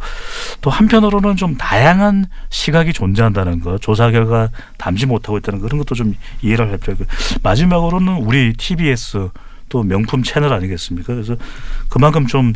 또 0.61 0.71
한편으로는 0.71 1.37
좀 1.37 1.57
다양한 1.57 2.27
시각이 2.49 2.93
존재한다는 2.93 3.61
것, 3.61 3.81
조사 3.81 4.11
결과 4.11 4.49
담지 4.79 5.07
못하고 5.07 5.39
있다는 5.39 5.61
그런 5.61 5.79
것도 5.79 5.95
좀 5.95 6.15
이해를 6.43 6.71
할 6.71 6.79
필요가 6.79 7.05
있고 7.05 7.15
마지막으로는 7.43 8.15
우리 8.17 8.53
TBS 8.55 9.29
또 9.69 9.83
명품 9.83 10.23
채널 10.23 10.53
아니겠습니까? 10.53 11.15
그래서 11.15 11.37
그만큼 11.89 12.27
좀 12.27 12.53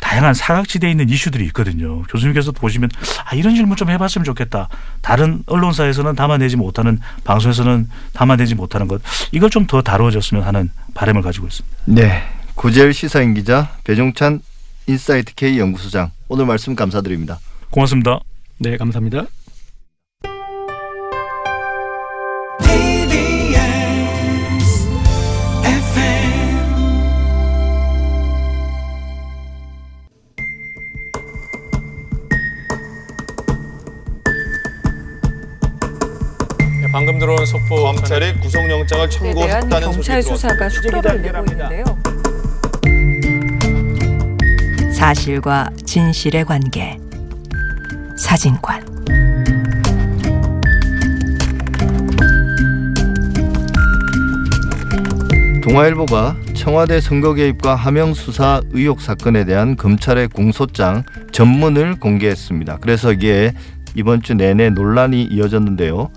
다양한 0.00 0.34
사각지대에 0.34 0.90
있는 0.90 1.08
이슈들이 1.08 1.44
있거든요. 1.46 2.02
교수님께서도 2.04 2.58
보시면 2.60 2.88
아 3.24 3.34
이런 3.34 3.54
질문 3.54 3.76
좀 3.76 3.90
해봤으면 3.90 4.24
좋겠다. 4.24 4.68
다른 5.02 5.42
언론사에서는 5.46 6.14
담아내지 6.14 6.56
못하는 6.56 6.98
방송에서는 7.24 7.88
담아내지 8.12 8.54
못하는 8.54 8.88
것 8.88 9.00
이걸 9.32 9.50
좀 9.50 9.68
더 9.68 9.82
다루어졌으면 9.82 10.44
하는 10.44 10.70
바람을 10.94 11.20
가지고 11.20 11.46
있습니다. 11.46 11.76
네. 11.84 12.22
고제규 12.54 12.94
시사인 12.94 13.34
기자 13.34 13.76
배종찬 13.84 14.40
인사이트 14.86 15.34
K 15.34 15.58
연구소장 15.58 16.10
오늘 16.28 16.46
말씀 16.46 16.74
감사드립니다. 16.74 17.38
고맙습니다. 17.70 18.20
네, 18.58 18.76
감사합니다. 18.78 19.26
들어온 37.28 37.44
속보 37.44 37.82
검찰이 37.82 38.40
구속영장을 38.40 39.10
청구했다는 39.10 39.80
경찰 39.80 40.22
소식이 40.22 40.34
수사가 40.34 40.70
속도를 40.70 41.20
내고 41.20 41.44
있는데요. 41.50 41.84
사실과 44.90 45.68
진실의 45.84 46.46
관계 46.46 46.96
사진관 48.16 48.82
동아일보가 55.62 56.34
청와대 56.56 56.98
선거 57.02 57.34
개입과 57.34 57.74
하명 57.74 58.14
수사 58.14 58.62
의혹 58.70 59.02
사건에 59.02 59.44
대한 59.44 59.76
검찰의 59.76 60.28
공소장 60.28 61.04
전문을 61.32 62.00
공개했습니다. 62.00 62.78
그래서 62.80 63.12
이게 63.12 63.52
이번 63.94 64.22
주 64.22 64.32
내내 64.32 64.70
논란이 64.70 65.24
이어졌는데요. 65.24 66.10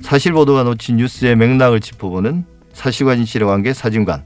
사실 0.00 0.32
보도가 0.32 0.62
놓친 0.62 0.96
뉴스의 0.96 1.36
맥락을 1.36 1.80
짚어보는 1.80 2.44
사실과 2.72 3.16
진실의 3.16 3.48
관계 3.48 3.72
사진관. 3.72 4.24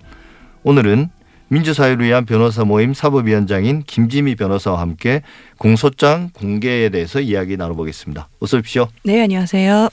오늘은 0.63 1.09
민주사회를 1.49 2.05
위한 2.05 2.27
변호사 2.27 2.65
모임 2.65 2.95
사법위원장인 2.95 3.83
김지미 3.87 4.37
변호사와 4.37 4.81
함께 4.81 5.23
공소장 5.59 6.31
공개에 6.33 6.91
대해서 6.91 7.21
이야기 7.21 7.57
나눠보겠습니다. 7.57 8.29
어서 8.39 8.59
오십시오. 8.59 8.89
네 9.05 9.23
안녕하세요 9.23 9.89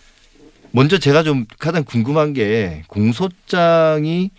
먼저 0.71 0.99
제가 0.99 1.23
좀 1.23 1.45
가장 1.57 1.83
궁금한 1.83 2.33
게 2.33 2.83
공소장이 2.87 4.29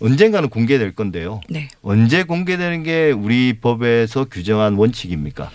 언젠가는 0.00 0.48
공개될 0.48 0.94
건데요. 0.94 1.40
네. 1.48 1.68
언제 1.82 2.22
공개되는 2.22 2.84
게 2.84 3.10
우리 3.10 3.54
법에서 3.60 4.24
규정한 4.24 4.74
원칙입니까? 4.74 5.50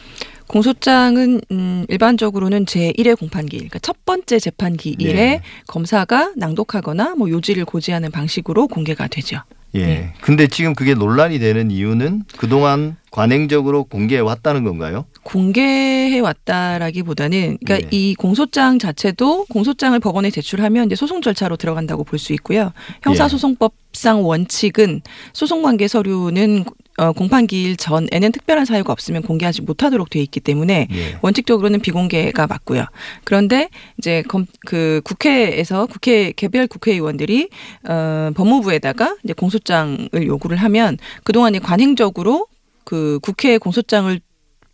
공소장은 0.47 1.41
음, 1.51 1.85
일반적으로는 1.89 2.65
제 2.65 2.91
1회 2.93 3.17
공판기일, 3.17 3.61
그러니까 3.61 3.79
첫 3.79 4.05
번째 4.05 4.39
재판기일에 4.39 5.13
네. 5.13 5.41
검사가 5.67 6.33
낭독하거나 6.35 7.15
뭐 7.15 7.29
요지를 7.29 7.65
고지하는 7.65 8.11
방식으로 8.11 8.67
공개가 8.67 9.07
되죠. 9.07 9.41
예. 9.75 9.85
네. 9.85 10.13
근데 10.21 10.47
지금 10.47 10.73
그게 10.73 10.93
논란이 10.93 11.39
되는 11.39 11.69
이유는 11.69 12.23
그동안 12.37 12.95
관행적으로 13.11 13.83
공개해 13.83 14.21
왔다는 14.21 14.63
건가요? 14.63 15.05
공개해 15.25 16.19
왔다라기보다는 16.19 17.57
그러니까 17.65 17.89
네. 17.89 17.97
이 17.97 18.15
공소장 18.15 18.77
자체도 18.77 19.45
공소장을 19.49 19.99
법원에 19.99 20.29
제출하면 20.29 20.85
이제 20.85 20.95
소송 20.95 21.21
절차로 21.21 21.57
들어간다고 21.57 22.03
볼 22.03 22.15
수 22.19 22.31
있고요. 22.33 22.71
형사소송법상 23.03 24.25
원칙은 24.25 25.01
소송 25.33 25.61
관계 25.63 25.87
서류는 25.87 26.63
어, 26.97 27.11
공판기일 27.11 27.75
전에는 27.75 28.31
특별한 28.31 28.63
사유가 28.65 28.93
없으면 28.93 29.21
공개하지 29.23 29.63
못하도록 29.63 30.09
돼 30.09 30.21
있기 30.21 30.39
때문에 30.39 30.87
예. 30.89 31.17
원칙적으로는 31.21 31.81
비공개가 31.81 32.47
맞고요. 32.47 32.85
그런데 33.25 33.69
이제 33.97 34.23
검, 34.29 34.45
그 34.65 35.01
국회에서 35.03 35.87
국회 35.87 36.31
개별 36.31 36.67
국회의원들이 36.67 37.49
어, 37.89 38.31
법무부에다가 38.35 39.17
이제 39.25 39.33
공소장을 39.33 40.09
요구를 40.25 40.55
하면 40.57 40.97
그동안 41.25 41.55
이 41.55 41.59
관행적으로 41.59 42.47
그 42.85 43.19
국회에 43.21 43.57
공소장을 43.57 44.17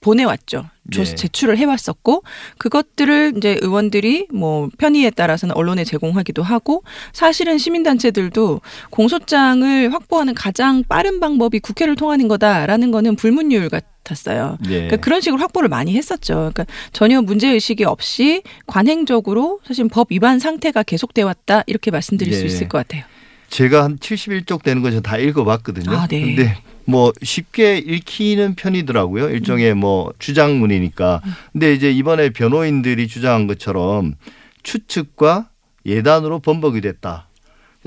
보내왔죠. 0.02 0.66
조- 0.92 1.04
네. 1.04 1.16
제출을 1.16 1.58
해왔었고 1.58 2.24
그것들을 2.58 3.34
이제 3.38 3.58
의원들이 3.62 4.28
뭐 4.34 4.68
편의에 4.80 5.12
따라서는 5.12 5.56
언론에 5.56 5.84
제공하기도 5.86 6.42
하고 6.44 6.84
사실은 7.14 7.58
시민단체들도 7.60 8.62
공소장을 8.90 9.94
확보하는 9.94 10.34
가장 10.34 10.84
빠른 10.90 11.20
방법이 11.20 11.60
국회를 11.60 11.96
통하는 11.96 12.28
거다라는 12.28 12.92
거는 12.92 13.16
불문율 13.16 13.70
같았어요. 13.70 14.58
예. 14.66 14.70
그러니까 14.70 14.98
그런 14.98 15.22
식으로 15.22 15.40
확보를 15.40 15.70
많이 15.70 15.96
했었죠. 15.96 16.34
그러니까 16.54 16.66
전혀 16.92 17.22
문제 17.22 17.48
의식이 17.50 17.84
없이 17.86 18.42
관행적으로 18.66 19.60
사실 19.66 19.88
법 19.88 20.08
위반 20.12 20.40
상태가 20.40 20.82
계속돼 20.82 21.22
왔다 21.22 21.64
이렇게 21.68 21.92
말씀드릴 21.92 22.34
수 22.34 22.40
네. 22.42 22.48
있을 22.48 22.68
것 22.68 22.80
같아요. 22.80 23.04
제가 23.52 23.84
한 23.84 23.98
71쪽 23.98 24.64
되는 24.64 24.82
거다 24.82 25.18
읽어봤거든요. 25.18 25.96
아, 25.96 26.08
네. 26.08 26.22
근데 26.22 26.58
뭐 26.86 27.12
쉽게 27.22 27.78
읽히는 27.78 28.56
편이더라고요. 28.56 29.26
음. 29.26 29.32
일종의 29.32 29.76
뭐 29.76 30.12
주장문이니까. 30.18 31.22
근데 31.52 31.74
이제 31.74 31.92
이번에 31.92 32.30
변호인들이 32.30 33.08
주장한 33.08 33.48
것처럼 33.48 34.16
추측과 34.64 35.50
예단으로 35.86 36.40
번복이 36.40 36.82
됐다. 36.82 37.28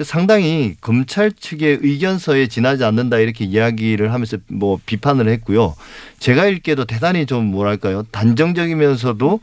상당히 0.02 0.74
검찰 0.80 1.32
측의 1.32 1.78
의견서에 1.80 2.48
지나지 2.48 2.84
않는다 2.84 3.18
이렇게 3.18 3.44
이야기를 3.44 4.12
하면서 4.12 4.36
뭐 4.48 4.78
비판을 4.84 5.28
했고요. 5.28 5.74
제가 6.18 6.46
읽기에도 6.46 6.84
대단히 6.84 7.26
좀 7.26 7.46
뭐랄까요 7.46 8.02
단정적이면서도 8.10 9.40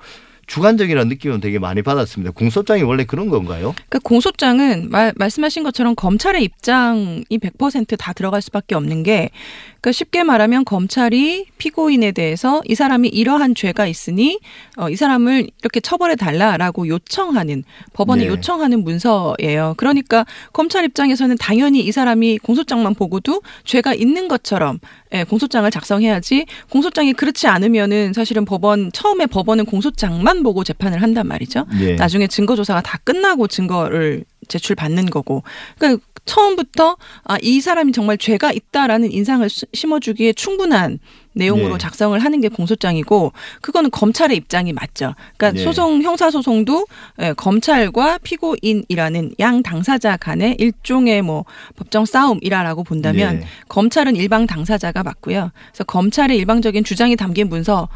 주관적이라는 0.51 1.07
느낌은 1.07 1.39
되게 1.39 1.59
많이 1.59 1.81
받았습니다. 1.81 2.31
공소장이 2.31 2.81
원래 2.81 3.05
그런 3.05 3.29
건가요? 3.29 3.73
그러니까 3.73 3.99
공소장은 4.03 4.89
말, 4.89 5.13
말씀하신 5.15 5.63
것처럼 5.63 5.95
검찰의 5.95 6.43
입장이 6.43 7.23
100%다 7.29 8.11
들어갈 8.11 8.41
수밖에 8.41 8.75
없는 8.75 9.03
게 9.03 9.29
그러니까 9.81 9.97
쉽게 9.97 10.23
말하면 10.23 10.63
검찰이 10.63 11.47
피고인에 11.57 12.11
대해서 12.11 12.61
이 12.65 12.75
사람이 12.75 13.09
이러한 13.09 13.55
죄가 13.55 13.87
있으니 13.87 14.39
어, 14.77 14.89
이 14.89 14.95
사람을 14.95 15.49
이렇게 15.59 15.79
처벌해 15.79 16.15
달라라고 16.15 16.87
요청하는 16.87 17.63
법원에 17.93 18.23
네. 18.23 18.29
요청하는 18.29 18.83
문서예요. 18.83 19.73
그러니까 19.77 20.25
검찰 20.53 20.85
입장에서는 20.85 21.35
당연히 21.39 21.79
이 21.79 21.91
사람이 21.91 22.37
공소장만 22.39 22.93
보고도 22.93 23.41
죄가 23.65 23.95
있는 23.95 24.27
것처럼 24.27 24.79
예, 25.13 25.23
공소장을 25.23 25.69
작성해야지 25.69 26.45
공소장이 26.69 27.13
그렇지 27.13 27.47
않으면은 27.47 28.13
사실은 28.13 28.45
법원 28.45 28.91
처음에 28.91 29.25
법원은 29.25 29.65
공소장만 29.65 30.43
보고 30.43 30.63
재판을 30.63 31.01
한단 31.01 31.27
말이죠. 31.27 31.65
예. 31.81 31.95
나중에 31.95 32.27
증거 32.27 32.55
조사가 32.55 32.81
다 32.81 32.99
끝나고 33.03 33.47
증거를 33.47 34.25
제출받는 34.51 35.07
거고. 35.07 35.43
그러니까 35.79 36.03
처음부터 36.25 36.97
아, 37.23 37.37
이 37.41 37.61
사람이 37.61 37.93
정말 37.93 38.17
죄가 38.17 38.51
있다라는 38.51 39.11
인상을 39.11 39.49
수- 39.49 39.65
심어주기에 39.73 40.33
충분한 40.33 40.99
내용으로 41.33 41.73
네. 41.73 41.77
작성을 41.79 42.17
하는 42.19 42.41
게 42.41 42.47
공소장이고 42.49 43.31
그거는 43.61 43.89
검찰의 43.89 44.35
입장이 44.37 44.71
맞죠. 44.73 45.15
그러니까 45.37 45.57
네. 45.57 45.63
소송 45.63 46.01
형사 46.03 46.29
소송도 46.29 46.85
예, 47.21 47.33
검찰과 47.33 48.19
피고인이라는 48.19 49.35
양 49.39 49.63
당사자 49.63 50.17
간의 50.17 50.57
일종의 50.59 51.21
뭐 51.21 51.45
법정 51.75 52.05
싸움이라라고 52.05 52.83
본다면 52.83 53.39
네. 53.39 53.45
검찰은 53.69 54.15
일방 54.15 54.45
당사자가 54.45 55.03
맞고요. 55.03 55.51
그래서 55.71 55.83
검찰의 55.85 56.37
일방적인 56.37 56.83
주장이 56.83 57.15
담긴 57.15 57.49
문서는 57.49 57.87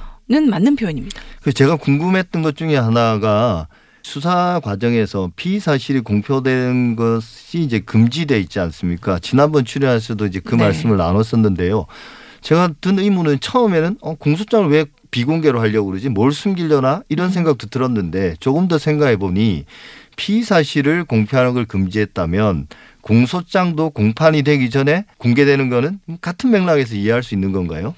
맞는 0.49 0.77
표현입니다. 0.77 1.21
그 1.43 1.53
제가 1.53 1.75
궁금했던 1.75 2.41
것 2.41 2.55
중에 2.55 2.75
하나가 2.77 3.67
수사 4.05 4.61
과정에서 4.63 5.31
피의 5.35 5.59
사실이 5.59 6.01
공표된 6.01 6.95
것이 6.95 7.59
이제 7.59 7.79
금지돼 7.79 8.39
있지 8.39 8.59
않습니까? 8.59 9.17
지난번 9.17 9.65
출연에서도 9.65 10.27
이제 10.27 10.39
그 10.39 10.53
네. 10.53 10.65
말씀을 10.65 10.95
나눴었는데요. 10.95 11.87
제가 12.41 12.69
든 12.81 12.99
의문은 12.99 13.39
처음에는 13.39 13.97
어, 14.01 14.13
공소장을 14.13 14.69
왜 14.69 14.85
비공개로 15.09 15.59
하려고 15.59 15.89
그러지? 15.89 16.09
뭘 16.09 16.31
숨기려나? 16.31 17.01
이런 17.09 17.31
생각도 17.31 17.67
들었는데 17.67 18.35
조금 18.39 18.67
더 18.67 18.77
생각해 18.77 19.17
보니 19.17 19.65
피의 20.17 20.43
사실을 20.43 21.03
공표하는 21.05 21.55
걸 21.55 21.65
금지했다면 21.65 22.67
공소장도 23.01 23.89
공판이 23.89 24.43
되기 24.43 24.69
전에 24.69 25.05
공개되는 25.17 25.69
거는 25.71 25.99
같은 26.21 26.51
맥락에서 26.51 26.93
이해할 26.93 27.23
수 27.23 27.33
있는 27.33 27.51
건가요? 27.51 27.95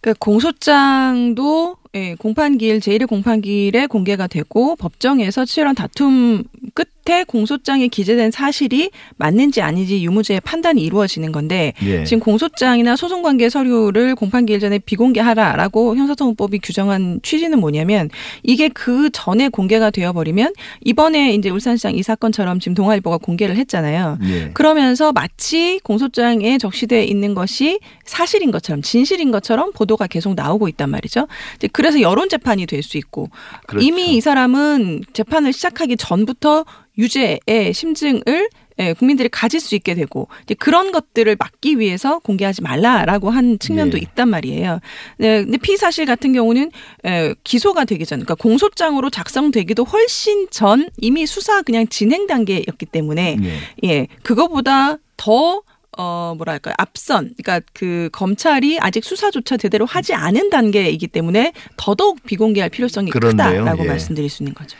그러니까 0.00 0.18
공소장도 0.18 1.76
예, 1.96 2.14
공판기일 2.18 2.80
제1의 2.80 3.08
공판기일에 3.08 3.86
공개가 3.86 4.26
되고 4.26 4.76
법정에서 4.76 5.46
치열한 5.46 5.74
다툼 5.74 6.44
끝에 6.74 7.24
공소장에 7.24 7.88
기재된 7.88 8.30
사실이 8.30 8.90
맞는지 9.16 9.62
아닌지 9.62 10.04
유무죄의 10.04 10.40
판단이 10.40 10.82
이루어지는 10.82 11.32
건데 11.32 11.72
예. 11.82 12.04
지금 12.04 12.20
공소장이나 12.20 12.96
소송 12.96 13.22
관계 13.22 13.48
서류를 13.48 14.14
공판기일 14.14 14.60
전에 14.60 14.78
비공개하라라고 14.78 15.96
형사소송법이 15.96 16.58
규정한 16.62 17.20
취지는 17.22 17.60
뭐냐면 17.60 18.10
이게 18.42 18.68
그 18.68 19.08
전에 19.10 19.48
공개가 19.48 19.90
되어버리면 19.90 20.52
이번에 20.84 21.32
이제 21.32 21.48
울산시장 21.48 21.94
이 21.94 22.02
사건처럼 22.02 22.60
지금 22.60 22.74
동아일보가 22.74 23.18
공개를 23.18 23.56
했잖아요. 23.56 24.18
예. 24.24 24.50
그러면서 24.52 25.12
마치 25.12 25.80
공소장에 25.82 26.58
적시돼 26.58 27.04
있는 27.04 27.34
것이 27.34 27.78
사실인 28.04 28.50
것처럼 28.50 28.82
진실인 28.82 29.30
것처럼 29.30 29.72
보도가 29.72 30.08
계속 30.08 30.34
나오고 30.34 30.68
있단 30.68 30.90
말이죠. 30.90 31.26
이제 31.56 31.68
그 31.72 31.85
래서 31.86 32.00
여론 32.00 32.28
재판이 32.28 32.66
될 32.66 32.82
수 32.82 32.98
있고 32.98 33.28
그렇죠. 33.66 33.86
이미 33.86 34.16
이 34.16 34.20
사람은 34.20 35.02
재판을 35.12 35.52
시작하기 35.52 35.96
전부터 35.96 36.64
유죄의 36.98 37.72
심증을 37.72 38.48
예, 38.78 38.92
국민들이 38.92 39.30
가질 39.30 39.58
수 39.58 39.74
있게 39.74 39.94
되고 39.94 40.28
이제 40.42 40.54
그런 40.54 40.92
것들을 40.92 41.34
막기 41.38 41.78
위해서 41.78 42.18
공개하지 42.18 42.60
말라라고 42.62 43.30
한 43.30 43.58
측면도 43.58 43.96
예. 43.96 44.02
있단 44.02 44.28
말이에요. 44.28 44.80
네, 45.16 45.44
근데 45.44 45.56
피의 45.56 45.78
사실 45.78 46.04
같은 46.04 46.34
경우는 46.34 46.70
에, 47.06 47.34
기소가 47.42 47.86
되기 47.86 48.04
전, 48.04 48.18
그러니까 48.18 48.34
공소장으로 48.34 49.08
작성되기도 49.08 49.84
훨씬 49.84 50.48
전 50.50 50.90
이미 50.98 51.24
수사 51.24 51.62
그냥 51.62 51.86
진행 51.88 52.26
단계였기 52.26 52.84
때문에 52.86 53.38
예. 53.42 53.88
예, 53.88 54.06
그거보다 54.22 54.98
더 55.16 55.62
어, 55.96 56.34
뭐랄까요. 56.36 56.74
앞선, 56.78 57.34
그러니까 57.36 57.66
그 57.72 58.08
검찰이 58.12 58.78
아직 58.80 59.04
수사조차 59.04 59.56
제대로 59.56 59.86
하지 59.86 60.14
않은 60.14 60.50
단계이기 60.50 61.08
때문에 61.08 61.52
더더욱 61.76 62.22
비공개할 62.24 62.70
필요성이 62.70 63.10
그렇네요. 63.10 63.60
크다라고 63.60 63.84
예. 63.84 63.88
말씀드릴 63.88 64.28
수 64.28 64.42
있는 64.42 64.54
거죠. 64.54 64.76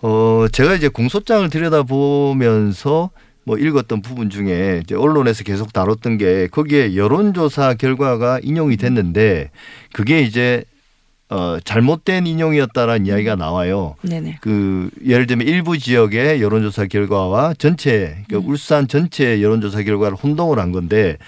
어, 0.00 0.46
제가 0.52 0.74
이제 0.74 0.88
공소장을 0.88 1.48
들여다보면서 1.48 3.10
뭐 3.44 3.56
읽었던 3.56 4.02
부분 4.02 4.28
중에 4.28 4.82
이제 4.84 4.94
언론에서 4.94 5.42
계속 5.42 5.72
다뤘던 5.72 6.18
게 6.18 6.48
거기에 6.48 6.94
여론조사 6.94 7.74
결과가 7.74 8.40
인용이 8.42 8.76
됐는데 8.76 9.50
그게 9.92 10.20
이제 10.20 10.64
어, 11.30 11.58
잘못된 11.62 12.26
인용이었다라는 12.26 13.06
이야기가 13.06 13.36
나와요. 13.36 13.96
네네. 14.02 14.38
그 14.40 14.90
예를 15.04 15.26
들면 15.26 15.46
일부 15.46 15.78
지역의 15.78 16.40
여론조사 16.40 16.86
결과와 16.86 17.54
전체 17.58 18.24
그러니까 18.26 18.50
울산 18.50 18.88
전체 18.88 19.42
여론조사 19.42 19.82
결과를 19.82 20.16
혼동을 20.16 20.58
한 20.58 20.72
건데 20.72 21.18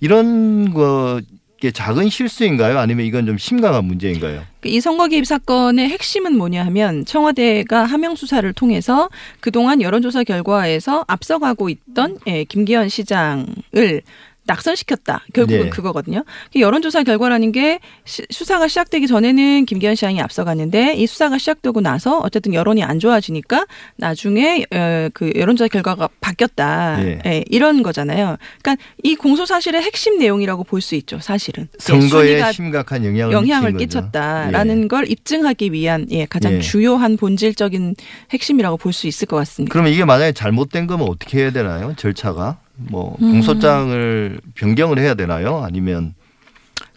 이런 0.00 0.72
거 0.72 1.20
게 1.60 1.70
작은 1.70 2.08
실수인가요? 2.08 2.78
아니면 2.78 3.04
이건 3.04 3.26
좀 3.26 3.36
심각한 3.36 3.84
문제인가요? 3.84 4.42
이 4.64 4.80
선거 4.80 5.08
개입 5.08 5.26
사건의 5.26 5.90
핵심은 5.90 6.36
뭐냐 6.36 6.64
하면 6.66 7.04
청와대가 7.04 7.84
하명 7.84 8.16
수사를 8.16 8.50
통해서 8.54 9.10
그동안 9.40 9.82
여론조사 9.82 10.24
결과에서 10.24 11.04
앞서가고 11.06 11.68
있던 11.68 12.16
예, 12.26 12.44
김기현 12.44 12.88
시장을 12.88 14.00
낙선시켰다. 14.50 15.24
결국은 15.32 15.64
네. 15.64 15.70
그거거든요. 15.70 16.24
여론조사 16.56 17.04
결과라는 17.04 17.52
게 17.52 17.78
시- 18.04 18.24
수사가 18.30 18.66
시작되기 18.68 19.06
전에는 19.06 19.64
김기현 19.66 19.94
시장이 19.94 20.20
앞서갔는데 20.20 20.94
이 20.94 21.06
수사가 21.06 21.38
시작되고 21.38 21.80
나서 21.80 22.18
어쨌든 22.18 22.52
여론이 22.54 22.82
안 22.82 22.98
좋아지니까 22.98 23.66
나중에 23.96 24.64
어, 24.72 25.08
그 25.14 25.32
여론조사 25.36 25.68
결과가 25.68 26.08
바뀌었다. 26.20 26.98
예. 27.04 27.18
예, 27.26 27.44
이런 27.48 27.82
거잖아요. 27.82 28.36
그러니까 28.62 28.82
이 29.04 29.14
공소 29.14 29.46
사실의 29.46 29.82
핵심 29.82 30.18
내용이라고 30.18 30.64
볼 30.64 30.80
수 30.80 30.94
있죠. 30.96 31.18
사실은 31.20 31.68
예, 31.74 31.78
선거에 31.78 32.52
심각한 32.52 33.04
영향을, 33.04 33.32
영향을. 33.34 33.76
끼쳤다라는 33.76 34.84
예. 34.84 34.88
걸 34.88 35.10
입증하기 35.10 35.72
위한 35.72 36.06
예, 36.10 36.24
가장 36.26 36.54
예. 36.54 36.60
주요한 36.60 37.16
본질적인 37.18 37.94
핵심이라고 38.32 38.76
볼 38.78 38.92
수 38.92 39.06
있을 39.06 39.28
것 39.28 39.36
같습니다. 39.36 39.70
그러면 39.72 39.92
이게 39.92 40.04
만약에 40.04 40.32
잘못된 40.32 40.86
거면 40.88 41.06
어떻게 41.08 41.38
해야 41.38 41.52
되나요? 41.52 41.94
절차가 41.96 42.58
뭐 42.88 43.16
음. 43.20 43.32
공소장을 43.32 44.40
변경을 44.54 44.98
해야 44.98 45.14
되나요? 45.14 45.58
아니면 45.58 46.14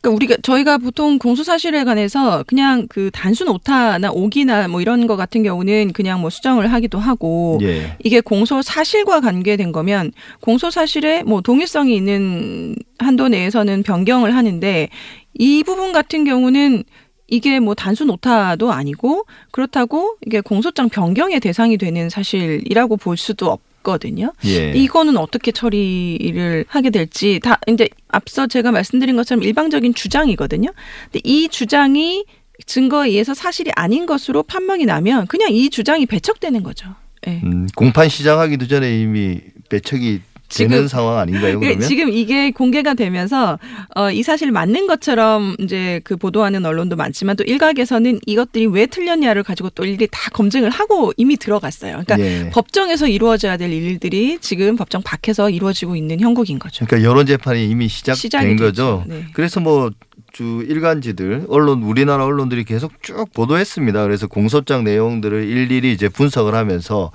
그러니까 0.04 0.16
우리가 0.16 0.38
저희가 0.42 0.78
보통 0.80 1.18
공소 1.18 1.44
사실에 1.44 1.86
관해서 1.86 2.44
그냥 2.46 2.88
그 2.90 3.10
단순 3.14 3.48
오타나 3.48 4.12
오기나 4.12 4.68
뭐 4.68 4.82
이런 4.82 5.08
거 5.08 5.16
같은 5.16 5.44
경우는 5.44 5.94
그냥 5.94 6.20
뭐 6.20 6.30
수정을 6.30 6.74
하기도 6.74 7.00
하고 7.00 7.58
예. 7.62 7.96
이게 8.04 8.20
공소 8.20 8.62
사실과 8.62 9.22
관계된 9.22 9.72
거면 9.72 10.12
공소 10.42 10.70
사실에 10.70 11.24
뭐 11.24 11.40
동일성이 11.40 11.96
있는 11.96 12.76
한도 13.00 13.30
내에서는 13.30 13.84
변경을 13.84 14.36
하는데 14.36 14.90
이 15.36 15.64
부분 15.64 15.94
같은 15.94 16.26
경우는 16.26 16.84
이게 17.28 17.62
뭐 17.62 17.74
단순 17.74 18.10
오타도 18.10 18.74
아니고 18.74 19.26
그렇다고 19.52 20.18
이게 20.26 20.42
공소장 20.42 20.90
변경의 20.90 21.40
대상이 21.40 21.78
되는 21.78 22.10
사실이라고 22.10 22.98
볼 22.98 23.16
수도 23.16 23.50
없 23.50 23.62
거든요. 23.84 24.34
예. 24.46 24.72
이거는 24.72 25.18
어떻게 25.18 25.52
처리를 25.52 26.66
하게 26.68 26.90
될지 26.90 27.40
다 27.42 27.60
이제 27.68 27.90
앞서 28.08 28.48
제가 28.48 28.72
말씀드린 28.72 29.16
것처럼 29.16 29.44
일방적인 29.44 29.94
주장이거든요. 29.94 30.72
근데 31.06 31.22
이 31.24 31.50
주장이 31.50 32.26
증거에 32.66 33.10
의해서 33.10 33.34
사실이 33.34 33.72
아닌 33.76 34.06
것으로 34.06 34.44
판명이 34.44 34.86
나면 34.86 35.28
그냥 35.28 35.52
이 35.52 35.70
주장이 35.70 36.06
배척되는 36.06 36.64
거죠. 36.64 36.96
예. 37.28 37.42
음, 37.44 37.68
공판 37.76 38.10
시작하기도 38.10 38.68
전에 38.68 39.00
이미 39.00 39.40
배척이 39.70 40.22
지금- 40.54 40.88
상황 40.88 41.18
아닌가요? 41.20 41.60
그 41.60 41.66
그러면 41.66 41.88
지금 41.88 42.10
이게 42.10 42.52
공개가 42.52 42.94
되면서 42.94 43.58
어, 43.96 44.12
이 44.12 44.24
사실 44.24 44.52
맞는 44.52 44.88
것처럼 44.88 45.56
이제 45.60 46.02
그 46.04 46.16
보도하는 46.18 46.66
언론도 46.66 46.96
많지만 46.96 47.36
또 47.36 47.44
일각에서는 47.44 48.20
이것들이 48.26 48.68
왜 48.68 48.86
틀렸냐를 48.86 49.44
가지고 49.44 49.70
또 49.72 49.86
일일이 49.86 50.08
다 50.12 50.30
검증을 50.32 50.70
하고 50.70 51.12
이미 51.18 51.38
들어갔어요. 51.38 52.04
그러니까 52.06 52.20
예. 52.20 52.50
법정에서 52.52 53.08
이루어져야 53.08 53.58
될 53.58 53.72
일들이 53.72 54.38
지금 54.42 54.76
법정 54.76 55.02
밖에서 55.02 55.50
이루어지고 55.50 55.96
있는 55.96 56.20
형국인 56.20 56.60
거죠. 56.60 56.86
그러니까 56.86 57.10
여론 57.10 57.26
재판이 57.26 57.68
이미 57.70 57.88
시작된 57.88 58.58
거죠. 58.58 59.04
네. 59.08 59.26
그래서 59.34 59.60
뭐주 59.60 60.66
일간지들 60.68 61.46
언론 61.50 61.84
우리나라 61.84 62.26
언론들이 62.26 62.64
계속 62.64 62.92
쭉 63.02 63.32
보도했습니다. 63.34 64.04
그래서 64.04 64.28
공소장 64.28 64.84
내용들을 64.84 65.44
일일이 65.44 65.92
이제 65.92 66.10
분석을 66.10 66.56
하면서 66.56 67.12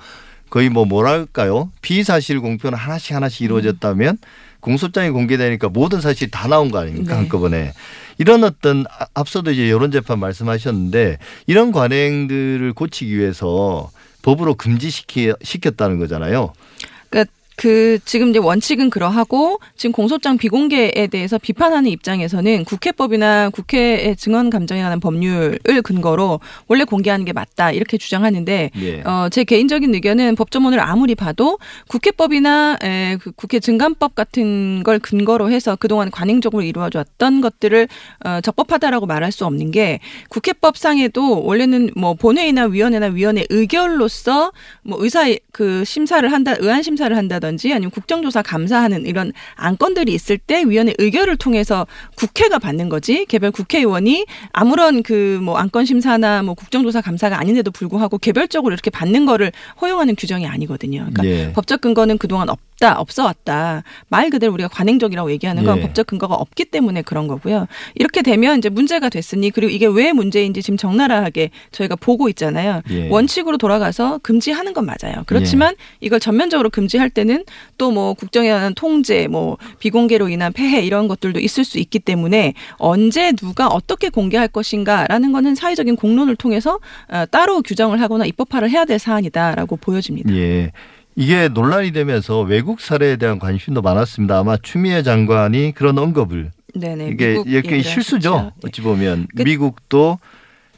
거의 0.49 0.69
뭐 0.69 0.85
뭐랄까요 0.85 1.71
피의 1.81 2.03
사실 2.03 2.39
공표는 2.39 2.77
하나씩 2.77 3.15
하나씩 3.15 3.41
이루어졌다면 3.41 4.17
공소장이 4.59 5.09
공개되니까 5.11 5.69
모든 5.69 6.01
사실이 6.01 6.31
다 6.31 6.47
나온 6.47 6.69
거 6.71 6.79
아닙니까 6.79 7.13
네. 7.13 7.19
한꺼번에 7.19 7.73
이런 8.17 8.43
어떤 8.43 8.85
아- 8.89 9.07
앞서도 9.13 9.51
이제 9.51 9.69
여론 9.69 9.91
재판 9.91 10.19
말씀하셨는데 10.19 11.17
이런 11.47 11.71
관행들을 11.71 12.73
고치기 12.73 13.17
위해서 13.17 13.89
법으로 14.21 14.55
금지시키 14.55 15.31
시켰다는 15.41 15.97
거잖아요. 15.97 16.51
그 17.59 17.99
지금 18.05 18.29
이제 18.29 18.39
원칙은 18.39 18.89
그러하고 18.89 19.59
지금 19.75 19.91
공소장 19.91 20.37
비공개에 20.37 21.07
대해서 21.11 21.37
비판하는 21.37 21.91
입장에서는 21.91 22.63
국회법이나 22.63 23.49
국회의 23.49 24.15
증언 24.15 24.49
감정이라는 24.49 25.01
법률을 25.01 25.81
근거로 25.83 26.39
원래 26.69 26.85
공개하는 26.85 27.25
게 27.25 27.33
맞다 27.33 27.73
이렇게 27.73 27.97
주장하는데 27.97 28.71
예. 28.81 29.01
어, 29.01 29.27
제 29.29 29.43
개인적인 29.43 29.93
의견은 29.93 30.37
법조문을 30.37 30.79
아무리 30.79 31.15
봐도 31.15 31.59
국회법이나 31.89 32.77
에, 32.81 33.17
그 33.17 33.33
국회 33.33 33.59
증감법 33.59 34.15
같은 34.15 34.81
걸 34.83 34.99
근거로 34.99 35.51
해서 35.51 35.75
그동안 35.75 36.11
관행적으로 36.11 36.63
이루어졌던 36.63 37.41
것들을 37.41 37.89
어, 38.23 38.39
적법하다라고 38.39 39.05
말할 39.05 39.33
수 39.33 39.45
없는 39.45 39.71
게 39.71 39.99
국회법상에도 40.29 41.43
원래는 41.43 41.89
뭐 41.97 42.13
본회의나 42.13 42.67
위원회나 42.67 43.07
위원회 43.07 43.43
의결로서 43.49 44.53
뭐 44.81 44.97
의사 45.03 45.25
그 45.51 45.83
심사를 45.83 46.31
한다 46.31 46.55
의안 46.57 46.83
심사를 46.83 47.13
한다든 47.17 47.48
지 47.57 47.73
아니면 47.73 47.91
국정조사 47.91 48.41
감사하는 48.43 49.05
이런 49.05 49.33
안건들이 49.55 50.13
있을 50.13 50.37
때 50.37 50.63
위원회 50.65 50.93
의결을 50.97 51.37
통해서 51.37 51.87
국회가 52.15 52.59
받는 52.59 52.89
거지 52.89 53.25
개별 53.25 53.51
국회의원이 53.51 54.25
아무런 54.53 55.03
그 55.03 55.39
뭐 55.39 55.57
안건 55.57 55.85
심사나 55.85 56.43
뭐 56.43 56.53
국정조사 56.53 57.01
감사가 57.01 57.39
아닌데도 57.39 57.71
불구하고 57.71 58.17
개별적으로 58.17 58.73
이렇게 58.73 58.89
받는 58.89 59.25
거를 59.25 59.51
허용하는 59.81 60.15
규정이 60.15 60.47
아니거든요. 60.47 61.07
그러니까 61.11 61.25
예. 61.25 61.53
법적 61.53 61.81
근거는 61.81 62.17
그동안 62.17 62.49
없 62.49 62.59
다, 62.79 62.97
없어 62.97 63.25
왔다. 63.25 63.83
말 64.07 64.29
그대로 64.29 64.53
우리가 64.53 64.69
관행적이라고 64.69 65.31
얘기하는 65.31 65.65
건 65.65 65.77
예. 65.77 65.81
법적 65.81 66.07
근거가 66.07 66.35
없기 66.35 66.65
때문에 66.65 67.01
그런 67.01 67.27
거고요. 67.27 67.67
이렇게 67.95 68.21
되면 68.21 68.57
이제 68.57 68.69
문제가 68.69 69.09
됐으니 69.09 69.51
그리고 69.51 69.71
이게 69.71 69.85
왜 69.85 70.13
문제인지 70.13 70.61
지금 70.61 70.77
적나라하게 70.77 71.49
저희가 71.71 71.95
보고 71.97 72.29
있잖아요. 72.29 72.81
예. 72.89 73.09
원칙으로 73.09 73.57
돌아가서 73.57 74.19
금지하는 74.19 74.73
건 74.73 74.85
맞아요. 74.85 75.23
그렇지만 75.25 75.75
이걸 75.99 76.19
전면적으로 76.19 76.69
금지할 76.69 77.09
때는 77.09 77.43
또 77.77 77.89
뭐 77.89 78.13
국정에 78.13 78.49
관한 78.49 78.73
통제, 78.75 79.27
뭐 79.27 79.57
비공개로 79.79 80.29
인한 80.29 80.53
폐해 80.53 80.81
이런 80.85 81.07
것들도 81.07 81.39
있을 81.39 81.63
수 81.63 81.79
있기 81.79 81.99
때문에 81.99 82.53
언제 82.77 83.31
누가 83.33 83.67
어떻게 83.67 84.09
공개할 84.09 84.47
것인가라는 84.47 85.31
거는 85.31 85.55
사회적인 85.55 85.95
공론을 85.95 86.35
통해서 86.35 86.79
어, 87.11 87.25
따로 87.31 87.61
규정을 87.61 87.99
하거나 88.01 88.25
입법화를 88.25 88.69
해야 88.69 88.85
될 88.85 88.99
사안이다라고 88.99 89.77
보여집니다. 89.77 90.33
예. 90.35 90.71
이게 91.19 91.49
논란이 91.49 91.91
되면서 91.91 92.39
외국 92.39 92.79
사례에 92.79 93.17
대한 93.17 93.39
관심도 93.39 93.81
많았습니다. 93.81 94.39
아마 94.39 94.55
추미애 94.55 95.03
장관이 95.03 95.73
그런 95.75 95.97
언급을 95.97 96.51
네네. 96.73 97.09
이게 97.09 97.43
이렇게 97.45 97.81
실수죠. 97.81 98.51
예. 98.55 98.67
어찌 98.67 98.81
보면 98.81 99.27
그- 99.35 99.43
미국도 99.43 100.17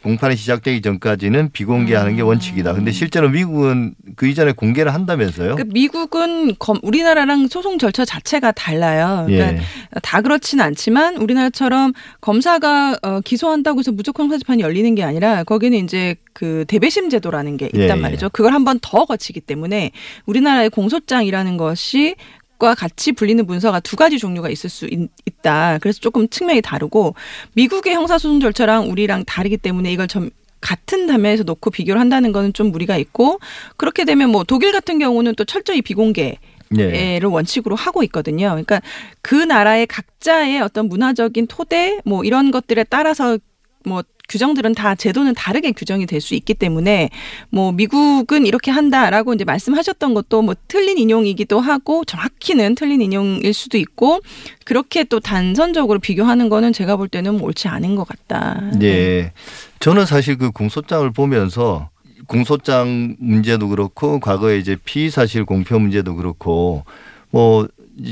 공판이 0.04 0.36
시작되기 0.36 0.82
전까지는 0.82 1.52
비공개하는 1.52 2.16
게 2.16 2.24
음. 2.24 2.28
원칙이다. 2.28 2.74
근데 2.74 2.92
실제로 2.92 3.30
미국은 3.30 3.94
그 4.16 4.28
이전에 4.28 4.52
공개를 4.52 4.94
한다면서요? 4.94 5.56
그 5.56 5.64
미국은 5.68 6.56
검- 6.58 6.80
우리나라랑 6.82 7.48
소송 7.48 7.78
절차 7.78 8.04
자체가 8.04 8.52
달라요. 8.54 9.26
그러니까 9.28 9.54
예. 9.58 9.62
다 10.02 10.22
그렇진 10.22 10.60
않지만 10.60 11.18
우리나라처럼 11.18 11.94
검사가 12.20 12.98
어, 13.04 13.20
기소한다고 13.22 13.80
해서 13.80 13.92
무조건 13.92 14.26
형사재판이 14.26 14.62
열리는 14.64 14.96
게 14.96 15.04
아니라 15.04 15.44
거기는 15.44 15.78
이제 15.78 16.16
그 16.34 16.66
대배심 16.68 17.10
제도라는 17.10 17.58
게 17.58 17.66
있단 17.68 17.82
예, 17.82 17.90
예. 17.90 17.96
말이죠. 17.96 18.30
그걸 18.30 18.54
한 18.54 18.64
번 18.64 18.80
더 18.82 19.06
거치기 19.06 19.42
때문에 19.42 19.92
우리나라의 20.26 20.70
공소장이라는 20.72 21.58
것이 21.58 22.16
과 22.62 22.76
같이 22.76 23.12
불리는 23.12 23.44
문서가 23.48 23.80
두 23.80 23.96
가지 23.96 24.20
종류가 24.20 24.50
있을 24.50 24.70
수 24.70 24.86
있, 24.86 25.10
다 25.42 25.80
그래서 25.82 26.00
조금 26.00 26.30
측면이 26.30 26.62
다르고 26.62 27.16
미국의 27.54 27.96
형사소송 27.96 28.40
절차랑 28.40 28.92
우리랑 28.92 29.26
다르기 29.26 29.58
때문에 29.58 29.92
이걸 29.92 30.08
좀 30.08 30.30
같은 30.62 31.08
담에서 31.08 31.42
놓고 31.42 31.72
비교를 31.72 32.00
한다는 32.00 32.32
거는 32.32 32.54
좀 32.54 32.72
무리가 32.72 32.98
있고 32.98 33.40
그렇게 33.78 34.06
되면 34.06 34.30
뭐 34.30 34.44
독일 34.44 34.72
같은 34.74 35.00
경우는 35.00 35.34
또 35.34 35.44
철저히 35.44 35.82
비공개 35.82 36.38
예. 36.78 37.18
를 37.20 37.30
원칙으로 37.30 37.76
하고 37.76 38.04
있거든요. 38.04 38.50
그러니까 38.50 38.80
그 39.24 39.34
나라의 39.36 39.88
각자의 39.88 40.62
어떤 40.62 40.88
문화적인 40.88 41.48
토대 41.48 42.00
뭐 42.06 42.24
이런 42.24 42.52
것들에 42.52 42.84
따라서 42.84 43.40
뭐 43.84 44.04
규정들은 44.32 44.74
다 44.74 44.96
제도는 44.96 45.36
다르게 45.36 45.74
규정이 45.74 46.06
될 46.06 46.22
수 46.22 46.36
있기 46.36 46.54
때문에 46.54 47.10
뭐 47.50 47.72
미국은 47.72 48.46
이렇게 48.46 48.70
한다라고 48.70 49.34
이제 49.34 49.44
말씀하셨던 49.44 50.14
것도 50.14 50.44
뭐 50.44 50.56
틀린 50.68 51.00
인용이기도 51.00 51.60
하고 51.60 52.06
정확히는 52.06 52.76
틀린 52.76 53.02
인용일 53.02 53.54
수도 53.54 53.78
있고 53.80 54.22
그렇게 54.64 55.04
또 55.04 55.20
단선적으로 55.20 55.98
비교하는 56.00 56.48
거는 56.48 56.74
제가 56.74 56.96
볼 56.96 57.08
때는 57.08 57.40
뭐 57.40 57.48
옳지 57.48 57.68
않은 57.68 57.96
것 57.96 58.08
같다. 58.08 58.62
예. 58.84 59.34
저는 59.80 60.06
사실 60.06 60.38
그 60.38 60.52
공소장을 60.52 61.10
보면서 61.12 61.90
공소장 62.28 63.16
문제도 63.20 63.68
그렇고 63.68 64.20
과거에 64.20 64.60
이제 64.60 64.78
피의 64.86 65.10
사실 65.10 65.44
공표 65.44 65.80
문제도 65.80 66.16
그렇고 66.16 66.86
뭐이 67.32 67.66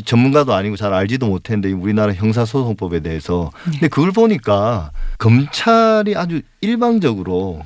전문가도 0.06 0.54
아니고 0.54 0.76
잘 0.76 0.94
알지도 0.94 1.28
못했는데 1.28 1.72
우리나라 1.72 2.14
형사소송법에 2.14 3.00
대해서 3.00 3.52
근데 3.64 3.88
그걸 3.88 4.12
보니까 4.12 4.92
검찰이 5.18 6.16
아주 6.16 6.42
일방적으로 6.62 7.62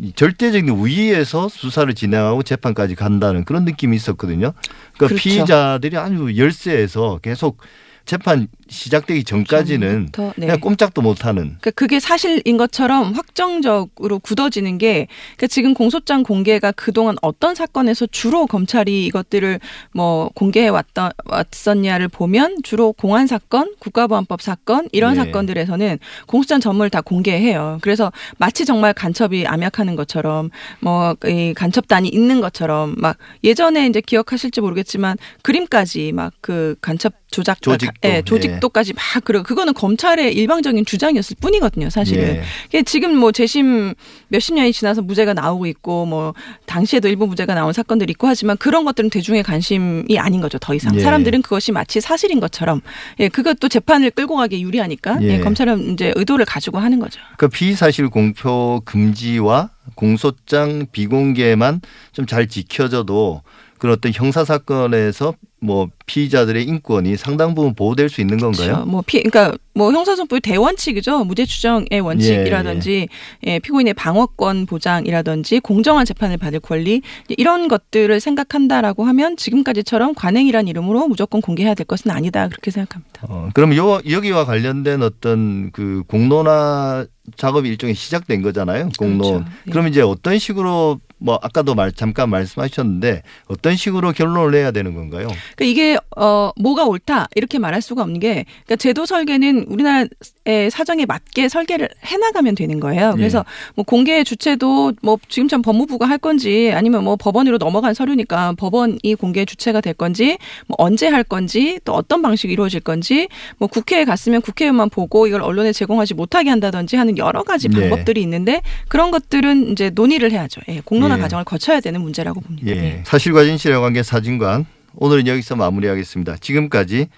이 0.00 0.12
절대적인 0.14 0.68
우위에서 0.68 1.48
수사를 1.48 1.92
진행하고 1.94 2.42
재판까지 2.42 2.94
간다는 2.94 3.44
그런 3.44 3.64
느낌이 3.64 3.96
있었거든요. 3.96 4.52
그러니까 4.94 5.06
그렇죠. 5.06 5.16
피의자들이 5.16 5.96
아주 5.96 6.36
열세에서 6.36 7.20
계속 7.22 7.58
재판 8.06 8.48
시작되기 8.68 9.24
전까지는 9.24 10.08
전부터, 10.12 10.32
네. 10.36 10.46
그냥 10.46 10.60
꼼짝도 10.60 11.02
못하는 11.02 11.42
그러니까 11.42 11.70
그게 11.72 12.00
사실인 12.00 12.56
것처럼 12.56 13.12
확정적으로 13.12 14.18
굳어지는 14.18 14.78
게 14.78 15.06
그러니까 15.36 15.46
지금 15.48 15.74
공소장 15.74 16.22
공개가 16.22 16.72
그동안 16.72 17.16
어떤 17.22 17.54
사건에서 17.54 18.06
주로 18.06 18.46
검찰이 18.46 19.06
이것들을 19.06 19.60
뭐 19.92 20.30
공개해 20.34 20.68
왔다 20.68 21.10
왔었냐를 21.26 22.08
보면 22.08 22.58
주로 22.62 22.92
공안 22.92 23.26
사건, 23.26 23.74
국가보안법 23.78 24.40
사건 24.40 24.88
이런 24.92 25.14
네. 25.14 25.24
사건들에서는 25.24 25.98
공소장 26.26 26.60
전문을 26.60 26.90
다 26.90 27.00
공개해요. 27.00 27.78
그래서 27.82 28.12
마치 28.38 28.64
정말 28.64 28.94
간첩이 28.94 29.46
암약하는 29.46 29.96
것처럼 29.96 30.50
뭐 30.80 31.16
이 31.24 31.54
간첩단이 31.54 32.08
있는 32.08 32.40
것처럼 32.40 32.94
막 32.98 33.16
예전에 33.42 33.86
이제 33.86 34.00
기억하실지 34.00 34.60
모르겠지만 34.60 35.16
그림까지 35.42 36.12
막 36.12 36.32
그 36.40 36.76
간첩 36.80 37.12
조작 37.30 37.60
조직도, 37.60 37.92
예, 38.04 38.22
조직도까지 38.22 38.94
막 38.94 39.02
그러 39.24 39.42
그거는 39.42 39.74
검찰의 39.74 40.34
일방적인 40.34 40.84
주장이었을 40.86 41.36
뿐이거든요, 41.40 41.90
사실은. 41.90 42.42
예. 42.72 42.82
지금 42.82 43.16
뭐 43.16 43.32
재심 43.32 43.94
몇십 44.28 44.54
년이 44.54 44.72
지나서 44.72 45.02
무죄가 45.02 45.34
나오고 45.34 45.66
있고 45.66 46.06
뭐 46.06 46.34
당시에도 46.66 47.08
일부 47.08 47.26
무죄가 47.26 47.54
나온 47.54 47.72
사건들이 47.72 48.12
있고 48.12 48.26
하지만 48.28 48.56
그런 48.56 48.84
것들은 48.84 49.10
대중의 49.10 49.42
관심이 49.42 50.18
아닌 50.18 50.40
거죠, 50.40 50.58
더 50.58 50.72
이상. 50.72 50.94
예. 50.94 51.00
사람들은 51.00 51.42
그것이 51.42 51.72
마치 51.72 52.00
사실인 52.00 52.40
것처럼 52.40 52.80
예, 53.18 53.28
그것도 53.28 53.68
재판을 53.68 54.10
끌고 54.12 54.36
가기 54.36 54.62
유리하니까 54.62 55.18
예. 55.22 55.26
예, 55.34 55.40
검찰은 55.40 55.92
이제 55.94 56.12
의도를 56.14 56.44
가지고 56.46 56.78
하는 56.78 57.00
거죠. 57.00 57.20
그 57.38 57.48
피의사실 57.48 58.08
공표 58.08 58.80
금지와 58.84 59.70
공소장 59.94 60.86
비공개만 60.92 61.80
좀 62.12 62.26
잘 62.26 62.48
지켜져도 62.48 63.42
그런 63.78 63.94
어떤 63.94 64.12
형사 64.12 64.44
사건에서 64.44 65.34
뭐 65.66 65.88
피의자들의 66.06 66.64
인권이 66.64 67.16
상당 67.16 67.54
부분 67.54 67.74
보호될 67.74 68.08
수 68.08 68.20
있는 68.20 68.38
건가요? 68.38 68.66
그렇죠. 68.66 68.86
뭐 68.86 69.02
피, 69.04 69.22
그러니까 69.22 69.58
뭐 69.74 69.92
형사소송법의 69.92 70.40
대원칙이죠. 70.40 71.24
무죄 71.24 71.44
추정의 71.44 72.00
원칙이라든지 72.00 73.08
예, 73.46 73.58
피고인의 73.58 73.94
방어권 73.94 74.66
보장이라든지 74.66 75.60
공정한 75.60 76.06
재판을 76.06 76.38
받을 76.38 76.60
권리 76.60 77.02
이런 77.28 77.68
것들을 77.68 78.18
생각한다라고 78.20 79.04
하면 79.04 79.36
지금까지처럼 79.36 80.14
관행이란 80.14 80.68
이름으로 80.68 81.08
무조건 81.08 81.42
공개해야 81.42 81.74
될 81.74 81.84
것은 81.86 82.10
아니다 82.10 82.48
그렇게 82.48 82.70
생각합니다. 82.70 83.26
어, 83.28 83.50
그럼 83.52 83.76
요 83.76 84.00
여기와 84.08 84.44
관련된 84.44 85.02
어떤 85.02 85.70
그 85.72 86.04
공론화 86.06 87.06
작업이 87.36 87.68
일종의 87.68 87.94
시작된 87.94 88.42
거잖아요. 88.42 88.90
공론. 88.98 89.18
그렇죠. 89.18 89.44
예. 89.66 89.70
그럼 89.70 89.88
이제 89.88 90.00
어떤 90.00 90.38
식으로 90.38 91.00
뭐 91.18 91.38
아까도 91.42 91.74
말 91.74 91.92
잠깐 91.92 92.28
말씀하셨는데 92.30 93.22
어떤 93.46 93.76
식으로 93.76 94.12
결론을 94.12 94.50
내야 94.50 94.70
되는 94.70 94.94
건가요? 94.94 95.28
그러니까 95.56 95.64
이게 95.64 95.96
어 96.16 96.50
뭐가 96.60 96.84
옳다 96.84 97.28
이렇게 97.34 97.58
말할 97.58 97.80
수가 97.80 98.02
없는 98.02 98.20
게 98.20 98.44
그러니까 98.64 98.76
제도 98.76 99.06
설계는 99.06 99.66
우리나라의 99.68 100.70
사정에 100.70 101.06
맞게 101.06 101.48
설계를 101.48 101.88
해나가면 102.04 102.54
되는 102.54 102.80
거예요. 102.80 103.14
그래서 103.16 103.44
뭐 103.74 103.84
공개 103.84 104.22
주체도 104.24 104.92
뭐 105.02 105.18
지금처럼 105.28 105.62
법무부가 105.62 106.06
할 106.06 106.18
건지 106.18 106.70
아니면 106.74 107.04
뭐 107.04 107.16
법원으로 107.16 107.56
넘어간 107.58 107.94
서류니까 107.94 108.54
법원이 108.58 109.14
공개 109.18 109.44
주체가 109.44 109.80
될 109.80 109.94
건지 109.94 110.36
뭐 110.66 110.76
언제 110.78 111.08
할 111.08 111.24
건지 111.24 111.80
또 111.84 111.94
어떤 111.94 112.20
방식이 112.20 112.52
이루어질 112.52 112.80
건지 112.80 113.28
뭐 113.56 113.68
국회에 113.68 114.04
갔으면 114.04 114.42
국회의원만 114.42 114.90
보고 114.90 115.26
이걸 115.26 115.40
언론에 115.40 115.72
제공하지 115.72 116.14
못하게 116.14 116.50
한다든지 116.50 116.96
하는 116.96 117.16
여러 117.16 117.42
가지 117.42 117.68
네. 117.68 117.80
방법들이 117.80 118.20
있는데 118.22 118.60
그런 118.88 119.10
것들은 119.10 119.72
이제 119.72 119.90
논의를 119.90 120.30
해야죠. 120.30 120.60
예, 120.68 120.82
공론 120.84 121.05
화 121.10 121.16
예. 121.16 121.20
과정을 121.20 121.44
거쳐야 121.44 121.80
되는 121.80 122.00
문제라고 122.00 122.40
봅니다. 122.40 122.66
예. 122.68 122.76
예. 122.76 123.02
사실과 123.04 123.44
진실의 123.44 123.80
관계 123.80 124.02
사진관 124.02 124.66
오늘은 124.96 125.26
여기서 125.26 125.56
마무리하겠습니다. 125.56 126.36
지금까지 126.38 127.08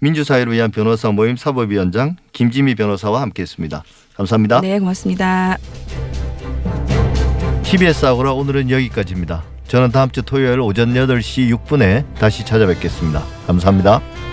민주사회를 0.00 0.52
위한 0.52 0.70
변호사 0.70 1.10
모임 1.10 1.36
사법위원장 1.36 2.16
김지미 2.32 2.74
변호사와 2.74 3.22
함께했습니다. 3.22 3.82
감사합니다. 4.14 4.60
네, 4.60 4.78
고맙습니다. 4.78 5.56
TBS 7.62 8.06
아고라 8.06 8.32
오늘은 8.32 8.70
여기까지입니다. 8.70 9.42
저는 9.66 9.90
다음 9.90 10.10
주 10.10 10.22
토요일 10.22 10.60
오전 10.60 10.94
8시 10.94 11.52
6분에 11.56 12.04
다시 12.14 12.44
찾아뵙겠습니다. 12.44 13.24
감사합니다. 13.46 14.25